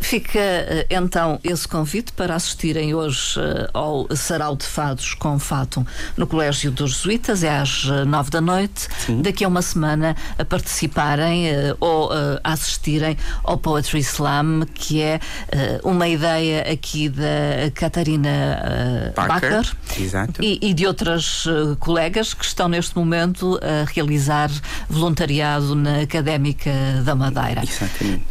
fica 0.00 0.40
então 0.90 1.38
esse 1.44 1.68
convite 1.68 2.12
para 2.12 2.34
assistirem 2.34 2.94
hoje 2.94 3.38
ao 3.74 4.08
Sarau 4.16 4.56
de 4.56 4.64
Fados 4.64 5.14
com 5.14 5.38
Fatum 5.38 5.84
no 6.16 6.26
Colégio 6.26 6.70
dos 6.70 6.92
Jesuítas, 6.96 7.44
é 7.44 7.58
às 7.58 7.84
nove 8.06 8.30
da 8.30 8.40
noite. 8.40 8.88
Sim. 9.04 9.20
Daqui 9.20 9.44
a 9.44 9.48
uma 9.48 9.62
semana 9.62 10.16
a 10.38 10.44
participarem 10.44 11.46
ou 11.80 12.10
a 12.12 12.52
assistirem 12.52 13.16
ao 13.44 13.58
Poetry 13.58 14.00
Slam 14.00 14.62
que 14.74 15.02
é 15.02 15.20
uma 15.82 16.08
ideia 16.08 16.72
aqui 16.72 17.08
da 17.08 17.70
Catarina 17.74 18.30
uh, 18.30 19.12
Bacher, 19.14 19.76
e, 20.40 20.58
e, 20.62 20.74
de 20.74 20.86
outras 20.86 21.46
uh, 21.46 21.76
colegas 21.78 22.32
que 22.32 22.44
estão 22.44 22.68
neste 22.68 22.96
momento 22.96 23.58
a 23.62 23.90
realizar 23.92 24.50
voluntariado 24.88 25.74
na 25.74 26.00
Académica 26.00 26.70
da 27.04 27.14
Madeira. 27.14 27.62
Exatamente. 27.62 28.24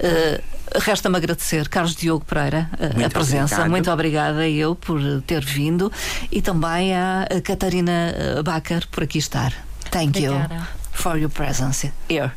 Resta-me 0.74 1.18
agradecer, 1.18 1.68
Carlos 1.68 1.96
Diogo 1.96 2.24
Pereira, 2.24 2.70
Muito 2.94 3.06
a 3.06 3.10
presença. 3.10 3.56
Obrigado. 3.56 3.70
Muito 3.70 3.92
obrigada 3.92 4.48
eu 4.48 4.74
por 4.74 5.02
ter 5.28 5.44
vindo 5.44 5.92
e 6.32 6.42
também 6.42 6.96
a 6.96 7.28
Catarina 7.44 8.16
Bacher 8.44 8.88
por 8.88 9.04
aqui 9.04 9.18
estar. 9.18 9.54
Thank 9.92 10.18
obrigada. 10.18 10.56
you 10.56 10.62
for 10.94 11.18
your 11.18 11.30
presence 11.30 11.92
here. 12.10 12.32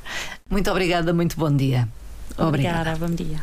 Muito 0.50 0.70
obrigada, 0.70 1.12
muito 1.12 1.36
bom 1.36 1.54
dia. 1.54 1.88
Obrigada, 2.36 2.92
obrigada 2.92 3.06
bom 3.06 3.14
dia. 3.14 3.38